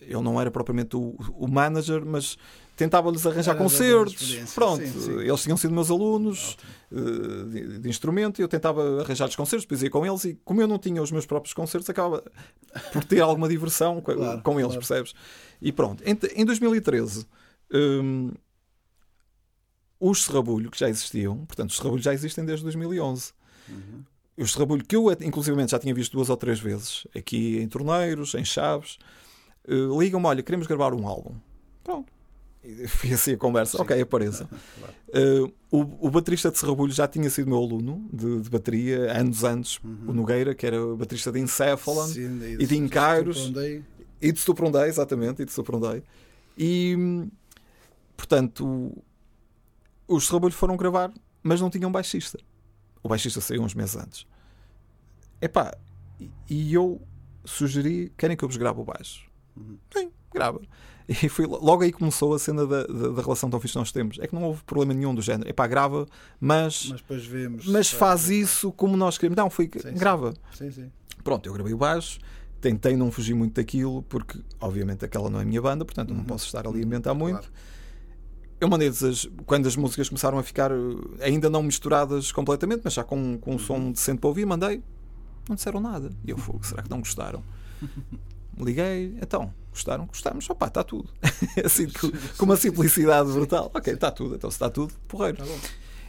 Eu 0.00 0.22
não 0.22 0.40
era 0.40 0.50
propriamente 0.50 0.96
o, 0.96 1.16
o 1.34 1.48
manager, 1.48 2.04
mas 2.04 2.36
tentava-lhes 2.76 3.24
arranjar 3.26 3.52
era 3.52 3.62
concertos. 3.62 4.52
Pronto, 4.54 4.84
sim, 4.86 5.00
sim. 5.00 5.20
eles 5.20 5.42
tinham 5.42 5.56
sido 5.56 5.72
meus 5.72 5.90
alunos 5.90 6.56
uh, 6.90 7.44
de, 7.48 7.78
de, 7.78 7.88
instrumento 7.88 8.40
e 8.40 8.42
eu 8.42 8.48
tentava 8.48 9.00
arranjar-lhes 9.00 9.36
concertos, 9.36 9.64
depois 9.64 9.82
ia 9.82 9.90
com 9.90 10.04
eles 10.04 10.24
e 10.24 10.38
como 10.44 10.60
eu 10.60 10.66
não 10.66 10.78
tinha 10.78 11.02
os 11.02 11.10
meus 11.10 11.26
próprios 11.26 11.54
concertos, 11.54 11.88
acabava 11.88 12.22
por 12.92 13.04
ter 13.04 13.20
alguma 13.20 13.48
diversão 13.48 14.00
com, 14.00 14.14
claro, 14.14 14.42
com 14.42 14.52
eles, 14.52 14.72
claro. 14.72 14.80
percebes? 14.80 15.14
E 15.60 15.72
pronto, 15.72 16.02
em, 16.04 16.18
em 16.34 16.44
2013. 16.44 17.26
Um, 17.72 18.32
os 19.98 20.24
Serrabulho, 20.24 20.70
que 20.70 20.78
já 20.78 20.88
existiam, 20.88 21.46
portanto, 21.46 21.70
os 21.70 21.76
Serrabulho 21.76 22.02
já 22.02 22.12
existem 22.12 22.44
desde 22.44 22.62
2011. 22.64 23.32
Uhum 23.68 24.04
o 24.36 24.46
Serrabulho, 24.46 24.84
que 24.84 24.96
eu 24.96 25.10
inclusive 25.20 25.66
já 25.68 25.78
tinha 25.78 25.94
visto 25.94 26.12
duas 26.12 26.28
ou 26.28 26.36
três 26.36 26.58
vezes, 26.58 27.06
aqui 27.16 27.58
em 27.58 27.68
torneiros, 27.68 28.34
em 28.34 28.44
chaves, 28.44 28.98
uh, 29.68 30.00
ligam-me: 30.00 30.26
olha, 30.26 30.42
queremos 30.42 30.66
gravar 30.66 30.94
um 30.94 31.06
álbum. 31.06 31.34
Pronto. 31.82 32.12
E 32.64 32.86
fui 32.88 33.12
assim 33.12 33.32
a 33.32 33.36
conversa, 33.36 33.76
Sim. 33.76 33.82
ok, 33.82 34.00
apareça. 34.00 34.48
Uh, 35.14 35.46
o, 35.70 36.08
o 36.08 36.10
baterista 36.10 36.50
de 36.50 36.58
Serrabulho 36.58 36.92
já 36.92 37.06
tinha 37.06 37.30
sido 37.30 37.46
meu 37.46 37.58
aluno 37.58 38.04
de, 38.12 38.40
de 38.40 38.50
bateria, 38.50 39.12
anos 39.12 39.44
antes, 39.44 39.78
uhum. 39.78 40.06
o 40.08 40.12
Nogueira, 40.12 40.56
que 40.56 40.66
era 40.66 40.76
baterista 40.96 41.30
de 41.30 41.38
Encephalon 41.38 42.10
e 42.58 42.66
de 42.66 42.76
Incairos. 42.76 43.52
E 44.20 44.32
de 44.32 44.40
Stuprondei, 44.40 44.88
exatamente, 44.88 45.42
e 45.42 45.44
de 45.44 45.52
Stuprondei. 45.52 46.02
E, 46.58 47.28
portanto, 48.16 48.92
os 50.08 50.26
Serrabulho 50.26 50.52
foram 50.52 50.76
gravar, 50.76 51.12
mas 51.44 51.60
não 51.60 51.70
tinham 51.70 51.92
baixista. 51.92 52.40
O 53.00 53.08
baixista 53.08 53.40
saiu 53.40 53.62
uns 53.62 53.72
meses 53.72 53.94
antes. 53.94 54.26
Epá, 55.40 55.76
e 56.50 56.74
eu 56.74 57.00
sugeri: 57.44 58.12
querem 58.18 58.36
que 58.36 58.44
eu 58.44 58.48
vos 58.48 58.56
grave 58.56 58.80
o 58.80 58.84
baixo? 58.84 59.30
Uhum. 59.56 59.78
Sim, 59.92 60.10
grava. 60.32 60.60
E 61.06 61.28
foi, 61.28 61.44
logo 61.44 61.82
aí 61.82 61.92
começou 61.92 62.32
a 62.32 62.38
cena 62.38 62.66
da, 62.66 62.86
da, 62.86 63.08
da, 63.10 63.20
relação 63.20 63.50
tão 63.50 63.60
fixe 63.60 63.72
que 63.72 63.78
nós 63.78 63.92
temos. 63.92 64.18
É 64.18 64.26
que 64.26 64.34
não 64.34 64.42
houve 64.44 64.62
problema 64.64 64.94
nenhum 64.94 65.14
do 65.14 65.20
género. 65.20 65.46
Epá, 65.50 65.66
grava, 65.66 66.06
mas. 66.40 66.86
Mas 66.88 67.00
depois 67.02 67.26
vemos. 67.26 67.66
Mas 67.66 67.90
faz 67.90 68.30
isso 68.30 68.72
como 68.72 68.96
nós 68.96 69.18
queremos. 69.18 69.36
Não, 69.36 69.50
foi. 69.50 69.70
Sim, 69.70 69.92
grava. 69.92 70.32
Sim, 70.54 70.70
sim. 70.70 70.90
Pronto, 71.22 71.46
eu 71.46 71.52
gravei 71.52 71.74
o 71.74 71.76
baixo. 71.76 72.18
Tentei 72.58 72.96
não 72.96 73.10
fugir 73.10 73.34
muito 73.34 73.56
daquilo, 73.56 74.02
porque 74.04 74.40
obviamente 74.58 75.04
aquela 75.04 75.28
não 75.28 75.40
é 75.40 75.42
a 75.42 75.44
minha 75.44 75.60
banda, 75.60 75.84
portanto 75.84 76.08
uhum. 76.08 76.16
não 76.16 76.24
posso 76.24 76.46
estar 76.46 76.66
ali 76.66 76.80
a 76.80 76.82
inventar 76.82 77.14
muito. 77.14 77.40
Claro 77.40 77.52
eu 78.64 78.68
mandei 78.68 78.88
as, 78.88 79.28
quando 79.46 79.66
as 79.66 79.76
músicas 79.76 80.08
começaram 80.08 80.38
a 80.38 80.42
ficar 80.42 80.70
eh, 80.70 80.74
ainda 81.20 81.50
não 81.50 81.62
misturadas 81.62 82.32
completamente, 82.32 82.80
mas 82.82 82.94
já 82.94 83.04
com, 83.04 83.38
com 83.38 83.54
um 83.54 83.58
som 83.58 83.74
uhum. 83.74 83.92
decente 83.92 84.20
para 84.20 84.28
ouvir, 84.28 84.46
mandei, 84.46 84.82
não 85.48 85.54
disseram 85.56 85.80
nada. 85.80 86.10
E 86.24 86.30
eu 86.30 86.38
fogo, 86.38 86.64
será 86.64 86.82
que 86.82 86.90
não 86.90 86.98
gostaram? 86.98 87.42
Liguei, 88.58 89.16
então, 89.20 89.52
gostaram? 89.70 90.06
Gostamos, 90.06 90.48
opá, 90.48 90.66
está 90.66 90.84
tudo. 90.84 91.08
assim, 91.64 91.88
com, 91.88 92.10
com, 92.38 92.44
uma 92.44 92.56
simplicidade 92.56 93.30
brutal. 93.30 93.70
Ok, 93.74 93.92
está 93.92 94.10
tudo, 94.10 94.36
então 94.36 94.50
se 94.50 94.56
está 94.56 94.70
tudo, 94.70 94.94
porreiro. 95.08 95.38
Tá 95.38 95.44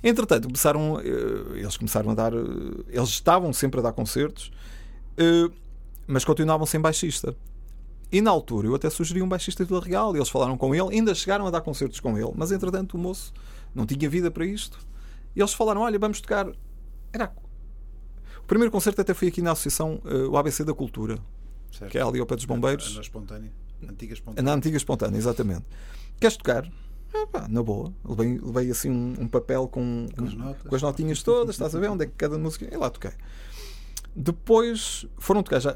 Entretanto, 0.04 0.48
começaram, 0.48 1.00
eh, 1.00 1.60
eles 1.60 1.78
começaram 1.78 2.12
a 2.12 2.14
dar, 2.14 2.34
eh, 2.34 2.38
eles 2.90 3.10
estavam 3.10 3.52
sempre 3.52 3.80
a 3.80 3.84
dar 3.84 3.92
concertos, 3.92 4.52
mas 6.08 6.24
continuavam 6.24 6.68
sem 6.68 6.80
baixista. 6.80 7.36
E 8.12 8.22
na 8.22 8.30
altura 8.30 8.68
eu 8.68 8.76
até 8.76 8.90
sugeri 8.90 9.22
um 9.22 9.28
baixista 9.28 9.64
de 9.64 9.70
Vila 9.70 9.84
Real 9.84 10.16
e 10.16 10.20
eles 10.20 10.30
falaram 10.30 10.58
com 10.58 10.76
ele, 10.76 10.96
ainda 10.96 11.16
chegaram 11.16 11.48
a 11.48 11.50
dar 11.50 11.62
concertos 11.62 12.00
com 12.00 12.18
ele, 12.18 12.32
mas 12.36 12.52
entretanto 12.52 12.94
o 12.94 12.98
moço 12.98 13.34
não 13.74 13.86
tinha 13.86 14.10
vida 14.10 14.30
para 14.30 14.46
isto. 14.46 14.80
E 15.36 15.42
eles 15.42 15.54
falaram: 15.54 15.82
Olha, 15.82 16.00
vamos 16.00 16.22
tocar. 16.22 16.48
Era. 17.12 17.34
O 18.40 18.48
primeiro 18.48 18.72
concerto 18.72 19.02
até 19.02 19.14
foi 19.14 19.28
aqui 19.28 19.42
na 19.42 19.52
Associação 19.52 20.00
uh, 20.06 20.30
o 20.30 20.38
ABC 20.38 20.64
da 20.64 20.74
Cultura, 20.74 21.18
certo. 21.78 21.92
que 21.92 21.98
é 21.98 22.02
ali 22.02 22.20
ao 22.20 22.26
pé 22.26 22.36
dos 22.36 22.46
Bombeiros. 22.46 22.96
Na 22.96 23.02
espontânea. 23.02 23.52
Antiga 23.88 24.14
espontânea. 24.14 24.44
Na 24.44 24.58
antiga 24.58 24.78
espontânea, 24.78 25.18
exatamente. 25.18 25.66
Queres 26.20 26.38
tocar? 26.38 26.72
Ah, 27.14 27.28
pá, 27.28 27.48
na 27.48 27.64
boa. 27.64 27.94
Levei, 28.04 28.40
levei 28.42 28.72
assim 28.72 28.90
um, 28.90 29.16
um 29.20 29.28
papel 29.28 29.68
com, 29.68 30.08
com, 30.16 30.26
as 30.26 30.34
notas, 30.34 30.64
com, 30.64 30.76
as 30.76 30.82
notinhas 30.82 31.24
todas, 31.24 31.56
estás 31.56 31.76
a 31.76 31.80
ver 31.80 31.90
onde 31.90 32.04
é 32.04 32.08
que 32.08 32.14
cada 32.18 32.38
música. 32.38 32.68
E 32.72 32.78
lá 32.78 32.90
toquei. 32.90 33.12
Depois 34.16 35.06
foram 35.18 35.44
tocar 35.44 35.60
já 35.60 35.76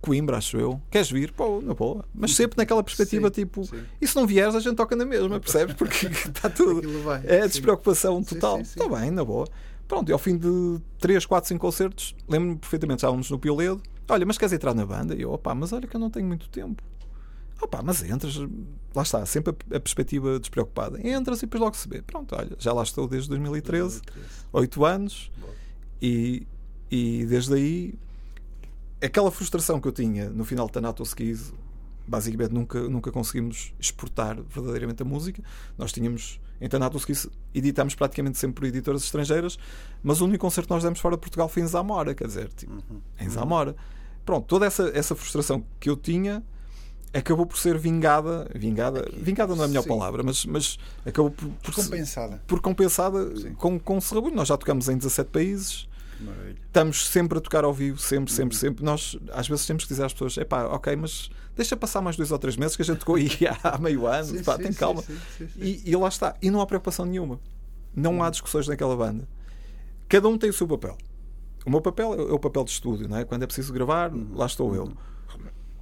Coimbra, 0.00 0.36
acho 0.36 0.56
eu. 0.56 0.80
Queres 0.90 1.10
vir? 1.10 1.32
Pô, 1.32 1.60
na 1.60 1.74
boa. 1.74 2.04
Mas 2.14 2.34
sempre 2.34 2.56
naquela 2.56 2.82
perspectiva, 2.82 3.28
sim, 3.28 3.34
tipo, 3.34 3.64
sim. 3.64 3.82
e 4.00 4.06
se 4.06 4.14
não 4.14 4.26
vieres, 4.26 4.54
a 4.54 4.60
gente 4.60 4.76
toca 4.76 4.94
na 4.94 5.04
mesma, 5.04 5.38
percebes? 5.40 5.74
Porque 5.74 6.06
está 6.06 6.48
tudo. 6.50 6.88
É 7.24 7.42
a 7.42 7.46
despreocupação 7.46 8.22
total. 8.22 8.60
Está 8.60 8.88
bem, 8.88 9.10
na 9.10 9.24
boa. 9.24 9.46
Pronto, 9.86 10.08
e 10.08 10.12
ao 10.12 10.18
fim 10.18 10.36
de 10.36 10.80
3, 10.98 11.24
4, 11.26 11.48
5 11.48 11.60
concertos, 11.60 12.14
lembro-me 12.28 12.56
perfeitamente, 12.56 12.98
estávamos 12.98 13.30
no 13.30 13.38
Pioledo. 13.38 13.82
Olha, 14.08 14.24
mas 14.24 14.38
queres 14.38 14.52
entrar 14.52 14.74
na 14.74 14.86
banda? 14.86 15.14
E 15.14 15.22
eu, 15.22 15.32
opá, 15.32 15.54
mas 15.54 15.72
olha 15.72 15.86
que 15.86 15.94
eu 15.94 16.00
não 16.00 16.10
tenho 16.10 16.26
muito 16.26 16.48
tempo. 16.48 16.82
Opá, 17.60 17.82
mas 17.82 18.02
entras, 18.02 18.36
lá 18.94 19.02
está, 19.02 19.24
sempre 19.26 19.54
a, 19.70 19.76
a 19.76 19.80
perspectiva 19.80 20.38
despreocupada. 20.38 21.06
Entras 21.06 21.38
e 21.38 21.42
depois 21.42 21.60
logo 21.60 21.76
se 21.76 21.88
vê. 21.88 22.00
Pronto, 22.00 22.34
olha, 22.34 22.56
já 22.58 22.72
lá 22.72 22.82
estou 22.82 23.06
desde 23.08 23.28
2013, 23.30 24.00
8 24.52 24.84
anos, 24.84 25.30
e, 26.00 26.46
e 26.90 27.26
desde 27.26 27.54
aí 27.54 27.94
aquela 29.00 29.30
frustração 29.30 29.80
que 29.80 29.88
eu 29.88 29.92
tinha 29.92 30.30
no 30.30 30.44
final 30.44 30.66
de 30.66 30.72
Thanatos 30.72 31.14
Kiss, 31.14 31.52
basicamente 32.08 32.52
nunca, 32.52 32.80
nunca 32.88 33.12
conseguimos 33.12 33.72
exportar 33.78 34.40
verdadeiramente 34.42 35.02
a 35.02 35.04
música. 35.04 35.42
Nós 35.76 35.92
tínhamos, 35.92 36.40
em 36.60 36.68
Thanatos 36.68 37.04
Kiss, 37.04 37.30
editámos 37.54 37.94
praticamente 37.94 38.38
sempre 38.38 38.60
por 38.60 38.66
editoras 38.66 39.04
estrangeiras, 39.04 39.58
mas 40.02 40.20
o 40.20 40.24
único 40.24 40.40
concerto 40.40 40.68
que 40.68 40.74
nós 40.74 40.82
demos 40.82 41.00
fora 41.00 41.16
de 41.16 41.20
Portugal 41.20 41.48
foi 41.48 41.62
em 41.62 41.66
Zamora, 41.66 42.14
quer 42.14 42.26
dizer, 42.26 42.48
tipo, 42.52 42.72
uhum. 42.72 43.00
em 43.20 43.28
Zamora. 43.28 43.76
Pronto, 44.24 44.46
toda 44.46 44.66
essa, 44.66 44.90
essa 44.94 45.14
frustração 45.14 45.64
que 45.80 45.88
eu 45.88 45.96
tinha 45.96 46.42
acabou 47.12 47.46
por 47.46 47.58
ser 47.58 47.78
vingada, 47.78 48.50
vingada, 48.54 49.00
Aqui, 49.00 49.16
vingada 49.20 49.54
não 49.54 49.62
é 49.62 49.64
a 49.64 49.68
melhor 49.68 49.82
sim. 49.82 49.88
palavra, 49.88 50.22
mas, 50.22 50.44
mas 50.44 50.78
acabou 51.04 51.30
por, 51.30 51.48
por, 51.48 51.74
compensada, 51.74 52.42
por 52.46 52.60
compensada 52.60 53.30
com, 53.56 53.78
com 53.78 53.96
o 53.96 54.00
Serrabulho. 54.00 54.34
Nós 54.34 54.48
já 54.48 54.56
tocamos 54.56 54.88
em 54.88 54.96
17 54.96 55.30
países, 55.30 55.88
Maravilha. 56.20 56.56
Estamos 56.66 57.06
sempre 57.06 57.38
a 57.38 57.40
tocar 57.40 57.64
ao 57.64 57.72
vivo, 57.72 57.98
sempre, 57.98 58.32
sempre, 58.32 58.54
uhum. 58.56 58.60
sempre. 58.60 58.84
Nós 58.84 59.16
às 59.32 59.48
vezes 59.48 59.66
temos 59.66 59.84
que 59.84 59.88
dizer 59.90 60.04
às 60.04 60.12
pessoas: 60.12 60.36
é 60.38 60.44
pá, 60.44 60.64
ok, 60.64 60.94
mas 60.96 61.30
deixa 61.56 61.76
passar 61.76 62.00
mais 62.00 62.16
dois 62.16 62.30
ou 62.30 62.38
três 62.38 62.56
meses 62.56 62.76
que 62.76 62.82
a 62.82 62.84
gente 62.84 62.98
tocou 62.98 63.16
aí 63.16 63.30
há 63.62 63.78
meio 63.78 64.06
ano, 64.06 64.24
sim, 64.24 64.42
pá, 64.42 64.56
sim, 64.56 64.64
tem 64.64 64.72
calma. 64.72 65.02
Sim, 65.02 65.48
e, 65.56 65.90
e, 65.90 65.96
lá 65.96 66.08
está. 66.08 66.34
E 66.42 66.50
não 66.50 66.60
há 66.60 66.66
preocupação 66.66 67.04
nenhuma. 67.04 67.40
Não 67.94 68.22
há 68.22 68.26
uhum. 68.26 68.30
discussões 68.30 68.68
naquela 68.68 68.96
banda. 68.96 69.28
Cada 70.08 70.28
um 70.28 70.38
tem 70.38 70.50
o 70.50 70.52
seu 70.52 70.66
papel. 70.66 70.96
O 71.66 71.70
meu 71.70 71.80
papel 71.80 72.14
é 72.14 72.32
o 72.32 72.38
papel 72.38 72.64
de 72.64 72.70
estúdio, 72.70 73.08
não 73.08 73.16
é? 73.16 73.24
Quando 73.24 73.42
é 73.42 73.46
preciso 73.46 73.72
gravar, 73.72 74.12
uhum. 74.12 74.34
lá 74.34 74.46
estou 74.46 74.74
eu. 74.74 74.92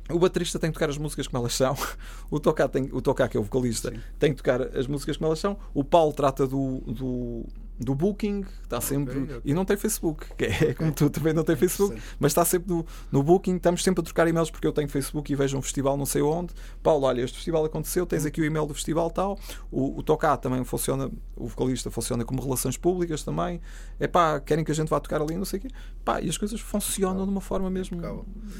O 0.09 0.19
baterista 0.19 0.59
tem 0.59 0.71
que 0.71 0.75
tocar 0.75 0.89
as 0.89 0.99
músicas 0.99 1.27
como 1.27 1.43
elas 1.43 1.55
são. 1.55 1.77
O 2.31 2.41
Tocar, 2.41 2.69
tem, 2.69 2.89
o 2.93 3.01
Tocar 3.01 3.29
que 3.29 3.37
é 3.37 3.41
o 3.41 3.43
vocalista, 3.43 3.93
tem 4.19 4.31
que 4.31 4.37
tocar 4.39 4.61
as 4.77 4.87
músicas 4.87 5.17
como 5.17 5.29
elas 5.29 5.39
são. 5.39 5.57
O 5.73 5.85
Paulo 5.85 6.13
trata 6.13 6.47
do, 6.47 6.81
do 6.81 7.47
do 7.79 7.95
Booking, 7.95 8.45
está 8.63 8.81
sempre. 8.81 9.19
Okay, 9.19 9.37
okay. 9.37 9.51
E 9.51 9.55
não 9.55 9.65
tem 9.65 9.77
Facebook, 9.77 10.27
que 10.37 10.45
é 10.45 10.49
okay. 10.49 10.75
como 10.75 10.93
tu 10.93 11.11
também 11.11 11.33
não 11.33 11.45
tem 11.45 11.57
Facebook, 11.57 12.01
mas 12.19 12.33
está 12.33 12.45
sempre 12.45 12.73
no, 12.73 12.87
no 13.13 13.23
Booking. 13.23 13.57
Estamos 13.57 13.83
sempre 13.83 14.01
a 14.01 14.05
trocar 14.05 14.27
e-mails 14.27 14.51
porque 14.51 14.67
eu 14.67 14.73
tenho 14.73 14.89
Facebook 14.89 15.33
e 15.33 15.37
vejo 15.37 15.57
um 15.59 15.63
festival 15.63 15.97
não 15.97 16.07
sei 16.07 16.23
onde. 16.23 16.55
Paulo, 16.83 17.07
olha, 17.07 17.23
este 17.23 17.37
festival 17.37 17.65
aconteceu, 17.65 18.07
tens 18.07 18.25
aqui 18.25 18.41
o 18.41 18.45
e-mail 18.45 18.67
do 18.67 18.75
festival 18.75 19.11
tal. 19.11 19.39
O, 19.71 19.99
o 19.99 20.03
Tocar 20.03 20.37
também 20.39 20.65
funciona, 20.65 21.11
o 21.37 21.49
vocalista 21.49 21.91
funciona 21.91 22.25
como 22.25 22.43
relações 22.43 22.77
públicas 22.77 23.23
também. 23.23 23.61
É 24.01 24.07
pá, 24.07 24.41
querem 24.41 24.65
que 24.65 24.73
a 24.73 24.75
gente 24.75 24.89
vá 24.89 24.99
tocar 24.99 25.21
ali, 25.21 25.37
não 25.37 25.45
sei 25.45 25.59
o 25.59 25.63
quê. 25.63 25.69
Pá, 26.05 26.21
e 26.21 26.29
as 26.29 26.39
coisas 26.39 26.61
funcionam 26.61 27.25
de 27.25 27.31
uma 27.31 27.41
forma 27.41 27.71
mesmo, 27.71 28.01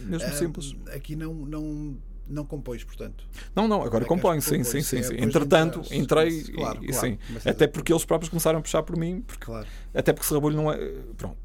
mesmo 0.05 0.33
simples. 0.33 0.77
Aqui 0.95 1.17
não. 1.17 1.33
não 1.33 1.97
não 2.29 2.45
compões, 2.45 2.85
portanto. 2.85 3.25
Não, 3.55 3.69
não, 3.69 3.83
agora 3.83 4.05
é 4.05 4.07
compõe, 4.07 4.41
sim, 4.41 4.65
sim, 4.65 4.83
sim, 4.83 5.03
sim. 5.03 5.15
Entretanto, 5.19 5.83
entrei 5.91 6.43
claro, 6.45 6.85
e, 6.85 6.89
claro, 6.89 7.07
sim. 7.07 7.19
Até 7.45 7.67
porque 7.67 7.93
eles 7.93 8.05
próprios 8.05 8.29
começaram 8.29 8.59
a 8.59 8.63
puxar 8.63 8.83
por 8.83 8.97
mim, 8.97 9.23
porque, 9.27 9.51
até 9.95 10.13
porque 10.13 10.27
Serrabulho 10.27 10.57
não 10.57 10.73
é. 10.73 10.77
Pronto, 11.17 11.37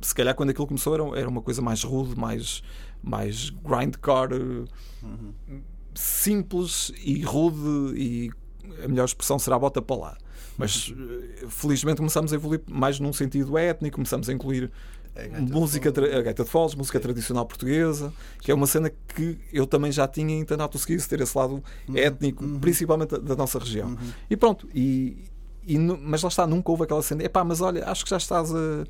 se 0.00 0.14
calhar 0.14 0.34
quando 0.34 0.50
aquilo 0.50 0.66
começou 0.66 0.94
era, 0.94 1.20
era 1.20 1.28
uma 1.28 1.40
coisa 1.40 1.62
mais 1.62 1.82
rude, 1.82 2.18
mais, 2.18 2.62
mais 3.02 3.50
grindcore, 3.50 4.66
uhum. 5.02 5.62
simples 5.94 6.92
e 7.02 7.22
rude, 7.22 7.98
e 7.98 8.30
a 8.82 8.88
melhor 8.88 9.04
expressão 9.04 9.38
será 9.38 9.58
bota 9.58 9.80
para 9.80 9.96
lá. 9.96 10.18
Mas 10.56 10.88
uhum. 10.88 11.48
felizmente 11.48 11.96
começamos 11.96 12.32
a 12.32 12.36
evoluir 12.36 12.62
mais 12.68 13.00
num 13.00 13.12
sentido 13.12 13.58
étnico, 13.58 13.96
começamos 13.96 14.28
a 14.28 14.32
incluir 14.32 14.64
é 14.64 14.70
música, 15.40 15.88
a 15.88 16.22
gaita 16.22 16.44
de 16.44 16.50
foles, 16.50 16.74
música 16.74 16.98
tradicional 16.98 17.46
portuguesa, 17.46 18.12
que 18.40 18.50
é 18.50 18.54
uma 18.54 18.66
cena 18.66 18.90
que 18.90 19.38
eu 19.52 19.66
também 19.66 19.92
já 19.92 20.08
tinha 20.08 20.34
em 20.34 20.44
Tanato 20.44 20.76
Skis, 20.76 21.06
ter 21.06 21.20
esse 21.20 21.36
lado 21.36 21.62
uhum, 21.88 21.96
étnico, 21.96 22.44
uhum. 22.44 22.58
principalmente 22.58 23.10
da, 23.10 23.18
da, 23.18 23.36
nossa 23.36 23.58
região. 23.58 23.90
Uhum. 23.90 24.12
E 24.28 24.36
pronto, 24.36 24.68
e, 24.74 25.24
e, 25.66 25.78
mas 25.78 26.22
lá 26.22 26.28
está, 26.28 26.46
nunca 26.46 26.70
houve 26.70 26.84
aquela 26.84 27.02
cena, 27.02 27.22
epá, 27.22 27.44
mas 27.44 27.60
olha, 27.60 27.88
acho 27.88 28.04
que 28.04 28.10
já 28.10 28.16
estás 28.16 28.54
a. 28.54 28.84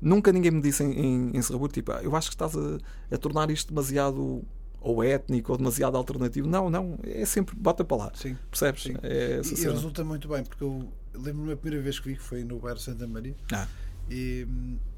Nunca 0.00 0.30
ninguém 0.30 0.50
me 0.50 0.60
disse 0.60 0.84
em, 0.84 0.92
em, 0.92 1.36
em 1.36 1.42
Serrabur, 1.42 1.70
tipo, 1.70 1.90
ah, 1.92 2.00
eu 2.02 2.14
acho 2.14 2.28
que 2.28 2.34
estás 2.34 2.54
a, 2.54 2.78
a 3.10 3.18
tornar 3.18 3.50
isto 3.50 3.68
demasiado 3.68 4.44
ou 4.86 5.02
étnico 5.02 5.52
ou 5.52 5.58
demasiado 5.58 5.96
alternativo. 5.96 6.46
Não, 6.46 6.70
não, 6.70 6.98
é 7.02 7.24
sempre 7.24 7.56
bota 7.56 7.84
para 7.84 7.96
lá. 7.96 8.12
Sim. 8.14 8.36
Percebes? 8.50 8.84
Sim. 8.84 8.94
É 9.02 9.40
E, 9.42 9.60
e 9.60 9.64
resulta 9.64 10.04
muito 10.04 10.28
bem, 10.28 10.44
porque 10.44 10.62
eu 10.62 10.86
lembro-me 11.14 11.52
a 11.52 11.56
primeira 11.56 11.82
vez 11.82 11.98
que 11.98 12.10
vi 12.10 12.16
que 12.16 12.22
foi 12.22 12.44
no 12.44 12.58
bairro 12.58 12.78
Santa 12.78 13.06
Maria 13.06 13.34
Ah, 13.52 13.66
e, 14.10 14.46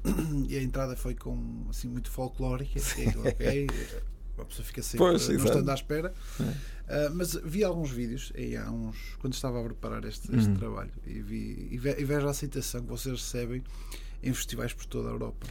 e 0.49 0.57
a 0.57 0.61
entrada 0.61 0.95
foi 0.95 1.15
com 1.15 1.65
assim 1.69 1.87
muito 1.87 2.09
folclórica. 2.11 2.79
E 2.97 3.03
eu, 3.15 3.21
ok, 3.27 3.67
a 4.37 4.45
pessoa 4.45 4.65
fica 4.65 4.81
sempre 4.81 4.97
Pois, 4.99 5.27
não 5.27 5.35
exato. 5.35 5.49
estando 5.49 5.69
à 5.69 5.73
espera. 5.73 6.13
É. 6.39 6.53
Ah, 6.91 7.11
mas 7.13 7.33
vi 7.43 7.63
alguns 7.63 7.91
vídeos 7.91 8.31
e 8.35 8.55
há 8.55 8.69
uns 8.71 8.97
quando 9.19 9.33
estava 9.33 9.59
a 9.59 9.63
preparar 9.63 10.03
este, 10.05 10.33
este 10.35 10.49
Uhum. 10.49 10.55
trabalho 10.55 10.91
e, 11.05 11.21
vi, 11.21 11.67
e, 11.71 11.77
ve- 11.77 11.95
e 11.99 12.03
vejo 12.03 12.25
a 12.27 12.31
aceitação 12.31 12.81
que 12.81 12.87
vocês 12.87 13.15
recebem 13.21 13.63
em 14.23 14.33
festivais 14.33 14.73
por 14.73 14.85
toda 14.85 15.09
a 15.09 15.11
Europa. 15.11 15.45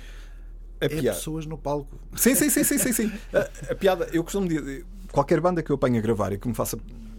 a 0.81 0.85
É 0.85 0.89
piada. 0.89 1.17
pessoas 1.17 1.47
no 1.47 1.57
palco. 1.59 1.99
Sim, 2.17 2.35
sim, 2.35 2.49
sim, 2.51 2.65
sim, 2.65 2.79
sim, 2.79 2.93
sim. 2.93 3.13
A, 3.33 3.73
a 3.73 3.75
piada, 3.75 4.09
eu 4.13 4.23
costumo 4.25 4.49
dizer, 4.49 4.85
qualquer 5.13 5.41
banda 5.41 5.63
que 5.63 5.71
eu 5.71 5.77
apanhe 5.77 5.99
a 5.99 6.01
gravar 6.01 6.33
e 6.33 6.39
que 6.39 6.47
me 6.49 6.55
faça, 6.55 6.77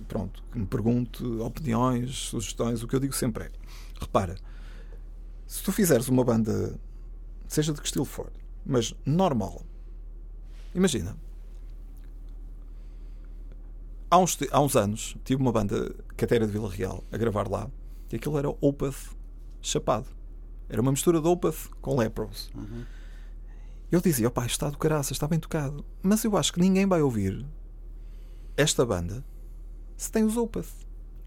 pronto, 0.07 0.43
que 0.51 0.59
me 0.59 0.65
pergunte 0.65 1.23
opiniões, 1.25 2.15
sugestões, 2.15 2.83
o 2.83 2.87
que 2.87 2.95
eu 2.95 2.99
digo 2.99 3.13
sempre 3.13 3.45
é: 3.45 3.51
repara, 3.99 4.35
se 5.49 5.63
tu 5.63 5.71
fizeres 5.71 6.07
uma 6.07 6.23
banda, 6.23 6.79
seja 7.47 7.73
de 7.73 7.81
que 7.81 7.87
estilo 7.87 8.05
for, 8.05 8.31
mas 8.63 8.93
normal, 9.03 9.63
imagina. 10.75 11.17
Há 14.11 14.19
uns, 14.19 14.37
há 14.51 14.61
uns 14.61 14.75
anos 14.75 15.17
tive 15.25 15.41
uma 15.41 15.51
banda 15.51 15.91
que 16.15 16.23
até 16.23 16.35
era 16.35 16.45
de 16.45 16.51
Vila 16.51 16.69
Real 16.69 17.03
a 17.11 17.17
gravar 17.17 17.47
lá 17.49 17.67
e 18.11 18.15
aquilo 18.15 18.37
era 18.37 18.47
Opeth 18.61 19.09
chapado. 19.59 20.05
Era 20.69 20.83
uma 20.83 20.91
mistura 20.91 21.19
de 21.19 21.27
Opeth 21.27 21.67
com 21.81 21.97
Lepros. 21.97 22.51
Eu 23.91 24.01
dizia, 24.01 24.27
opá, 24.27 24.45
está 24.45 24.69
do 24.69 24.77
caraças, 24.77 25.13
está 25.13 25.27
bem 25.27 25.39
tocado. 25.39 25.83
Mas 26.03 26.23
eu 26.23 26.37
acho 26.37 26.53
que 26.53 26.59
ninguém 26.59 26.85
vai 26.85 27.01
ouvir 27.01 27.43
esta 28.55 28.85
banda 28.85 29.25
se 29.97 30.11
tem 30.11 30.23
os 30.23 30.37
Opeth. 30.37 30.69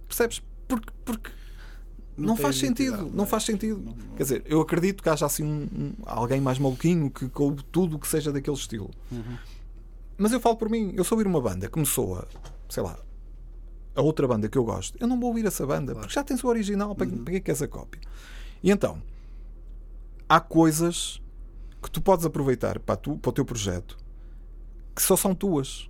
Percebes? 0.06 0.40
Porque, 0.68 0.92
porque 1.04 1.32
não, 2.16 2.34
tem 2.34 2.42
faz 2.42 2.56
sentido. 2.58 3.10
Não 3.12 3.24
é? 3.24 3.26
faz 3.26 3.42
sentido. 3.44 3.78
Não- 3.78 3.92
não- 3.94 4.14
Quer 4.16 4.22
dizer, 4.22 4.42
eu 4.46 4.60
acredito 4.60 5.02
que 5.02 5.08
haja 5.08 5.26
assim 5.26 5.44
um, 5.44 5.62
um- 5.74 5.92
alguém 6.04 6.40
mais 6.40 6.58
maluquinho 6.58 7.10
que 7.10 7.28
coube 7.28 7.62
tudo 7.64 7.96
o 7.96 7.98
que 7.98 8.06
seja 8.08 8.32
daquele 8.32 8.56
estilo. 8.56 8.90
Uhum. 9.10 9.36
Mas 10.18 10.32
eu 10.32 10.40
falo 10.40 10.56
por 10.56 10.68
mim, 10.68 10.92
eu 10.96 11.04
sou 11.04 11.16
ouvir 11.16 11.28
uma 11.28 11.40
banda 11.40 11.68
que 11.68 11.78
me 11.78 11.86
soa, 11.86 12.28
sei 12.68 12.82
lá, 12.82 12.98
a 13.94 14.02
outra 14.02 14.26
banda 14.28 14.48
que 14.48 14.56
eu 14.56 14.64
gosto, 14.64 14.96
eu 15.00 15.06
não 15.06 15.18
vou 15.18 15.30
ouvir 15.30 15.44
essa 15.46 15.66
banda, 15.66 15.94
porque 15.94 16.12
já 16.14 16.22
tens 16.22 16.42
o 16.44 16.48
original, 16.48 16.94
para, 16.94 17.06
para 17.06 17.16
que 17.24 17.30
é 17.30 17.32
que 17.34 17.40
queres 17.40 17.62
a 17.62 17.68
cópia? 17.68 18.00
E 18.62 18.70
então, 18.70 19.02
há 20.28 20.38
coisas 20.40 21.20
que 21.82 21.90
tu 21.90 22.00
podes 22.00 22.24
aproveitar 22.24 22.78
para, 22.78 22.96
tu, 22.96 23.16
para 23.18 23.30
o 23.30 23.32
teu 23.32 23.44
projeto 23.44 23.98
que 24.94 25.02
só 25.02 25.16
são 25.16 25.34
tuas. 25.34 25.88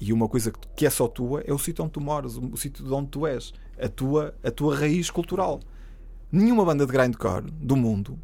E 0.00 0.12
uma 0.12 0.28
coisa 0.28 0.52
que, 0.76 0.86
é 0.86 0.90
só 0.90 1.08
tua 1.08 1.40
é 1.42 1.52
o 1.52 1.58
sítio 1.58 1.82
onde 1.84 1.92
tu 1.92 2.00
moras, 2.00 2.36
o 2.36 2.56
sítio 2.56 2.84
de 2.84 2.92
onde 2.92 3.08
tu 3.08 3.26
és, 3.26 3.52
a 3.80 3.88
tua, 3.88 4.34
a 4.42 4.50
tua 4.50 4.76
raiz 4.76 5.10
cultural. 5.10 5.60
Nenhuma 6.30 6.64
banda 6.64 6.84
de 6.86 6.92
grindcore 6.92 7.50
do 7.50 7.76
mundo 7.76 8.18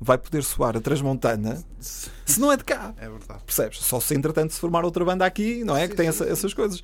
vai 0.00 0.18
poder 0.18 0.42
soar 0.42 0.76
a 0.76 0.80
Transmontana 0.80 1.62
se 1.78 2.38
não 2.40 2.52
é 2.52 2.56
de 2.56 2.64
cá. 2.64 2.94
É 2.98 3.08
verdade. 3.08 3.42
Percebes? 3.44 3.78
Só 3.80 3.98
se 4.00 4.14
entretanto 4.14 4.52
se 4.52 4.60
formar 4.60 4.84
outra 4.84 5.04
banda 5.04 5.24
aqui, 5.24 5.64
não 5.64 5.76
é? 5.76 5.82
Sim, 5.84 5.88
que 5.90 5.96
tem 5.96 6.08
essa- 6.08 6.24
essas 6.26 6.52
coisas. 6.54 6.82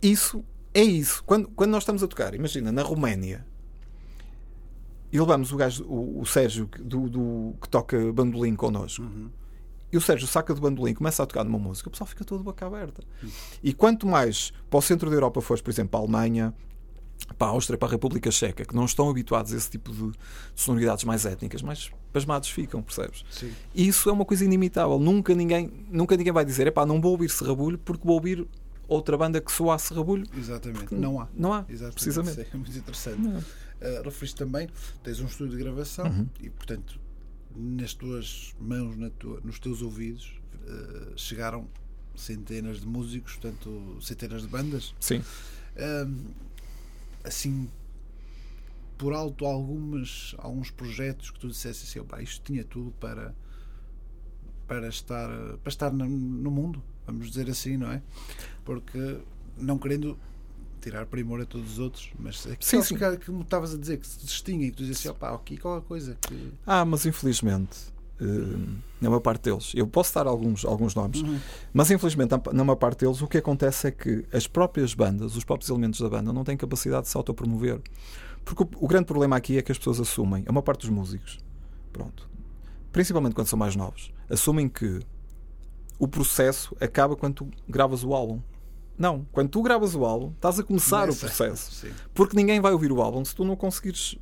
Isso 0.00 0.44
é 0.74 0.82
isso. 0.82 1.22
Quando, 1.24 1.48
quando 1.48 1.70
nós 1.70 1.82
estamos 1.82 2.02
a 2.02 2.08
tocar, 2.08 2.34
imagina, 2.34 2.72
na 2.72 2.82
Roménia, 2.82 3.46
e 5.12 5.18
levamos 5.20 5.52
o 5.52 5.56
gajo, 5.56 5.84
o, 5.84 6.20
o 6.20 6.26
Sérgio, 6.26 6.66
que- 6.66 6.82
do, 6.82 7.08
do- 7.08 7.54
que 7.60 7.68
toca 7.68 8.12
bandolim 8.12 8.54
connosco, 8.56 9.02
Uhum. 9.04 9.28
e 9.92 9.96
o 9.96 10.00
Sérgio 10.00 10.26
saca 10.26 10.54
do 10.54 10.60
bandolim, 10.60 10.94
começa 10.94 11.22
a 11.22 11.26
tocar 11.26 11.44
numa 11.44 11.58
música, 11.58 11.88
o 11.88 11.92
pessoal 11.92 12.08
fica 12.08 12.24
todo 12.24 12.42
boca 12.42 12.66
aberta. 12.66 13.02
E 13.62 13.74
quanto 13.74 14.06
mais 14.06 14.52
para 14.70 14.78
o 14.78 14.82
centro 14.82 15.10
da 15.10 15.16
Europa 15.16 15.40
fores, 15.42 15.62
por 15.62 15.70
exemplo, 15.70 15.98
a 15.98 16.02
Alemanha, 16.02 16.54
para 17.32 17.48
a 17.48 17.50
Áustria, 17.50 17.78
para 17.78 17.88
a 17.88 17.90
República 17.90 18.30
Checa, 18.30 18.64
que 18.64 18.74
não 18.74 18.84
estão 18.84 19.08
habituados 19.08 19.52
a 19.52 19.56
esse 19.56 19.70
tipo 19.70 19.92
de 19.92 20.12
sonoridades 20.54 21.04
mais 21.04 21.24
étnicas, 21.26 21.62
mais 21.62 21.90
pasmados 22.12 22.48
ficam, 22.48 22.82
percebes? 22.82 23.24
Sim. 23.30 23.52
E 23.74 23.86
isso 23.88 24.08
é 24.08 24.12
uma 24.12 24.24
coisa 24.24 24.44
inimitável. 24.44 24.98
Nunca 24.98 25.34
ninguém, 25.34 25.70
nunca 25.90 26.16
ninguém 26.16 26.32
vai 26.32 26.44
dizer, 26.44 26.66
epá, 26.66 26.84
não 26.86 27.00
vou 27.00 27.12
ouvir 27.12 27.30
Serrabulho 27.30 27.78
porque 27.78 28.06
vou 28.06 28.14
ouvir 28.16 28.46
outra 28.88 29.16
banda 29.16 29.40
que 29.40 29.50
soa 29.50 29.74
a 29.74 29.78
Serrabulho. 29.78 30.26
Exatamente. 30.36 30.94
Não 30.94 31.20
há. 31.20 31.28
Não 31.34 31.52
há, 31.52 31.64
Exatamente. 31.68 31.94
precisamente. 31.94 32.40
Isso 32.40 32.50
é 32.52 32.56
muito 32.58 32.76
interessante. 32.78 33.26
Uh, 33.26 34.02
referiste 34.04 34.36
também, 34.36 34.68
tens 35.02 35.18
um 35.20 35.26
estúdio 35.26 35.56
de 35.56 35.62
gravação 35.64 36.06
Uhum. 36.06 36.26
e, 36.40 36.50
portanto, 36.50 37.00
nas 37.56 37.92
tuas 37.94 38.54
mãos, 38.60 38.96
na 38.96 39.10
tua- 39.10 39.40
nos 39.42 39.58
teus 39.58 39.82
ouvidos, 39.82 40.40
uh, 40.68 41.12
chegaram 41.16 41.66
centenas 42.14 42.80
de 42.80 42.86
músicos, 42.86 43.32
portanto, 43.36 43.96
centenas 44.00 44.42
de 44.42 44.48
bandas. 44.48 44.94
Sim. 45.00 45.22
Um, 46.06 46.16
assim, 47.24 47.68
por 48.98 49.12
alto, 49.12 49.44
algumas, 49.44 50.34
alguns 50.38 50.70
projetos 50.70 51.30
que 51.30 51.40
tu 51.40 51.48
dissesse 51.48 51.84
assim, 51.84 51.98
"Opa, 52.00 52.22
isto 52.22 52.42
tinha 52.44 52.64
tudo 52.64 52.92
para, 52.92 53.34
para 54.66 54.88
estar, 54.88 55.28
para 55.58 55.68
estar 55.68 55.92
no, 55.92 56.06
no 56.06 56.50
mundo, 56.50 56.82
vamos 57.06 57.28
dizer 57.28 57.50
assim, 57.50 57.76
não 57.76 57.90
é? 57.90 58.02
Porque, 58.64 59.18
não 59.56 59.78
querendo 59.78 60.18
tirar 60.80 61.06
primor 61.06 61.40
a 61.40 61.46
todos 61.46 61.72
os 61.72 61.78
outros, 61.78 62.10
mas 62.18 62.40
aqueles 62.46 62.66
Sim, 62.66 62.82
sim. 62.82 62.96
que, 62.96 63.30
me 63.30 63.42
estavas 63.42 63.72
a 63.74 63.78
dizer, 63.78 63.98
que 63.98 64.06
se 64.06 64.18
distinguem, 64.24 64.70
que 64.70 64.76
tu 64.76 64.82
dizes 64.82 64.98
assim, 64.98 65.08
opa, 65.08 65.34
aqui 65.34 65.56
qualquer 65.56 65.86
coisa 65.86 66.16
que... 66.20 66.52
Ah, 66.66 66.84
mas 66.84 67.06
infelizmente, 67.06 67.91
na 69.00 69.08
maior 69.10 69.20
parte 69.20 69.42
deles, 69.50 69.72
eu 69.74 69.86
posso 69.86 70.14
dar 70.14 70.26
alguns, 70.26 70.64
alguns 70.64 70.94
nomes, 70.94 71.20
Uhum. 71.22 71.38
mas 71.72 71.90
infelizmente, 71.90 72.30
na- 72.52 72.64
maior 72.64 72.76
parte 72.76 73.04
deles, 73.04 73.20
o 73.22 73.26
que 73.26 73.38
acontece 73.38 73.88
é 73.88 73.90
que 73.90 74.24
as 74.32 74.46
próprias 74.46 74.94
bandas, 74.94 75.34
os 75.36 75.44
próprios 75.44 75.68
elementos 75.70 76.00
da 76.00 76.08
banda, 76.08 76.32
não 76.32 76.44
têm 76.44 76.56
capacidade 76.56 77.02
de 77.04 77.08
se 77.08 77.16
autopromover. 77.16 77.80
Porque 78.44 78.62
o, 78.62 78.68
o 78.84 78.88
grande 78.88 79.06
problema 79.06 79.36
aqui 79.36 79.56
é 79.58 79.62
que 79.62 79.72
as 79.72 79.78
pessoas 79.78 80.00
assumem, 80.00 80.44
a 80.46 80.52
maior 80.52 80.62
parte 80.62 80.80
dos 80.82 80.90
músicos, 80.90 81.38
pronto, 81.92 82.28
principalmente 82.92 83.34
quando 83.34 83.46
são 83.48 83.58
mais 83.58 83.74
novos, 83.76 84.12
assumem 84.28 84.68
que 84.68 85.00
o 85.98 86.08
processo 86.08 86.76
acaba 86.80 87.14
quando 87.16 87.34
tu 87.34 87.48
gravas 87.68 88.02
o 88.04 88.12
álbum. 88.14 88.40
Não, 88.98 89.26
quando 89.32 89.48
tu 89.48 89.62
gravas 89.62 89.94
o 89.94 90.04
álbum, 90.04 90.30
estás 90.34 90.58
a 90.58 90.62
começar 90.62 91.04
o 91.04 91.14
Começa. 91.14 91.26
processo. 91.26 91.72
Sim. 91.72 91.90
Porque 92.12 92.36
ninguém 92.36 92.60
vai 92.60 92.72
ouvir 92.72 92.92
o 92.92 93.00
álbum 93.00 93.24
se 93.24 93.34
tu 93.34 93.44
não 93.44 93.56
conseguires 93.56 94.18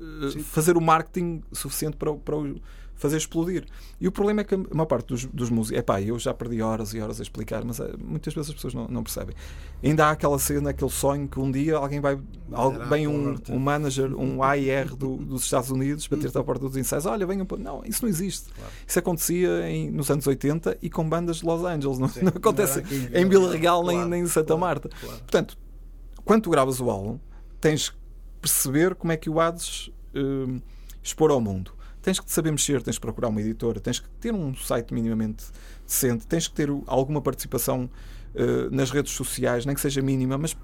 eh, 0.00 0.30
Sim. 0.32 0.42
fazer 0.42 0.76
o 0.76 0.80
marketing 0.80 1.42
suficiente 1.52 1.96
para, 1.96 2.10
o- 2.10 2.18
para 2.18 2.36
o 2.36 2.56
fazer 2.96 3.16
explodir. 3.16 3.64
E 4.00 4.06
o 4.06 4.12
problema 4.12 4.40
é 4.42 4.44
que 4.44 4.54
a 4.54 4.58
maior 4.58 4.86
parte 4.86 5.08
dos, 5.08 5.24
dos 5.26 5.50
músicos. 5.50 5.78
Epá, 5.78 6.00
eu 6.00 6.18
já 6.18 6.32
perdi 6.32 6.62
horas 6.62 6.94
e 6.94 7.00
horas 7.00 7.18
a 7.20 7.22
explicar, 7.22 7.64
mas 7.64 7.80
eh, 7.80 7.92
muitas 7.98 8.32
vezes 8.34 8.50
as 8.50 8.54
pessoas 8.54 8.72
não, 8.74 8.86
não 8.88 9.02
percebem. 9.02 9.34
Ainda 9.82 10.06
há 10.06 10.10
aquela 10.12 10.38
cena, 10.38 10.70
aquele 10.70 10.90
sonho 10.90 11.26
que 11.28 11.38
um 11.40 11.50
dia 11.50 11.76
alguém 11.76 12.00
vai. 12.00 12.18
algo- 12.52 12.84
vem 12.86 13.06
um, 13.06 13.34
um 13.50 13.58
manager, 13.58 14.14
um 14.14 14.42
AIR 14.42 14.94
do- 14.96 15.16
dos 15.16 15.42
Estados 15.44 15.70
Unidos, 15.70 16.06
bater-te 16.06 16.38
à 16.38 16.42
porta 16.44 16.66
dos 16.68 16.76
ensaios. 16.76 17.04
Olha, 17.06 17.26
venham. 17.26 17.44
para-" 17.44 17.58
Não, 17.62 17.82
isso 17.84 18.02
não 18.02 18.08
existe. 18.08 18.52
Claro. 18.52 18.70
Isso 18.86 18.98
acontecia 18.98 19.68
em- 19.68 19.90
nos 19.90 20.10
anos 20.10 20.26
80 20.26 20.78
e 20.80 20.88
com 20.88 21.08
bandas 21.08 21.38
de 21.38 21.46
Los 21.46 21.64
Angeles. 21.64 21.98
Não, 21.98 22.08
Sim, 22.08 22.22
não 22.22 22.28
acontece 22.28 22.78
era 22.78 22.86
aqui 22.86 23.08
em 23.12 23.28
Vila 23.28 23.56
Real 23.56 23.82
nem, 23.84 23.96
Claro, 23.96 24.08
nem 24.10 24.22
em 24.22 24.26
Santa 24.26 24.46
claro, 24.46 24.60
Marta. 24.60 24.88
Portanto, 25.18 25.58
quando 26.24 26.42
tu 26.42 26.50
gravas 26.50 26.80
o 26.80 26.88
álbum, 26.90 27.18
tens 27.60 27.90
que 27.90 27.96
perceber 28.40 28.94
como 28.94 29.12
é 29.12 29.16
que 29.16 29.28
o 29.28 29.40
hades 29.40 29.90
hum, 30.14 30.60
expor 31.02 31.30
ao 31.30 31.40
mundo. 31.40 31.72
Tens 32.04 32.20
que 32.20 32.30
saber 32.30 32.50
mexer, 32.50 32.82
tens 32.82 32.96
que 32.96 33.00
procurar 33.00 33.28
uma 33.28 33.40
editora, 33.40 33.80
tens 33.80 33.98
que 33.98 34.08
ter 34.20 34.34
um 34.34 34.54
site 34.54 34.92
minimamente 34.92 35.46
decente, 35.86 36.26
tens 36.26 36.46
que 36.46 36.54
ter 36.54 36.68
alguma 36.86 37.22
participação 37.22 37.88
eh, 38.34 38.68
nas 38.70 38.90
redes 38.90 39.14
sociais, 39.14 39.64
nem 39.64 39.74
que 39.74 39.80
seja 39.80 40.02
mínima, 40.02 40.36
mas 40.36 40.54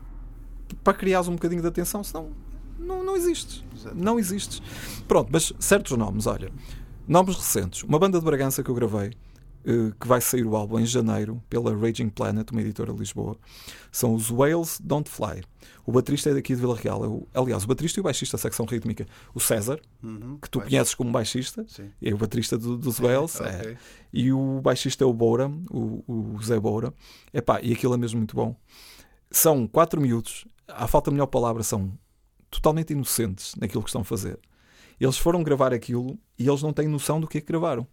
para 0.84 0.92
criares 0.92 1.28
um 1.28 1.32
bocadinho 1.32 1.62
de 1.62 1.68
atenção, 1.68 2.04
senão 2.04 2.30
não, 2.78 3.02
não 3.02 3.16
existes. 3.16 3.64
Exato. 3.74 3.96
Não 3.96 4.18
existes. 4.18 4.60
Pronto, 5.08 5.30
mas 5.32 5.50
certos 5.58 5.96
nomes, 5.96 6.26
olha, 6.26 6.52
nomes 7.08 7.36
recentes. 7.36 7.84
Uma 7.84 7.98
banda 7.98 8.18
de 8.18 8.24
Bragança 8.24 8.62
que 8.62 8.68
eu 8.68 8.74
gravei, 8.74 9.14
que 9.98 10.08
vai 10.08 10.20
sair 10.20 10.44
o 10.46 10.56
álbum 10.56 10.78
em 10.78 10.86
janeiro 10.86 11.42
pela 11.48 11.76
Raging 11.76 12.08
Planet, 12.08 12.50
uma 12.50 12.60
editora 12.60 12.92
de 12.92 12.98
Lisboa, 12.98 13.36
são 13.92 14.14
os 14.14 14.30
Whales 14.30 14.80
Don't 14.82 15.08
Fly. 15.08 15.42
O 15.86 15.92
baterista 15.92 16.30
é 16.30 16.34
daqui 16.34 16.54
de 16.54 16.60
Vila 16.60 16.76
Real. 16.76 17.04
É 17.04 17.08
o- 17.08 17.26
aliás, 17.34 17.64
o 17.64 17.66
baterista 17.66 17.98
e 17.98 18.00
o 18.00 18.04
baixista 18.04 18.36
da 18.36 18.40
secção 18.40 18.64
rítmica, 18.64 19.06
o 19.34 19.40
César, 19.40 19.80
Uhum. 20.02 20.38
que 20.40 20.48
tu 20.48 20.58
Pois. 20.60 20.70
conheces 20.70 20.94
como 20.94 21.10
baixista, 21.12 21.64
Sim. 21.68 21.90
é 22.00 22.14
o 22.14 22.16
baterista 22.16 22.56
do- 22.56 22.78
dos 22.78 22.98
Whales, 23.00 23.40
é. 23.40 23.56
Ok. 23.60 23.76
e 24.12 24.32
o 24.32 24.60
baixista 24.62 25.04
é 25.04 25.06
o 25.06 25.12
Boura, 25.12 25.48
o, 25.70 26.04
o 26.36 26.42
Zé 26.42 26.58
Boura. 26.58 26.94
Epá, 27.32 27.60
e 27.62 27.72
aquilo 27.72 27.94
é 27.94 27.96
mesmo 27.96 28.18
muito 28.18 28.34
bom. 28.36 28.56
São 29.30 29.66
quatro 29.66 30.00
miúdos, 30.00 30.46
à 30.68 30.86
falta 30.86 31.10
de 31.10 31.14
melhor 31.14 31.26
palavra, 31.26 31.62
são 31.62 31.92
totalmente 32.50 32.92
inocentes 32.92 33.54
naquilo 33.56 33.82
que 33.82 33.88
estão 33.90 34.00
a 34.00 34.04
fazer. 34.04 34.38
Eles 34.98 35.16
foram 35.16 35.42
gravar 35.42 35.72
aquilo 35.72 36.18
e 36.38 36.46
eles 36.48 36.62
não 36.62 36.72
têm 36.72 36.86
noção 36.88 37.20
do 37.20 37.26
que 37.26 37.38
é 37.38 37.40
que 37.40 37.46
gravaram. 37.46 37.86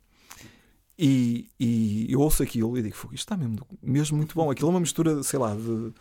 E, 0.99 1.49
e 1.59 2.07
eu 2.11 2.19
ouço 2.21 2.41
aquilo 2.41 2.77
e 2.77 2.81
digo, 2.81 2.95
"Fogo, 2.95 3.13
isto 3.13 3.23
está 3.23 3.37
mesmo, 3.37 3.57
mesmo 3.81 4.17
muito 4.17 4.33
bom. 4.35 4.49
Aquilo 4.49 4.69
é 4.69 4.71
uma 4.71 4.79
mistura, 4.79 5.21
sei 5.23 5.37
lá, 5.39 5.55
de 5.55 5.93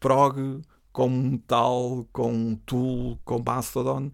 prog 0.00 0.62
com 0.92 1.08
metal, 1.08 2.06
com 2.12 2.54
tool, 2.66 3.18
com 3.24 3.42
mastodon. 3.44 4.10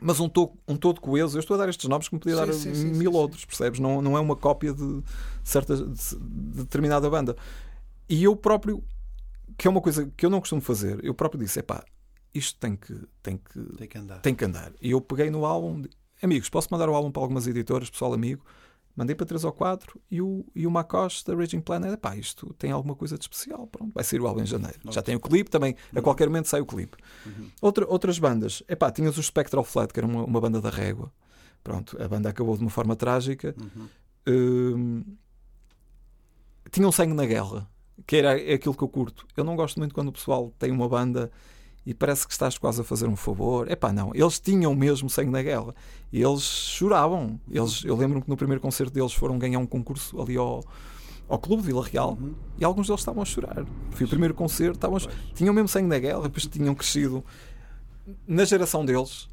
mas 0.00 0.18
um, 0.20 0.28
to, 0.28 0.52
um 0.66 0.76
todo 0.76 1.00
coeso. 1.00 1.36
Eu 1.36 1.40
estou 1.40 1.54
a 1.54 1.58
dar 1.58 1.68
estes 1.68 1.88
nomes 1.88 2.08
como 2.08 2.20
podia 2.20 2.36
Sim, 2.36 2.46
dar 2.46 2.52
sim, 2.52 2.74
sim, 2.74 2.92
mil 2.92 3.12
outros, 3.12 3.44
percebes? 3.44 3.78
Não, 3.80 4.02
não 4.02 4.16
é 4.16 4.20
uma 4.20 4.36
cópia 4.36 4.72
de, 4.74 5.02
certa, 5.44 5.76
de, 5.76 5.84
de 5.84 6.16
determinada 6.62 7.08
banda. 7.08 7.36
E 8.08 8.24
eu 8.24 8.34
próprio, 8.36 8.82
que 9.56 9.66
é 9.66 9.70
uma 9.70 9.80
coisa 9.80 10.10
que 10.16 10.26
eu 10.26 10.30
não 10.30 10.40
costumo 10.40 10.60
fazer, 10.60 11.02
eu 11.04 11.14
próprio 11.14 11.40
disse: 11.42 11.60
epá, 11.60 11.84
isto 12.34 12.58
tem 12.58 12.74
que, 12.76 12.94
tem 13.22 13.36
que, 13.38 13.60
Tem 13.76 13.88
que 13.88 13.98
andar. 13.98 14.20
tem 14.20 14.34
que 14.34 14.44
andar. 14.44 14.72
E 14.80 14.90
eu 14.90 15.00
peguei 15.00 15.30
no 15.30 15.44
álbum, 15.46 15.84
amigos, 16.22 16.48
posso 16.48 16.68
mandar 16.70 16.88
o 16.88 16.94
álbum 16.94 17.10
para 17.10 17.22
algumas 17.22 17.46
editoras, 17.46 17.88
pessoal 17.90 18.12
amigo. 18.12 18.44
Mandei 18.94 19.14
para 19.16 19.24
3 19.24 19.44
ou 19.44 19.52
4 19.52 20.00
e 20.10 20.20
o, 20.20 20.44
e 20.54 20.66
o 20.66 20.70
Macosh 20.70 21.22
da 21.22 21.34
Raging 21.34 21.60
Planet, 21.60 21.98
pá, 21.98 22.14
isto 22.14 22.52
tem 22.58 22.70
alguma 22.70 22.94
coisa 22.94 23.16
de 23.16 23.24
especial. 23.24 23.66
Pronto, 23.66 23.92
vai 23.94 24.04
sair 24.04 24.20
o 24.20 24.26
álbum 24.26 24.42
em 24.42 24.46
janeiro. 24.46 24.78
Já 24.90 25.00
tem 25.00 25.16
o 25.16 25.20
clipe 25.20 25.50
também, 25.50 25.74
a 25.94 26.02
qualquer 26.02 26.28
momento 26.28 26.46
sai 26.48 26.60
o 26.60 26.66
clipe. 26.66 26.98
Outra, 27.60 27.86
outras 27.88 28.18
bandas, 28.18 28.62
epá, 28.68 28.90
tinhas 28.90 29.16
o 29.16 29.22
Spectral 29.22 29.64
Flat, 29.64 29.92
que 29.92 29.98
era 30.00 30.06
uma, 30.06 30.24
uma 30.24 30.40
banda 30.40 30.60
da 30.60 30.68
régua. 30.68 31.10
Pronto, 31.64 31.96
a 32.02 32.06
banda 32.06 32.28
acabou 32.28 32.56
de 32.56 32.62
uma 32.62 32.70
forma 32.70 32.94
trágica. 32.94 33.54
Hum, 34.26 35.02
tinha 36.70 36.86
um 36.86 36.92
sangue 36.92 37.14
na 37.14 37.24
guerra, 37.24 37.68
que 38.06 38.16
era 38.16 38.32
aquilo 38.32 38.74
que 38.74 38.82
eu 38.82 38.88
curto. 38.88 39.26
Eu 39.36 39.44
não 39.44 39.56
gosto 39.56 39.78
muito 39.78 39.94
quando 39.94 40.08
o 40.08 40.12
pessoal 40.12 40.52
tem 40.58 40.70
uma 40.70 40.88
banda 40.88 41.30
e 41.84 41.92
parece 41.92 42.26
que 42.26 42.32
estás 42.32 42.56
quase 42.58 42.80
a 42.80 42.84
fazer 42.84 43.06
um 43.08 43.16
favor. 43.16 43.70
Epá, 43.70 43.92
não, 43.92 44.12
eles 44.14 44.38
tinham 44.38 44.74
mesmo 44.74 45.10
sangue 45.10 45.30
na 45.30 45.42
guerra. 45.42 45.74
E 46.12 46.22
eles 46.22 46.42
choravam. 46.42 47.40
Eles, 47.50 47.84
eu 47.84 47.96
lembro-me 47.96 48.22
que 48.22 48.28
no 48.30 48.36
primeiro 48.36 48.60
concerto 48.60 48.92
deles 48.92 49.12
foram 49.12 49.38
ganhar 49.38 49.58
um 49.58 49.66
concurso 49.66 50.20
ali 50.20 50.36
ao, 50.36 50.62
ao 51.28 51.38
Clube 51.38 51.62
de 51.62 51.66
Vila 51.68 51.84
Real 51.84 52.16
e 52.58 52.64
alguns 52.64 52.86
deles 52.86 53.00
estavam 53.00 53.22
a 53.22 53.24
chorar. 53.26 53.64
Foi 53.90 54.06
o 54.06 54.08
primeiro 54.08 54.32
concerto, 54.34 54.76
estavam, 54.76 54.96
a- 54.96 55.34
tinham 55.34 55.52
mesmo 55.52 55.68
sangue 55.68 55.88
na 55.88 55.98
guerra, 55.98 56.22
depois 56.22 56.46
tinham 56.46 56.74
crescido 56.74 57.24
na 58.26 58.44
geração 58.44 58.84
deles. 58.84 59.28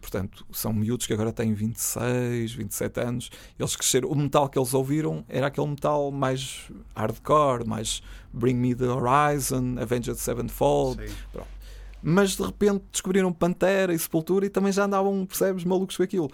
Portanto, 0.00 0.44
são 0.52 0.70
miúdos 0.70 1.06
que 1.06 1.14
agora 1.14 1.32
têm 1.32 1.54
26, 1.54 2.52
27 2.52 3.00
anos. 3.00 3.30
Eles 3.58 3.74
cresceram. 3.74 4.10
O 4.10 4.14
metal 4.14 4.46
que 4.48 4.58
eles 4.58 4.74
ouviram 4.74 5.24
era 5.28 5.46
aquele 5.46 5.66
metal 5.66 6.10
mais 6.12 6.70
hardcore, 6.94 7.66
mais 7.66 8.02
Bring 8.30 8.54
Me 8.54 8.74
the 8.74 8.84
Horizon, 8.86 9.76
Avenged 9.80 10.14
Sevenfold. 10.16 11.00
Sim. 11.08 11.14
Mas 12.02 12.36
de 12.36 12.42
repente 12.42 12.84
descobriram 12.92 13.32
Pantera 13.32 13.92
e 13.92 13.98
Sepultura 13.98 14.46
e 14.46 14.50
também 14.50 14.72
já 14.72 14.84
andavam, 14.84 15.26
percebes, 15.26 15.64
malucos 15.64 15.96
com 15.96 16.02
aquilo. 16.02 16.30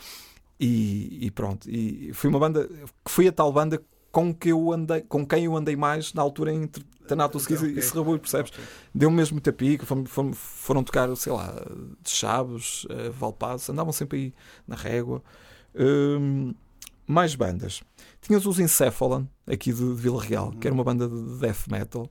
E, 0.58 1.26
e 1.26 1.30
pronto. 1.30 1.68
E 1.68 2.12
foi 2.12 2.30
uma 2.30 2.38
banda 2.38 2.68
que 3.04 3.10
foi 3.10 3.28
a 3.28 3.32
tal 3.32 3.52
banda 3.52 3.82
com, 4.14 4.32
que 4.32 4.50
eu 4.50 4.72
andei, 4.72 5.00
com 5.02 5.26
quem 5.26 5.46
eu 5.46 5.56
andei 5.56 5.74
mais 5.74 6.14
na 6.14 6.22
altura 6.22 6.52
entre 6.52 6.84
Thanatos 7.08 7.44
Ok. 7.44 7.56
e 7.76 7.82
Serrabulho, 7.82 8.20
percebes? 8.20 8.52
Deu-me 8.94 9.16
mesmo 9.16 9.34
muita 9.34 9.52
pica, 9.52 9.84
foram, 9.84 10.04
foram, 10.06 10.32
foram 10.32 10.84
tocar, 10.84 11.14
sei 11.16 11.32
lá, 11.32 11.52
de 12.00 12.10
Chaves, 12.10 12.84
uh, 12.84 13.10
Valpaz, 13.12 13.68
andavam 13.68 13.92
sempre 13.92 14.18
aí 14.18 14.34
na 14.68 14.76
régua. 14.76 15.20
Hum, 15.74 16.54
mais 17.06 17.34
bandas. 17.34 17.82
Tinhas 18.20 18.46
os 18.46 18.60
Encephalon, 18.60 19.24
aqui 19.46 19.72
de, 19.72 19.80
de 19.80 20.00
Vila 20.00 20.22
Real, 20.22 20.52
que 20.52 20.66
era 20.66 20.74
uma 20.74 20.84
banda 20.84 21.08
de 21.08 21.38
death 21.40 21.66
metal, 21.68 22.08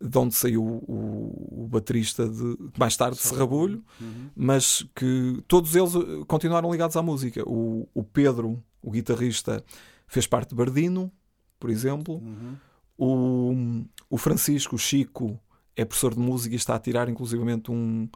de 0.00 0.18
onde 0.18 0.34
saiu 0.34 0.62
o, 0.64 1.64
o 1.64 1.68
baterista 1.68 2.28
de 2.28 2.56
mais 2.78 2.96
tarde 2.96 3.16
de 3.16 3.22
Serrabulho, 3.22 3.82
Uhum. 4.00 4.28
mas 4.36 4.84
que 4.94 5.42
todos 5.48 5.74
eles 5.74 5.94
uh, 5.94 6.24
continuaram 6.26 6.70
ligados 6.70 6.96
à 6.96 7.02
música. 7.02 7.42
O, 7.48 7.88
o 7.94 8.02
Pedro, 8.02 8.62
o 8.82 8.90
guitarrista, 8.90 9.64
fez 10.06 10.26
parte 10.26 10.50
de 10.50 10.54
Bardino, 10.56 11.10
por 11.58 11.70
exemplo. 11.70 12.16
Uhum. 12.16 12.56
O, 12.96 13.84
o 14.10 14.16
Francisco, 14.18 14.76
o 14.76 14.78
Chico, 14.78 15.38
é 15.76 15.84
professor 15.84 16.14
de 16.14 16.20
música 16.20 16.54
e 16.54 16.56
está 16.56 16.74
a 16.74 16.78
tirar 16.78 17.08
inclusivamente 17.08 17.70
um. 17.70 18.08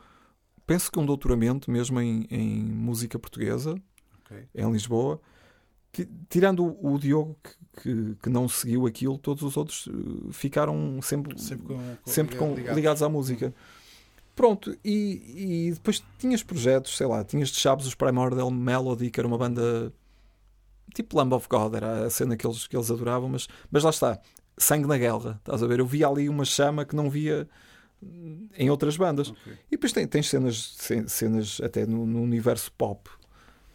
Penso 0.67 0.93
que 0.93 0.99
um 0.99 1.07
doutoramento 1.07 1.71
mesmo 1.71 2.01
em, 2.01 2.27
em 2.31 2.63
música 2.63 3.19
portuguesa, 3.19 3.75
Ok. 4.25 4.37
em 4.55 4.71
Lisboa. 4.73 5.21
Ti- 5.93 6.09
Tirando 6.29 6.65
o, 6.65 6.95
o 6.95 6.99
Diogo, 6.99 7.37
que, 7.43 7.83
que, 7.83 8.15
que 8.23 8.29
não 8.31 8.49
seguiu 8.49 8.87
aquilo, 8.87 9.19
todos 9.19 9.43
os 9.43 9.57
outros 9.57 9.89
eh, 9.89 10.29
ficaram 10.33 11.01
sempre, 11.03 11.39
Sempre 11.41 11.67
com, 11.67 11.75
com, 11.77 12.11
sempre 12.11 12.37
com- 12.37 12.55
ligados. 12.55 12.77
ligados 12.77 13.03
à 13.03 13.09
música. 13.09 13.55
Pronto, 14.37 14.77
e, 14.85 15.67
e 15.69 15.73
depois 15.73 16.03
tinhas 16.19 16.43
projetos, 16.45 16.97
sei 16.97 17.07
lá, 17.07 17.25
tinhas 17.25 17.49
de 17.49 17.57
Chaves 17.59 17.87
os 17.87 17.95
Primordial 17.95 18.51
Melody, 18.51 19.11
que 19.11 19.19
era 19.19 19.27
uma 19.27 19.37
banda 19.39 19.93
tipo 20.95 21.17
Lamb 21.19 21.35
of 21.35 21.47
God, 21.51 21.75
era 21.75 22.07
a 22.07 22.11
cena 22.11 22.37
que 22.37 22.47
eles, 22.47 22.67
que 22.67 22.77
eles 22.77 22.91
adoravam, 22.91 23.29
mas, 23.29 23.49
mas 23.71 23.83
lá 23.83 23.91
está, 23.91 24.19
sangue 24.57 24.87
na 24.87 24.97
guerra, 24.97 25.37
estás 25.39 25.63
a 25.63 25.67
ver? 25.67 25.81
Eu 25.81 25.87
via 25.87 26.07
ali 26.09 26.29
uma 26.29 26.45
chama 26.45 26.85
que 26.85 26.95
não 26.97 27.11
via 27.11 27.49
em 28.57 28.71
outras 28.71 28.97
bandas. 28.97 29.31
Ok. 29.31 29.53
E 29.53 29.71
depois 29.73 29.93
tem- 29.93 30.07
tens 30.07 30.29
cenas, 30.29 30.75
ce- 30.79 31.09
cenas 31.09 31.61
até 31.63 31.85
no, 31.85 32.07
no 32.07 32.23
universo 32.23 32.71
pop. 32.73 33.11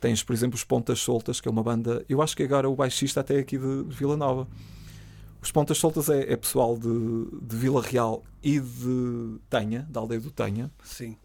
Tens, 0.03 0.21
por 0.21 0.33
exemplo, 0.33 0.57
os 0.57 0.65
Pontas 0.65 0.99
Soltas, 0.99 1.39
que 1.39 1.47
é 1.47 1.51
uma 1.51 1.63
banda. 1.63 2.03
Eu 2.09 2.21
acho 2.21 2.35
que 2.35 2.43
agora 2.43 2.69
o 2.69 2.75
baixista 2.75 3.21
até 3.21 3.37
é 3.37 3.39
aqui 3.39 3.57
de, 3.57 3.83
de 3.85 3.95
Vila 3.95 4.17
Nova. 4.17 4.49
Os 5.41 5.49
Pontas 5.49 5.77
Soltas 5.77 6.09
é, 6.09 6.33
é 6.33 6.35
pessoal 6.35 6.77
de, 6.77 6.89
de 7.41 7.55
Vila 7.55 7.81
Real 7.81 8.21
e 8.43 8.59
de 8.59 9.37
Tenha, 9.49 9.87
da 9.89 10.01
aldeia 10.01 10.19
do 10.19 10.29
Tenha. 10.29 10.69
Sim. 10.83 11.15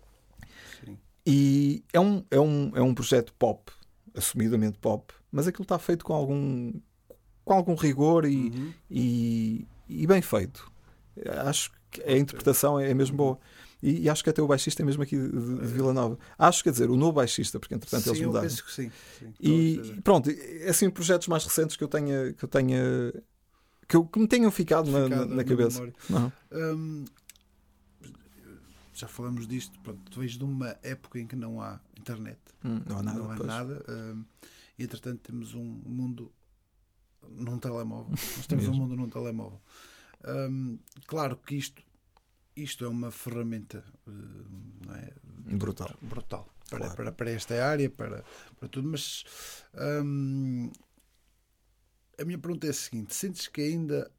Sim. 0.85 0.97
E 1.27 1.83
é 1.93 1.99
um, 1.99 2.23
é 2.31 2.39
um, 2.39 2.71
é 2.77 2.81
um 2.81 2.95
projeto 2.95 3.35
pop, 3.37 3.73
assumidamente 4.15 4.79
pop, 4.79 5.13
mas 5.33 5.49
aquilo 5.49 5.65
está 5.65 5.77
feito 5.81 6.05
com 6.05 6.15
algum, 6.15 6.73
com 7.45 7.53
algum 7.55 7.75
rigor 7.75 8.27
e, 8.27 8.37
Uhum. 8.51 8.73
e, 8.89 9.67
e 9.89 10.07
bem 10.07 10.23
feito. 10.23 10.71
Acho 11.45 11.73
que 11.91 12.01
a 12.05 12.17
interpretação 12.17 12.79
é 12.79 12.95
mesmo 12.95 13.17
boa. 13.17 13.39
E, 13.83 14.01
e 14.03 14.09
acho 14.11 14.25
que 14.25 14.31
até 14.31 14.43
o 14.43 14.47
baixista 14.47 14.83
é 14.83 14.85
mesmo 14.85 15.03
aqui 15.03 15.17
de, 15.17 15.29
de 15.31 15.67
Vila 15.67 15.93
Nova. 15.93 16.19
Acho, 16.37 16.65
quer 16.65 16.73
dizer, 16.73 16.91
o 16.91 16.97
novo 16.97 17.13
baixista, 17.13 17.61
porque 17.61 17.75
entretanto 17.75 18.03
sim, 18.03 18.11
eles 18.11 18.21
eu 18.21 18.27
mudaram. 18.29 18.49
penso 18.49 18.65
que 18.65 18.73
sim. 18.73 18.91
sim. 19.19 19.35
E 19.41 20.01
pronto, 20.03 20.31
é 20.31 20.69
assim, 20.69 20.91
projetos 20.91 21.29
mais 21.29 21.45
recentes 21.45 21.77
que 21.77 21.85
eu 21.85 21.89
tenha 21.89 22.33
que, 22.33 22.45
eu 22.45 22.49
tenha, 22.49 22.83
que, 23.87 23.97
eu- 23.97 24.05
que 24.07 24.19
me 24.19 24.27
tenham 24.27 24.51
ficado, 24.51 24.91
na- 24.91 25.01
na, 25.01 25.05
ficado 25.05 25.29
na 25.29 25.35
na 25.37 25.45
cabeça. 25.45 25.93
Hum, 26.53 27.05
já 28.95 29.07
falamos 29.07 29.47
disto. 29.47 29.79
Pronto, 29.81 30.01
tu 30.11 30.21
vens 30.21 30.33
de 30.37 30.43
uma 30.45 30.77
época 30.83 31.19
em 31.21 31.27
que 31.27 31.37
não 31.37 31.61
há 31.61 31.81
internet. 31.99 32.39
Hum, 32.65 32.81
não 32.87 32.99
há 32.99 33.03
nada. 33.03 33.19
não 33.19 33.31
há 33.31 33.37
nada. 33.37 33.85
hum, 33.89 34.25
e 34.79 34.83
entretanto 34.85 35.21
temos 35.21 35.55
um 35.55 35.65
mundo 35.65 36.33
num 37.31 37.59
telemóvel. 37.59 38.11
Nós 38.37 38.47
temos 38.47 38.67
um 38.69 38.75
mundo 38.75 38.97
num 38.97 39.09
telemóvel. 39.09 39.61
Hum, 40.27 40.79
claro 41.07 41.37
que 41.37 41.55
isto, 41.55 41.81
isto 42.63 42.85
é 42.85 42.89
uma 42.89 43.11
ferramenta 43.11 43.85
não 44.07 44.95
é? 44.95 45.13
Brutal. 45.57 45.95
brutal 46.01 46.49
para, 46.69 46.79
Claro. 46.81 46.97
para, 46.97 47.13
para 47.13 47.31
esta 47.31 47.65
área, 47.65 47.89
para, 47.89 48.25
para 48.59 48.69
tudo, 48.69 48.89
mas 48.89 49.25
hum, 50.05 50.71
a 52.19 52.25
minha 52.25 52.39
pergunta 52.39 52.67
é 52.67 52.71
a 52.71 52.75
seguinte: 52.75 53.15
sentes 53.15 53.47
que 53.47 53.61
ainda 53.61 54.11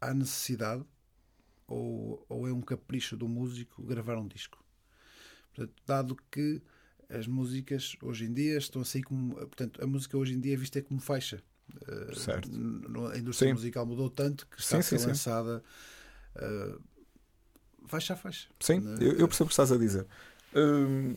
há 0.00 0.12
necessidade 0.12 0.84
ou, 1.66 2.24
ou 2.28 2.48
é 2.48 2.52
um 2.52 2.60
capricho 2.60 3.16
do 3.16 3.28
músico 3.28 3.82
gravar 3.82 4.16
um 4.16 4.26
disco? 4.26 4.62
Portanto, 5.54 5.82
dado 5.86 6.16
que 6.30 6.62
as 7.08 7.26
músicas 7.26 7.96
hoje 8.02 8.24
em 8.24 8.32
dia 8.32 8.58
estão 8.58 8.82
assim 8.82 9.02
como. 9.02 9.34
Portanto, 9.34 9.82
a 9.82 9.86
música 9.86 10.16
hoje 10.16 10.34
em 10.34 10.40
dia 10.40 10.54
é 10.54 10.56
vista 10.56 10.80
como 10.82 11.00
faixa. 11.00 11.42
Uh, 11.86 12.14
Certo. 12.18 12.50
A 13.12 13.18
indústria 13.18 13.50
Sim. 13.50 13.54
musical 13.54 13.86
mudou 13.86 14.08
tanto 14.08 14.46
que 14.46 14.58
está 14.58 14.76
Sim, 14.76 14.80
a 14.80 14.82
ser 14.82 14.98
sim. 14.98 15.06
lançada 15.08 15.62
uh, 16.36 16.82
faixa 17.88 18.14
a 18.14 18.16
faixa. 18.16 18.48
Sim, 18.60 18.80
Né? 18.80 18.96
eu, 19.00 19.12
eu 19.12 19.28
percebo 19.28 19.46
o 19.46 19.48
que 19.48 19.52
estás 19.54 19.72
a 19.72 19.76
dizer. 19.76 20.06
Hum, 20.54 21.14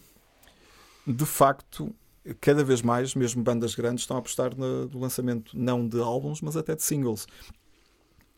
de 1.05 1.25
facto, 1.25 1.93
cada 2.39 2.63
vez 2.63 2.81
mais, 2.81 3.15
mesmo 3.15 3.43
bandas 3.43 3.75
grandes, 3.75 4.03
estão 4.03 4.17
a 4.17 4.19
apostar 4.19 4.55
no, 4.55 4.87
no 4.87 4.99
lançamento 4.99 5.57
não 5.57 5.87
de 5.87 5.99
álbuns, 5.99 6.41
mas 6.41 6.55
até 6.55 6.75
de 6.75 6.83
singles. 6.83 7.27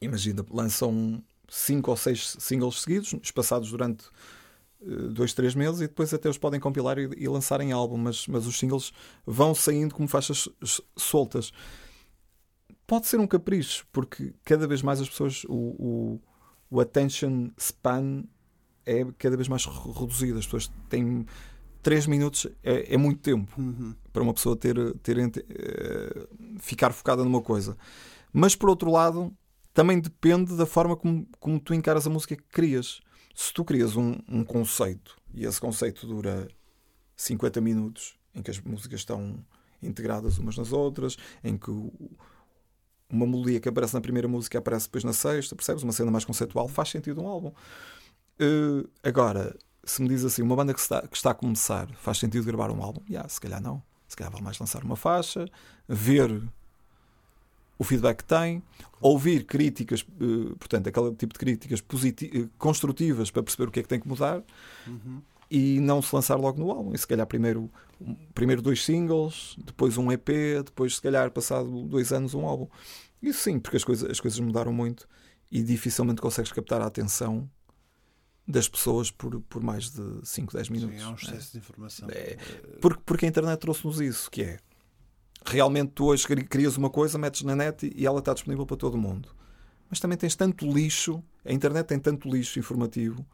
Imagina, 0.01 0.45
lançam 0.49 1.23
cinco 1.49 1.91
ou 1.91 1.97
seis 1.97 2.35
singles 2.39 2.81
seguidos, 2.81 3.13
espaçados 3.21 3.69
durante 3.69 4.05
eh, 4.81 5.07
dois, 5.11 5.33
três 5.33 5.55
meses, 5.55 5.81
e 5.81 5.87
depois 5.87 6.13
até 6.13 6.29
os 6.29 6.37
podem 6.37 6.59
compilar 6.59 6.97
e, 6.97 7.09
e 7.17 7.27
lançar 7.27 7.61
em 7.61 7.71
álbum, 7.71 7.97
mas, 7.97 8.27
mas 8.27 8.45
os 8.45 8.57
singles 8.57 8.91
vão 9.25 9.53
saindo 9.53 9.93
como 9.95 10.07
faixas 10.07 10.49
soltas. 10.97 11.51
Pode 12.85 13.07
ser 13.07 13.19
um 13.19 13.27
capricho, 13.27 13.85
porque 13.91 14.33
cada 14.43 14.67
vez 14.67 14.81
mais 14.81 14.99
as 14.99 15.09
pessoas, 15.09 15.43
o, 15.45 15.53
o, 15.55 16.21
o 16.73 16.79
attention 16.79 17.49
span 17.57 18.23
é 18.85 19.05
cada 19.17 19.35
vez 19.37 19.47
mais 19.47 19.65
re- 19.65 19.91
reduzido. 19.99 20.39
As 20.39 20.45
pessoas 20.45 20.71
têm 20.89 21.25
3 21.81 22.07
minutos, 22.07 22.47
é, 22.63 22.93
é 22.93 22.97
muito 22.97 23.21
tempo 23.21 23.51
Uhum. 23.61 23.93
para 24.11 24.23
uma 24.23 24.33
pessoa 24.33 24.55
ter, 24.55 24.75
ter 24.99 25.17
eh, 25.19 26.27
ficar 26.59 26.91
focada 26.91 27.23
numa 27.23 27.41
coisa. 27.41 27.77
Mas 28.31 28.55
por 28.55 28.69
outro 28.69 28.89
lado, 28.91 29.31
também 29.73 29.99
depende 29.99 30.55
da 30.55 30.65
forma 30.65 30.95
como, 30.95 31.27
como 31.39 31.59
tu 31.59 31.73
encaras 31.73 32.07
a 32.07 32.09
música 32.09 32.35
que 32.35 32.43
crias. 32.43 33.01
Se 33.35 33.53
tu 33.53 33.63
crias 33.63 33.95
um, 33.95 34.15
um 34.27 34.43
conceito 34.43 35.15
e 35.33 35.45
esse 35.45 35.59
conceito 35.59 36.05
dura 36.07 36.47
50 37.15 37.61
minutos, 37.61 38.15
em 38.33 38.41
que 38.41 38.49
as 38.51 38.59
músicas 38.59 39.01
estão 39.01 39.37
integradas 39.81 40.37
umas 40.39 40.57
nas 40.57 40.71
outras, 40.71 41.17
em 41.43 41.57
que 41.57 41.69
o- 41.69 41.91
uma 43.13 43.27
melodia 43.27 43.59
que 43.59 43.69
aparece 43.69 43.93
na 43.93 44.01
primeira 44.01 44.27
música 44.27 44.57
aparece 44.57 44.87
depois 44.87 45.03
na 45.03 45.13
sexta, 45.13 45.55
percebes? 45.55 45.83
Uma 45.83 45.93
cena 45.93 46.09
mais 46.11 46.25
conceitual, 46.25 46.67
faz 46.67 46.89
sentido 46.89 47.21
um 47.21 47.27
álbum. 47.27 47.51
Eh, 48.39 48.85
agora, 49.03 49.55
se 49.83 50.01
me 50.01 50.09
diz 50.09 50.25
assim, 50.25 50.41
uma 50.41 50.55
banda 50.55 50.73
que 50.73 50.79
está, 50.79 51.07
que 51.07 51.15
está 51.15 51.31
a 51.31 51.33
começar, 51.33 51.87
faz 51.95 52.17
sentido 52.17 52.45
gravar 52.45 52.71
um 52.71 52.81
álbum? 52.81 53.01
Yeah, 53.07 53.27
se 53.29 53.39
calhar 53.39 53.61
não. 53.61 53.81
Se 54.07 54.15
calhar 54.15 54.31
vale 54.31 54.43
mais 54.43 54.57
lançar 54.59 54.83
uma 54.83 54.95
faixa, 54.95 55.45
ver 55.87 56.41
o 57.77 57.83
feedback 57.83 58.17
que 58.17 58.25
tem, 58.25 58.63
ouvir 59.01 59.45
críticas, 59.45 60.05
eh, 60.19 60.55
portanto, 60.57 60.87
aquele 60.87 61.11
tipo 61.15 61.33
de 61.33 61.39
críticas 61.39 61.79
eh, 61.81 62.47
construtivas 62.57 63.29
para 63.29 63.43
perceber 63.43 63.67
o 63.67 63.71
que 63.71 63.79
é 63.79 63.83
que 63.83 63.89
tem 63.89 63.99
que 63.99 64.07
mudar 64.07 64.43
Uhum. 64.87 65.21
E 65.55 65.79
não 65.79 66.01
se 66.01 66.15
lançar 66.15 66.35
logo 66.35 66.59
no 66.59 66.71
álbum. 66.71 66.93
E 66.93 66.97
se 66.97 67.05
calhar 67.05 67.27
primeiro, 67.27 67.69
primeiro 68.33 68.59
dois 68.61 68.83
singles, 68.83 69.55
depois 69.63 69.97
um 69.97 70.11
EP, 70.11 70.27
depois 70.65 70.95
se 70.95 71.01
calhar 71.01 71.29
passado 71.29 71.83
dois 71.83 72.11
anos 72.11 72.33
um 72.33 72.45
álbum. 72.47 72.67
Isso 73.21 73.39
sim, 73.43 73.59
porque 73.59 73.77
as 73.77 73.83
coisas, 73.83 74.09
as 74.09 74.19
coisas 74.19 74.39
mudaram 74.39 74.73
muito 74.73 75.07
e 75.51 75.61
dificilmente 75.61 76.19
consegues 76.21 76.51
captar 76.51 76.81
a 76.81 76.87
atenção 76.87 77.47
das 78.47 78.67
pessoas 78.67 79.11
por, 79.11 79.39
por 79.41 79.61
mais 79.61 79.91
de 79.91 80.01
5, 80.27 80.53
10 80.53 80.69
minutos. 80.69 80.97
Sim, 80.97 81.03
há 81.03 81.09
um 81.09 81.13
É. 81.13 81.15
excesso 81.15 81.51
de 81.53 81.57
informação. 81.59 82.09
É. 82.09 82.35
Porque, 82.81 83.01
porque 83.05 83.25
a 83.25 83.29
internet 83.29 83.59
trouxe-nos 83.59 84.01
isso, 84.01 84.31
que 84.31 84.41
é 84.41 84.57
realmente 85.45 85.91
tu 85.93 86.05
hoje 86.05 86.25
cri- 86.25 86.43
crias 86.45 86.75
uma 86.77 86.89
coisa, 86.89 87.17
metes 87.17 87.43
na 87.43 87.55
net 87.55 87.93
e 87.95 88.05
ela 88.05 88.19
está 88.19 88.33
disponível 88.33 88.65
para 88.65 88.75
todo 88.77 88.97
mundo. 88.97 89.29
Mas 89.89 89.99
também 89.99 90.17
tens 90.17 90.35
tanto 90.35 90.65
lixo, 90.69 91.23
a 91.45 91.53
internet 91.53 91.85
tem 91.85 91.99
tanto 91.99 92.27
lixo 92.27 92.57
informativo, 92.59 93.25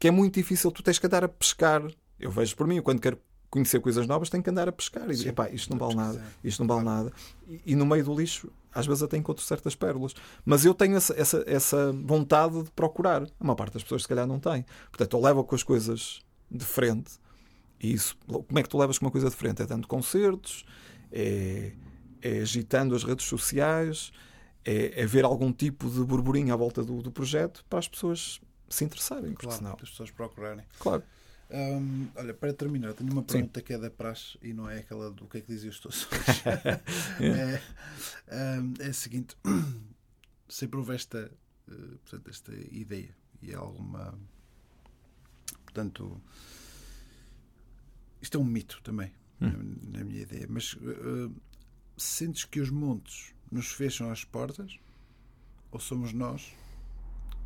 que 0.00 0.08
é 0.08 0.10
muito 0.10 0.34
difícil, 0.34 0.72
tu 0.72 0.82
tens 0.82 0.98
que 0.98 1.06
andar 1.06 1.22
a 1.22 1.28
pescar. 1.28 1.82
Eu 2.18 2.30
vejo 2.30 2.56
por 2.56 2.66
mim, 2.66 2.76
eu 2.76 2.82
quando 2.82 3.00
quero 3.00 3.18
conhecer 3.50 3.80
coisas 3.80 4.06
novas, 4.06 4.30
tenho 4.30 4.42
que 4.42 4.48
andar 4.48 4.66
a 4.66 4.72
pescar 4.72 5.10
e 5.10 5.16
Sim, 5.16 5.28
epá, 5.28 5.50
isto 5.50 5.70
não 5.70 5.78
vale 5.78 5.94
nada, 5.94 6.24
isto 6.42 6.60
não 6.60 6.66
vale 6.66 6.84
nada. 6.84 7.12
E, 7.46 7.60
e 7.66 7.74
no 7.76 7.84
meio 7.84 8.02
do 8.02 8.14
lixo, 8.14 8.50
às 8.72 8.86
vezes 8.86 9.02
até 9.02 9.18
encontro 9.18 9.44
certas 9.44 9.74
pérolas. 9.74 10.14
Mas 10.42 10.64
eu 10.64 10.72
tenho 10.72 10.96
essa, 10.96 11.14
essa, 11.20 11.44
essa 11.46 11.92
vontade 11.92 12.62
de 12.62 12.70
procurar. 12.70 13.22
A 13.22 13.44
maior 13.44 13.56
parte 13.56 13.74
das 13.74 13.82
pessoas, 13.82 14.02
se 14.02 14.08
calhar, 14.08 14.26
não 14.26 14.40
tem. 14.40 14.64
Portanto, 14.90 15.16
eu 15.16 15.20
levo 15.20 15.44
com 15.44 15.54
as 15.54 15.62
coisas 15.62 16.22
de 16.50 16.64
frente. 16.64 17.12
E 17.78 17.92
isso, 17.92 18.16
como 18.26 18.58
é 18.58 18.62
que 18.62 18.68
tu 18.68 18.78
levas 18.78 18.98
com 18.98 19.04
uma 19.04 19.10
coisa 19.10 19.28
de 19.28 19.36
frente? 19.36 19.60
É 19.60 19.66
dando 19.66 19.86
concertos, 19.86 20.64
é, 21.12 21.72
é 22.22 22.38
agitando 22.40 22.94
as 22.94 23.04
redes 23.04 23.26
sociais, 23.26 24.12
é, 24.64 25.02
é 25.02 25.06
ver 25.06 25.24
algum 25.24 25.52
tipo 25.52 25.90
de 25.90 26.00
burburinho 26.04 26.54
à 26.54 26.56
volta 26.56 26.82
do, 26.82 27.02
do 27.02 27.10
projeto 27.10 27.64
para 27.68 27.78
as 27.78 27.88
pessoas 27.88 28.40
se 28.70 28.84
interessarem. 28.84 29.32
Porque 29.32 29.46
Claro, 29.46 29.58
senão, 29.58 29.72
as 29.82 29.90
pessoas 29.90 30.10
procurarem. 30.10 30.64
claro. 30.78 31.02
Hum, 31.52 32.08
olha, 32.14 32.32
para 32.32 32.54
terminar, 32.54 32.94
tenho 32.94 33.10
uma 33.10 33.24
pergunta 33.24 33.60
que 33.60 33.72
é 33.72 33.78
da 33.78 33.90
praxe 33.90 34.38
e 34.40 34.52
não 34.52 34.70
é 34.70 34.78
aquela 34.78 35.10
do 35.10 35.26
que 35.26 35.38
é 35.38 35.40
que 35.40 35.48
dizem 35.48 35.68
os 35.68 35.80
teus 35.80 36.06
é, 37.20 37.60
é 38.78 38.86
a 38.86 38.92
seguinte: 38.92 39.36
sempre 40.48 40.78
houve 40.78 40.94
esta, 40.94 41.18
eh, 41.68 41.74
portanto, 42.04 42.30
esta 42.30 42.52
ideia 42.70 43.12
e 43.42 43.50
é 43.50 43.54
alguma. 43.56 44.16
Portanto, 45.64 46.20
isto 48.22 48.38
é 48.38 48.40
um 48.40 48.44
mito 48.44 48.80
também, 48.82 49.12
Hum. 49.40 49.76
na, 49.90 49.98
na 49.98 50.04
minha 50.04 50.20
ideia, 50.22 50.46
mas 50.48 50.76
eh, 50.82 51.30
sentes 51.96 52.44
que 52.44 52.60
os 52.60 52.70
montes 52.70 53.34
nos 53.50 53.72
fecham 53.72 54.10
as 54.10 54.22
portas 54.24 54.78
ou 55.72 55.80
somos 55.80 56.12
nós 56.12 56.52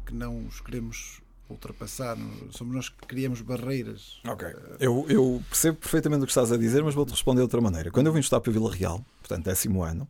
que 0.05 0.15
não 0.15 0.47
os 0.47 0.61
queremos 0.61 1.21
ultrapassar? 1.49 2.17
Somos 2.51 2.75
nós 2.75 2.89
que 2.89 3.07
criamos 3.07 3.41
barreiras? 3.41 4.21
Ok. 4.27 4.47
Eu, 4.81 5.05
eu 5.09 5.43
percebo 5.49 5.79
perfeitamente 5.79 6.23
o 6.23 6.27
que 6.27 6.31
estás 6.33 6.51
a 6.53 6.57
dizer, 6.57 6.83
mas 6.83 6.95
vou-te 6.95 7.11
responder 7.11 7.41
de 7.41 7.43
outra 7.45 7.61
maneira. 7.61 7.91
Quando 7.91 8.07
eu 8.07 8.13
vim 8.13 8.21
estudar 8.21 8.41
para 8.41 8.53
Vila 8.53 8.73
Real, 8.75 9.05
portanto, 9.21 9.45
décimo 9.45 9.83
ano, 9.83 10.09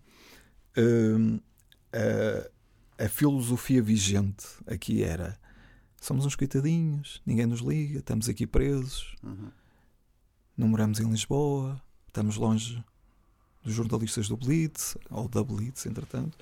hum, 0.77 1.41
a, 1.93 3.05
a 3.05 3.09
filosofia 3.09 3.83
vigente 3.83 4.47
aqui 4.67 5.03
era: 5.03 5.39
somos 6.01 6.25
uns 6.27 6.37
coitadinhos, 6.37 7.21
ninguém 7.27 7.47
nos 7.47 7.61
liga, 7.61 7.99
estamos 7.99 8.29
aqui 8.29 8.47
presos, 8.47 9.15
Uhum. 9.23 9.51
não 10.57 10.69
moramos 10.69 11.01
em 11.01 11.11
Lisboa, 11.11 11.81
estamos 12.07 12.37
longe 12.37 12.83
dos 13.63 13.73
jornalistas 13.75 14.29
do 14.29 14.37
Blitz, 14.37 14.97
ou 15.11 15.27
da 15.29 15.43
Blitz, 15.43 15.87
entretanto. 15.87 16.37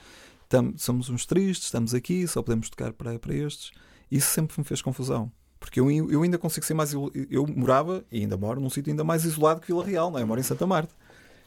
Tam- 0.53 0.75
somos 0.77 1.09
uns 1.09 1.25
tristes, 1.25 1.69
estamos 1.69 1.95
aqui, 1.95 2.29
só 2.29 2.43
podemos 2.43 2.69
tocar 2.69 2.93
para, 2.93 3.19
para 3.19 3.35
estes. 3.35 3.71
Isso 4.11 4.29
sempre 4.29 4.55
me 4.59 4.65
fez 4.65 4.83
confusão. 4.83 5.33
Porque 5.59 5.81
eu, 5.81 5.91
eu 6.11 6.23
ainda 6.23 6.37
consigo 6.37 6.67
ser 6.67 6.75
mais. 6.75 6.93
Eu 6.93 7.47
morava, 7.47 8.05
e 8.13 8.21
ainda 8.21 8.37
moro, 8.37 8.61
num 8.61 8.69
sítio 8.69 8.91
ainda 8.91 9.03
mais 9.03 9.25
isolado 9.25 9.63
que 9.63 9.69
Vila 9.69 9.83
Real, 9.83 10.11
não 10.11 10.19
é? 10.19 10.23
Eu 10.23 10.27
moro 10.27 10.39
em 10.39 10.45
Santa 10.45 10.67
Marta. 10.67 10.95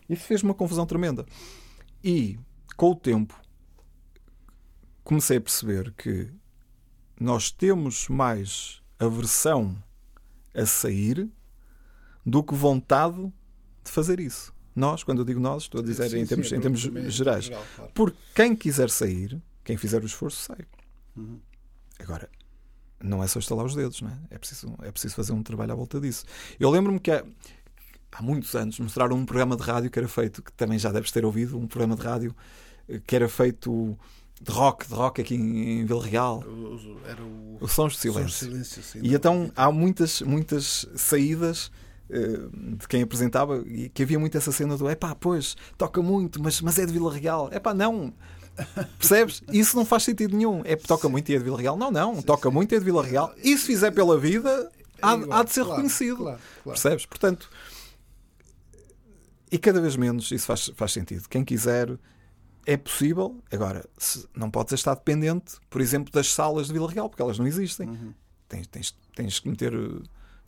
Isso 0.09 0.23
fez-me 0.23 0.49
uma 0.49 0.55
confusão 0.55 0.87
tremenda. 0.87 1.23
E, 2.03 2.39
com 2.75 2.89
o 2.89 2.95
tempo, 2.95 3.39
comecei 5.03 5.37
a 5.37 5.41
perceber 5.41 5.93
que 5.95 6.31
nós 7.19 7.51
temos 7.51 8.09
mais 8.09 8.81
aversão 8.97 9.77
a 10.51 10.65
sair 10.65 11.29
do 12.25 12.41
que 12.41 12.55
vontade 12.55 13.21
de 13.83 13.91
fazer 13.91 14.19
isso. 14.19 14.51
Nós, 14.75 15.03
quando 15.03 15.19
eu 15.19 15.25
digo 15.25 15.39
nós, 15.39 15.63
estou 15.63 15.79
a 15.81 15.83
dizer 15.83 16.09
Sim, 16.09 16.17
em 16.17 16.21
sim, 16.21 16.27
termos, 16.27 16.51
é 16.51 16.55
em 16.57 16.59
termos 16.59 16.81
gerais. 17.13 17.45
geral, 17.45 17.63
claro. 17.75 17.91
Porque 17.93 18.17
quem 18.35 18.55
quiser 18.55 18.89
sair, 18.89 19.41
quem 19.63 19.77
fizer 19.77 20.03
o 20.03 20.05
esforço, 20.05 20.41
sai. 20.43 20.65
Uhum. 21.15 21.39
Agora, 21.99 22.29
não 23.01 23.23
é 23.23 23.27
só 23.27 23.39
estalar 23.39 23.65
os 23.65 23.73
dedos, 23.75 24.01
não 24.01 24.09
é? 24.09 24.17
É 24.31 24.37
preciso, 24.37 24.73
é 24.81 24.91
preciso 24.91 25.15
fazer 25.15 25.31
um 25.31 25.41
trabalho 25.41 25.71
à 25.71 25.75
volta 25.75 25.99
disso. 25.99 26.25
Eu 26.59 26.69
lembro-me 26.69 26.99
que 26.99 27.09
há, 27.11 27.23
há 28.11 28.21
muitos 28.21 28.53
anos 28.55 28.77
mostraram 28.79 29.15
um 29.15 29.25
programa 29.25 29.55
de 29.55 29.63
rádio 29.63 29.89
que 29.89 29.97
era 29.97 30.07
feito, 30.09 30.43
que 30.43 30.51
também 30.51 30.77
já 30.77 30.91
deves 30.91 31.11
ter 31.11 31.23
ouvido, 31.23 31.57
um 31.57 31.67
programa 31.67 31.95
de 31.95 32.01
rádio 32.01 32.35
eh, 32.89 32.99
que 33.05 33.15
era 33.15 33.29
feito 33.29 33.97
de 34.41 34.51
rock, 34.51 34.85
de 34.87 34.93
rock 34.93 35.21
aqui 35.21 35.35
em, 35.35 35.79
em 35.79 35.85
Vila 35.85 36.05
Real. 36.05 36.43
O- 36.45 36.75
o- 36.75 36.99
Era 37.07 37.23
o. 37.23 37.57
Os 37.61 37.71
Sons 37.71 37.93
de 37.93 37.99
Sons 37.99 38.13
de 38.13 38.33
Silêncio. 38.33 38.47
silêncio 38.47 38.83
sim, 38.83 38.99
E 39.01 39.13
então 39.15 39.49
há 39.55 39.71
muitas, 39.71 40.21
muitas 40.21 40.85
saídas 40.95 41.71
de 42.09 42.87
quem 42.87 43.01
apresentava 43.01 43.63
e 43.67 43.89
que 43.89 44.03
havia 44.03 44.19
muito 44.19 44.37
essa 44.37 44.51
cena 44.51 44.77
do 44.77 44.89
epá, 44.89 45.15
pois, 45.15 45.55
toca 45.77 46.01
muito, 46.01 46.41
mas, 46.41 46.61
mas 46.61 46.77
é 46.77 46.85
de 46.85 46.93
Vila 46.93 47.13
Real. 47.13 47.49
Epá, 47.51 47.73
não. 47.73 48.13
Percebes? 48.97 49.41
Isso 49.51 49.75
não 49.75 49.83
faz 49.85 50.03
sentido 50.03 50.35
nenhum. 50.37 50.61
É 50.63 50.75
toca 50.75 51.09
muito 51.09 51.29
e 51.29 51.35
é 51.35 51.37
de 51.37 51.43
Vila 51.43 51.59
Real. 51.59 51.75
Não, 51.75 51.91
não. 51.91 52.21
toca 52.21 52.49
muito 52.51 52.71
e 52.71 52.75
é 52.75 52.79
de 52.79 52.85
Vila 52.85 53.03
Real. 53.03 53.33
E 53.43 53.57
se 53.57 53.65
fizer 53.65 53.91
pela 53.91 54.17
vida, 54.17 54.71
há, 55.01 55.13
É 55.13 55.17
igual, 55.17 55.39
há 55.39 55.43
de 55.43 55.51
ser 55.51 55.61
claro, 55.61 55.75
reconhecido. 55.75 56.17
Claro, 56.17 56.39
claro. 56.63 56.79
Percebes? 56.81 57.05
Portanto, 57.05 57.49
e 59.51 59.57
cada 59.57 59.81
vez 59.81 59.95
menos 59.95 60.31
isso 60.31 60.45
faz, 60.45 60.71
faz 60.75 60.91
sentido. 60.93 61.27
Quem 61.29 61.43
quiser 61.43 61.97
é 62.65 62.77
possível. 62.77 63.41
Agora, 63.51 63.85
se- 63.97 64.27
não 64.35 64.49
podes 64.49 64.73
estar 64.73 64.95
dependente, 64.95 65.55
por 65.69 65.81
exemplo, 65.81 66.11
das 66.11 66.31
salas 66.31 66.67
de 66.67 66.73
Vila 66.73 66.89
Real, 66.89 67.09
porque 67.09 67.21
elas 67.21 67.37
não 67.37 67.45
existem. 67.47 67.87
Uhum. 67.89 68.13
Tens, 68.47 68.67
tens, 68.67 68.95
tens 69.15 69.39
que 69.39 69.49
meter. 69.49 69.73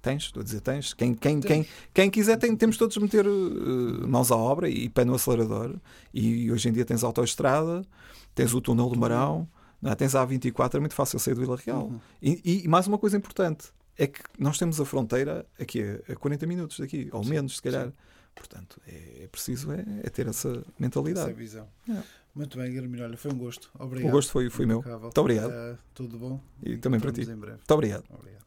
Uh, 0.08 0.12
Tens, 0.12 0.24
estou 0.24 0.42
a 0.42 0.44
dizer, 0.44 0.62
tens. 0.62 0.94
Quem, 0.94 1.14
quem, 1.14 1.40
quem, 1.40 1.66
quem 1.94 2.10
quiser, 2.10 2.38
tem, 2.38 2.56
temos 2.56 2.78
todos 2.78 2.94
de 2.94 3.00
meter 3.00 3.28
uh, 3.28 4.08
mãos 4.08 4.32
à 4.32 4.36
obra 4.36 4.70
e 4.70 4.90
pé 4.90 5.06
no 5.06 5.16
acelerador. 5.16 5.76
E 6.14 6.52
hoje 6.52 6.70
em 6.70 6.72
dia 6.72 6.86
tens 6.86 7.04
a 7.04 7.08
autoestrada, 7.08 7.84
tens 8.34 8.54
o 8.54 8.62
túnel 8.62 8.90
do 8.90 9.00
Marão, 9.00 9.48
não 9.82 9.92
é? 9.92 9.96
tens 9.96 10.16
a 10.16 10.26
A24, 10.26 10.76
é 10.76 10.80
muito 10.80 10.96
fácil 10.96 11.20
sair 11.20 11.34
do 11.36 11.42
Vila 11.42 11.58
Real. 11.58 11.88
Uhum. 11.88 12.00
E, 12.22 12.64
e 12.64 12.68
mais 12.68 12.88
uma 12.88 12.98
coisa 12.98 13.18
importante 13.18 13.68
é 13.98 14.08
que 14.08 14.22
nós 14.38 14.58
temos 14.58 14.80
a 14.80 14.86
fronteira 14.86 15.46
aqui 15.60 15.82
a, 15.82 16.14
a 16.14 16.16
40 16.16 16.46
minutos 16.46 16.80
daqui, 16.80 17.10
ou 17.12 17.26
menos, 17.26 17.56
se 17.56 17.62
calhar. 17.62 17.92
Portanto, 18.36 18.80
é, 18.88 19.24
é 19.24 19.28
preciso 19.28 19.72
é, 19.72 19.84
é 20.04 20.10
ter 20.10 20.28
essa 20.28 20.50
Essa 20.50 20.64
mentalidade. 20.78 21.34
visão. 21.34 21.68
É. 21.90 22.04
Muito 22.36 22.56
bem, 22.56 22.72
Guilherme, 22.72 23.02
olha, 23.02 23.18
foi 23.18 23.32
um 23.32 23.38
gosto. 23.38 23.72
Obrigado. 23.80 24.10
O 24.10 24.12
gosto 24.12 24.32
foi, 24.32 24.48
foi 24.52 24.68
meu. 24.68 24.84
Muito 24.84 25.18
obrigado. 25.18 25.52
Eh, 25.52 25.76
tudo 25.96 26.20
bom? 26.20 26.40
E 26.62 26.78
também 26.78 27.00
para 27.00 27.12
ti. 27.12 27.22
Encontramos 27.22 27.38
em 27.38 27.42
breve. 27.42 27.58
Muito 27.58 27.74
obrigado. 27.74 28.04
Obrigado. 28.12 28.47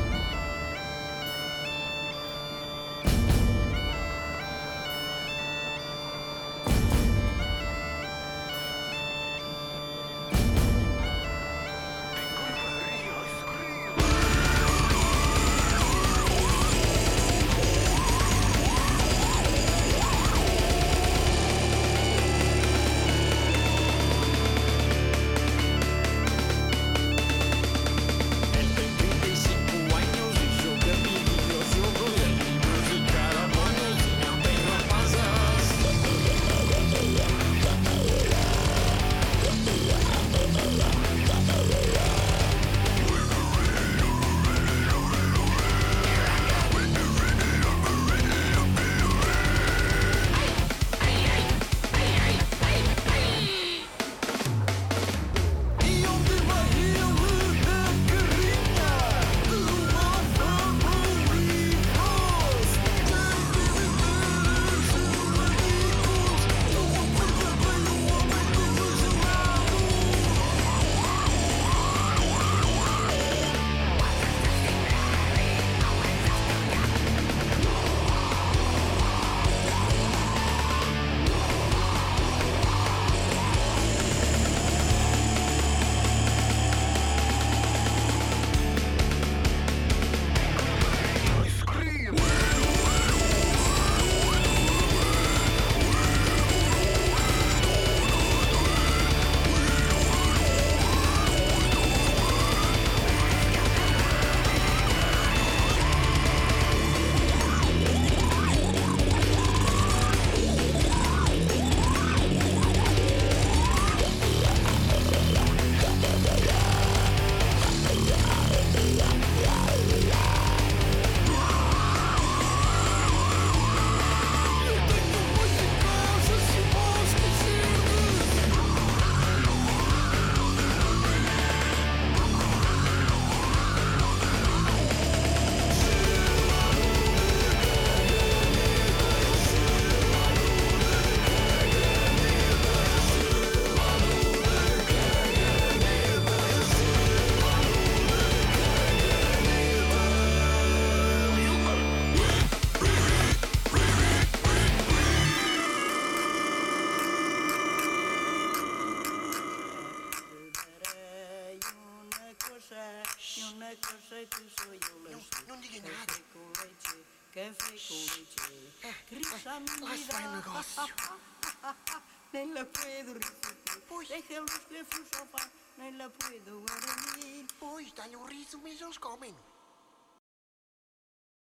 fun 174.85 175.05
sofá, 175.05 175.49
non 175.77 175.97
lo 175.97 176.09
puedo 176.11 176.59
dormir. 176.59 177.45
Pois, 177.59 177.93
teño 177.93 178.25
riso, 178.27 178.57
me 178.59 178.71
os 178.83 178.97
comen. 178.99 179.35